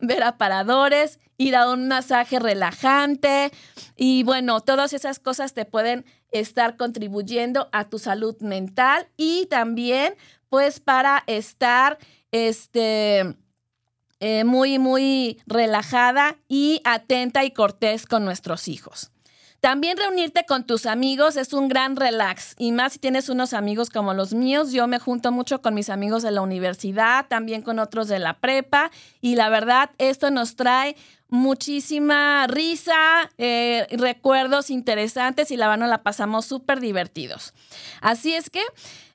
Ver 0.00 0.22
aparadores, 0.22 1.18
ir 1.36 1.56
a 1.56 1.68
un 1.68 1.88
masaje 1.88 2.38
relajante 2.38 3.50
y 3.96 4.22
bueno, 4.22 4.60
todas 4.60 4.92
esas 4.92 5.18
cosas 5.18 5.52
te 5.52 5.64
pueden 5.64 6.04
estar 6.30 6.76
contribuyendo 6.76 7.68
a 7.72 7.88
tu 7.88 7.98
salud 7.98 8.36
mental 8.40 9.08
y 9.16 9.46
también 9.46 10.14
pues 10.48 10.78
para 10.78 11.24
estar 11.26 11.98
este 12.30 13.36
eh, 14.20 14.44
muy, 14.44 14.78
muy 14.78 15.40
relajada 15.46 16.36
y 16.48 16.80
atenta 16.84 17.44
y 17.44 17.50
cortés 17.52 18.06
con 18.06 18.24
nuestros 18.24 18.68
hijos. 18.68 19.10
También 19.64 19.96
reunirte 19.96 20.44
con 20.44 20.66
tus 20.66 20.84
amigos 20.84 21.38
es 21.38 21.54
un 21.54 21.68
gran 21.68 21.96
relax 21.96 22.54
y 22.58 22.70
más 22.72 22.92
si 22.92 22.98
tienes 22.98 23.30
unos 23.30 23.54
amigos 23.54 23.88
como 23.88 24.12
los 24.12 24.34
míos. 24.34 24.72
Yo 24.72 24.86
me 24.86 24.98
junto 24.98 25.32
mucho 25.32 25.62
con 25.62 25.72
mis 25.72 25.88
amigos 25.88 26.22
de 26.22 26.30
la 26.32 26.42
universidad, 26.42 27.28
también 27.28 27.62
con 27.62 27.78
otros 27.78 28.08
de 28.08 28.18
la 28.18 28.40
prepa 28.40 28.90
y 29.22 29.36
la 29.36 29.48
verdad 29.48 29.90
esto 29.96 30.30
nos 30.30 30.56
trae 30.56 30.96
muchísima 31.30 32.46
risa, 32.46 33.30
eh, 33.38 33.86
recuerdos 33.92 34.68
interesantes 34.68 35.50
y 35.50 35.56
la 35.56 35.68
verdad 35.68 35.88
la 35.88 36.02
pasamos 36.02 36.44
súper 36.44 36.80
divertidos. 36.80 37.54
Así 38.02 38.34
es 38.34 38.50
que 38.50 38.60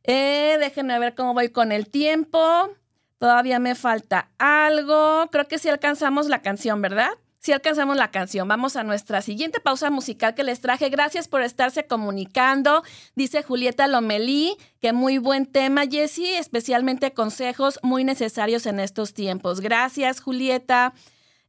eh, 0.04 0.58
déjenme 0.60 0.98
ver 0.98 1.14
cómo 1.14 1.36
voy 1.36 1.50
con 1.50 1.72
el 1.72 1.88
tiempo. 1.88 2.72
Todavía 3.20 3.60
me 3.60 3.76
falta 3.76 4.30
algo. 4.38 5.28
Creo 5.32 5.48
que 5.48 5.60
sí 5.60 5.70
alcanzamos 5.70 6.28
la 6.28 6.42
canción, 6.42 6.82
¿verdad? 6.82 7.12
Sí 7.40 7.52
alcanzamos 7.52 7.96
la 7.96 8.12
canción. 8.12 8.48
Vamos 8.48 8.76
a 8.76 8.84
nuestra 8.84 9.22
siguiente 9.22 9.60
pausa 9.60 9.90
musical 9.90 10.36
que 10.36 10.44
les 10.44 10.62
traje. 10.62 10.90
Gracias 10.90 11.28
por 11.28 11.42
estarse 11.42 11.86
comunicando. 11.86 12.84
Dice 13.16 13.44
Julieta 13.44 13.88
Lomelí 13.88 14.58
que 14.82 14.94
muy 14.94 15.18
buen 15.18 15.46
tema, 15.46 15.86
Jessie, 15.86 16.38
especialmente 16.38 17.14
consejos 17.14 17.80
muy 17.84 18.04
necesarios 18.04 18.66
en 18.66 18.80
estos 18.80 19.14
tiempos. 19.14 19.62
Gracias, 19.62 20.22
Julieta. 20.22 20.94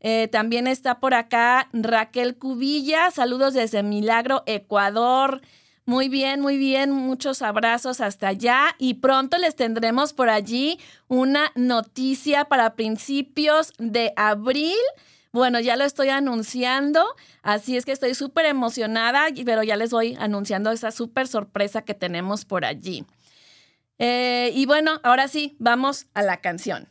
Eh, 0.01 0.29
también 0.29 0.67
está 0.67 0.99
por 0.99 1.15
acá 1.15 1.69
Raquel 1.73 2.37
Cubilla. 2.37 3.11
Saludos 3.11 3.55
desde 3.55 3.83
Milagro, 3.83 4.43
Ecuador. 4.47 5.41
Muy 5.91 6.09
bien, 6.09 6.41
muy 6.41 6.57
bien. 6.57 6.93
Muchos 6.93 7.43
abrazos 7.43 8.01
hasta 8.01 8.29
allá 8.29 8.77
y 8.79 8.95
pronto 8.95 9.39
les 9.39 9.57
tendremos 9.57 10.13
por 10.13 10.31
allí 10.31 10.79
una 11.09 11.51
noticia 11.57 12.45
para 12.45 12.77
principios 12.77 13.73
de 13.77 14.13
abril. 14.15 14.79
Bueno, 15.33 15.59
ya 15.59 15.75
lo 15.75 15.83
estoy 15.83 16.11
anunciando, 16.11 17.05
así 17.43 17.77
es 17.77 17.85
que 17.85 17.91
estoy 17.91 18.15
súper 18.15 18.47
emocionada, 18.47 19.27
pero 19.45 19.65
ya 19.65 19.75
les 19.75 19.91
voy 19.91 20.17
anunciando 20.21 20.71
esa 20.71 20.93
súper 20.93 21.27
sorpresa 21.27 21.83
que 21.83 21.95
tenemos 21.95 22.45
por 22.45 22.65
allí. 22.65 23.05
Eh, 23.99 24.53
y 24.55 24.67
bueno, 24.67 25.01
ahora 25.03 25.27
sí, 25.27 25.57
vamos 25.59 26.07
a 26.15 26.23
la 26.23 26.37
canción. 26.37 26.89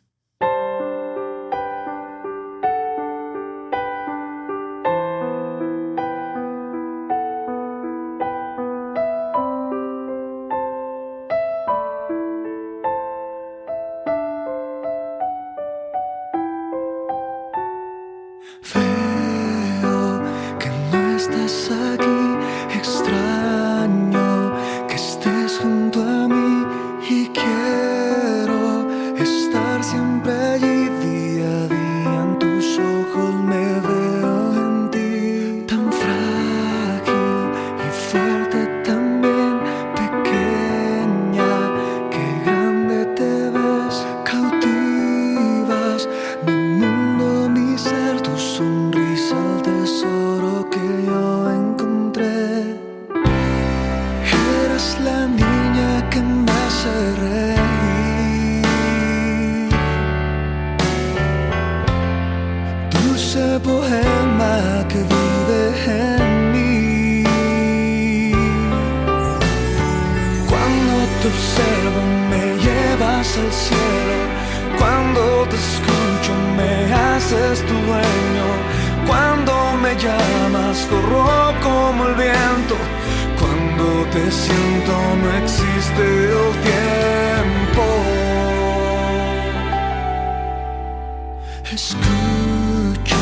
Escucho 91.72 93.16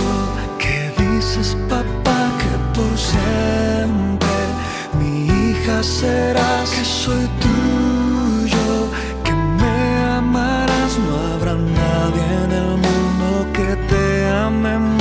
que 0.57 0.89
dices 0.97 1.57
papá 1.67 2.31
que 2.39 2.79
por 2.79 2.97
siempre 2.97 4.39
mi 4.97 5.27
hija 5.27 5.83
serás, 5.83 6.69
que 6.69 6.85
soy 6.85 7.27
tuyo, 7.43 8.89
que 9.25 9.33
me 9.33 10.03
amarás, 10.15 10.97
no 10.97 11.33
habrá 11.33 11.55
nadie 11.55 12.25
en 12.45 12.51
el 12.53 12.77
mundo 12.77 13.51
que 13.51 13.75
te 13.89 14.29
ame 14.29 14.79
más. 14.79 14.97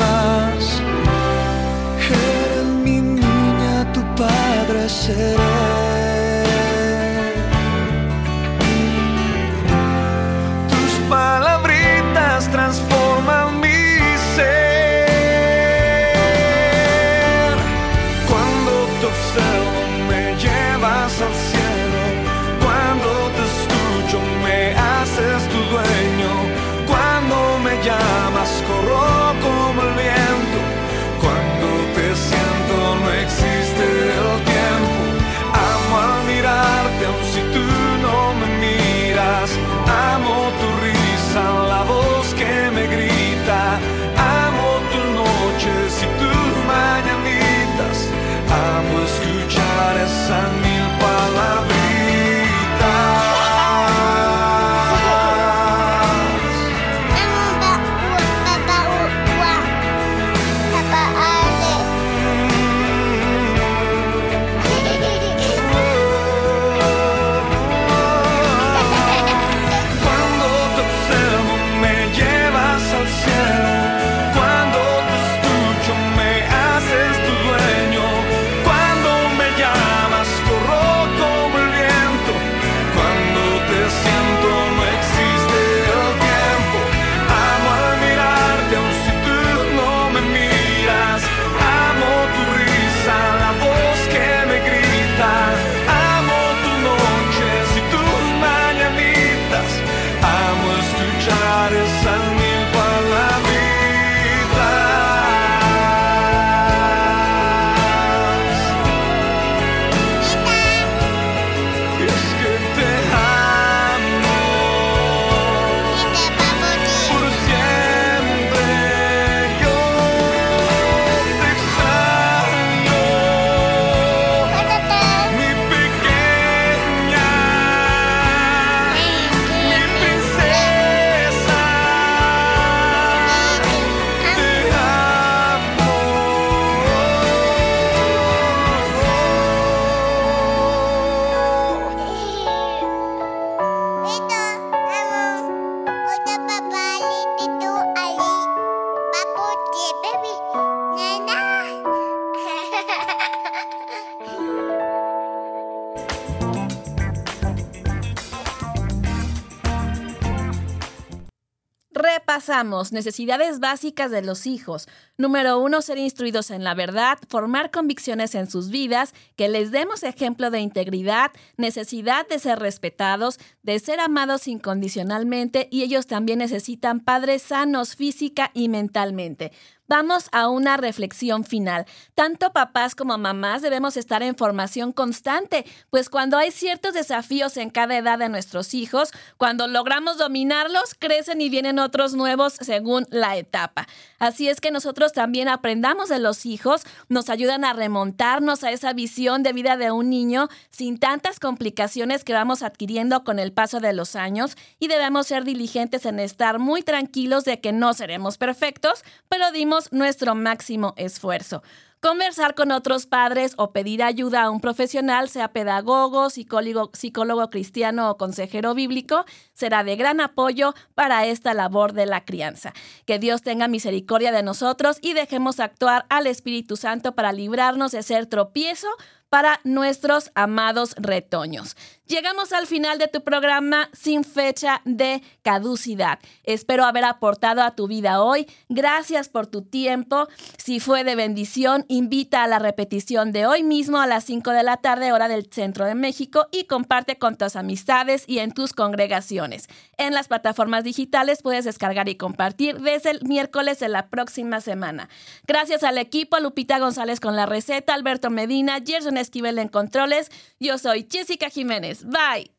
Necesidades 162.93 163.61
básicas 163.61 164.11
de 164.11 164.23
los 164.23 164.47
hijos. 164.47 164.89
Número 165.17 165.59
uno, 165.59 165.83
ser 165.83 165.99
instruidos 165.99 166.51
en 166.51 166.65
la 166.65 166.75
verdad, 166.75 167.19
formar 167.29 167.71
convicciones 167.71 168.35
en 168.35 168.51
sus 168.51 168.71
vidas, 168.71 169.15
que 169.37 169.49
les 169.49 169.71
demos 169.71 170.03
ejemplo 170.03 170.51
de 170.51 170.61
integridad, 170.61 171.31
necesidad 171.57 172.27
de 172.29 172.39
ser 172.39 172.59
respetados, 172.59 173.39
de 173.63 173.79
ser 173.79 174.01
amados 174.01 174.49
incondicionalmente 174.49 175.69
y 175.71 175.83
ellos 175.83 176.07
también 176.07 176.39
necesitan 176.39 177.01
padres 177.01 177.43
sanos 177.43 177.97
física 177.97 178.51
y 178.55 178.69
mentalmente. 178.69 179.53
Vamos 179.89 180.29
a 180.33 180.49
una 180.49 180.77
reflexión 180.77 181.45
final. 181.45 181.87
Tanto 182.17 182.53
papás 182.53 182.97
como 182.97 183.17
mamás 183.19 183.63
debemos 183.63 183.97
estar 183.97 184.23
en 184.23 184.35
formación 184.35 184.93
constante, 184.93 185.65
pues 185.91 186.11
cuando 186.11 186.37
hay 186.39 186.51
ciertos 186.51 186.95
desafíos 186.95 187.57
en 187.57 187.71
cada 187.71 187.97
edad 187.97 188.19
de 188.19 188.29
nuestros 188.29 188.75
hijos, 188.75 189.11
cuando 189.37 189.69
logramos 189.69 190.19
dominarlos, 190.19 190.95
crecen 190.99 191.41
y 191.41 191.49
vienen 191.51 191.79
otros 191.79 192.15
nuevos 192.15 192.55
según 192.55 193.07
la 193.11 193.37
etapa. 193.37 193.87
Así 194.19 194.49
es 194.49 194.61
que 194.61 194.73
nosotros 194.73 195.13
también 195.13 195.49
aprendamos 195.49 196.09
de 196.09 196.19
los 196.19 196.47
hijos, 196.47 196.83
nos 197.09 197.31
ayudan 197.31 197.65
a 197.65 197.73
remontarnos 197.73 198.65
a 198.65 198.73
esa 198.73 198.93
visión 198.93 199.45
de 199.45 199.53
vida 199.53 199.77
de 199.77 199.93
un 199.93 200.11
niño 200.11 200.49
sin 200.71 200.99
tantas 200.99 201.39
complicaciones 201.39 202.25
que 202.25 202.33
vamos 202.33 202.63
adquiriendo 202.63 203.23
con 203.23 203.39
el 203.39 203.53
paso 203.53 203.79
de 203.79 203.93
los 203.93 204.17
años 204.17 204.57
y 204.81 204.89
debemos 204.89 205.29
ser 205.29 205.45
diligentes 205.45 206.07
en 206.07 206.19
estar 206.19 206.59
muy 206.59 206.83
tranquilos 206.83 207.45
de 207.45 207.61
que 207.61 207.73
no 207.73 207.95
seremos 207.95 208.37
perfectos, 208.37 209.05
pero 209.29 209.53
dimos 209.53 209.76
nuestro 209.93 210.35
máximo 210.35 210.95
esfuerzo. 210.97 211.63
Conversar 212.01 212.55
con 212.55 212.71
otros 212.73 213.07
padres 213.07 213.55
o 213.57 213.73
pedir 213.73 214.03
ayuda 214.03 214.43
a 214.45 214.51
un 214.51 214.61
profesional, 214.61 215.29
sea 215.29 215.49
pedagogo, 215.49 216.31
psicólogo, 216.31 216.91
psicólogo 216.93 217.49
cristiano 217.51 218.11
o 218.11 218.17
consejero 218.17 218.75
bíblico, 218.75 219.25
será 219.55 219.83
de 219.83 219.97
gran 219.97 220.21
apoyo 220.21 220.75
para 220.95 221.27
esta 221.27 221.55
labor 221.55 221.95
de 221.95 222.07
la 222.07 222.25
crianza. 222.25 222.75
Que 223.07 223.19
Dios 223.19 223.43
tenga 223.43 223.67
misericordia 223.67 224.31
de 224.31 224.43
nosotros 224.43 224.99
y 225.01 225.15
dejemos 225.15 225.59
actuar 225.59 226.05
al 226.11 226.27
Espíritu 226.27 226.77
Santo 226.77 227.15
para 227.15 227.33
librarnos 227.33 227.93
de 227.93 228.03
ser 228.03 228.27
tropiezo 228.27 228.89
para 229.29 229.61
nuestros 229.65 230.31
amados 230.35 230.95
retoños. 230.99 231.77
Llegamos 232.07 232.53
al 232.53 232.69
final 232.69 232.99
de 232.99 233.09
tu 233.09 233.25
programa 233.25 233.91
sin 233.93 234.23
fecha 234.23 234.81
de 234.85 235.23
caducidad. 235.43 236.21
Espero 236.45 236.85
haber 236.85 237.05
aportado 237.05 237.63
a 237.63 237.75
tu 237.75 237.89
vida 237.89 238.23
hoy. 238.23 238.47
Gracias 238.69 239.29
por 239.29 239.49
tu 239.49 239.63
tiempo. 239.63 240.29
Si 240.57 240.79
fue 240.79 241.03
de 241.03 241.17
bendición, 241.17 241.85
invita 241.89 242.45
a 242.45 242.47
la 242.47 242.61
repetición 242.61 243.33
de 243.33 243.47
hoy 243.47 243.65
mismo 243.65 243.99
a 243.99 244.07
las 244.07 244.23
5 244.23 244.53
de 244.53 244.63
la 244.63 244.77
tarde, 244.77 245.13
hora 245.13 245.27
del 245.27 245.49
centro 245.51 245.85
de 245.85 245.97
México, 245.97 246.47
y 246.53 246.65
comparte 246.65 247.19
con 247.19 247.37
tus 247.37 247.57
amistades 247.57 248.23
y 248.29 248.39
en 248.39 248.53
tus 248.53 248.73
congregaciones. 248.73 249.67
En 249.99 250.15
las 250.15 250.29
plataformas 250.29 250.85
digitales 250.85 251.43
puedes 251.43 251.65
descargar 251.65 252.09
y 252.09 252.15
compartir 252.15 252.79
desde 252.81 253.11
el 253.11 253.23
miércoles 253.25 253.81
de 253.81 253.89
la 253.89 254.11
próxima 254.11 254.61
semana. 254.61 255.09
Gracias 255.45 255.83
al 255.83 255.99
equipo, 255.99 256.39
Lupita 256.39 256.79
González 256.79 257.19
con 257.19 257.35
la 257.35 257.47
receta, 257.47 257.95
Alberto 257.95 258.31
Medina, 258.31 258.79
Gerson 258.87 259.16
Esquivel 259.21 259.59
en 259.59 259.69
controles. 259.69 260.31
Yo 260.61 260.79
soy 260.79 261.07
Jessica 261.11 261.51
Jiménez. 261.51 262.05
Bye. 262.05 262.51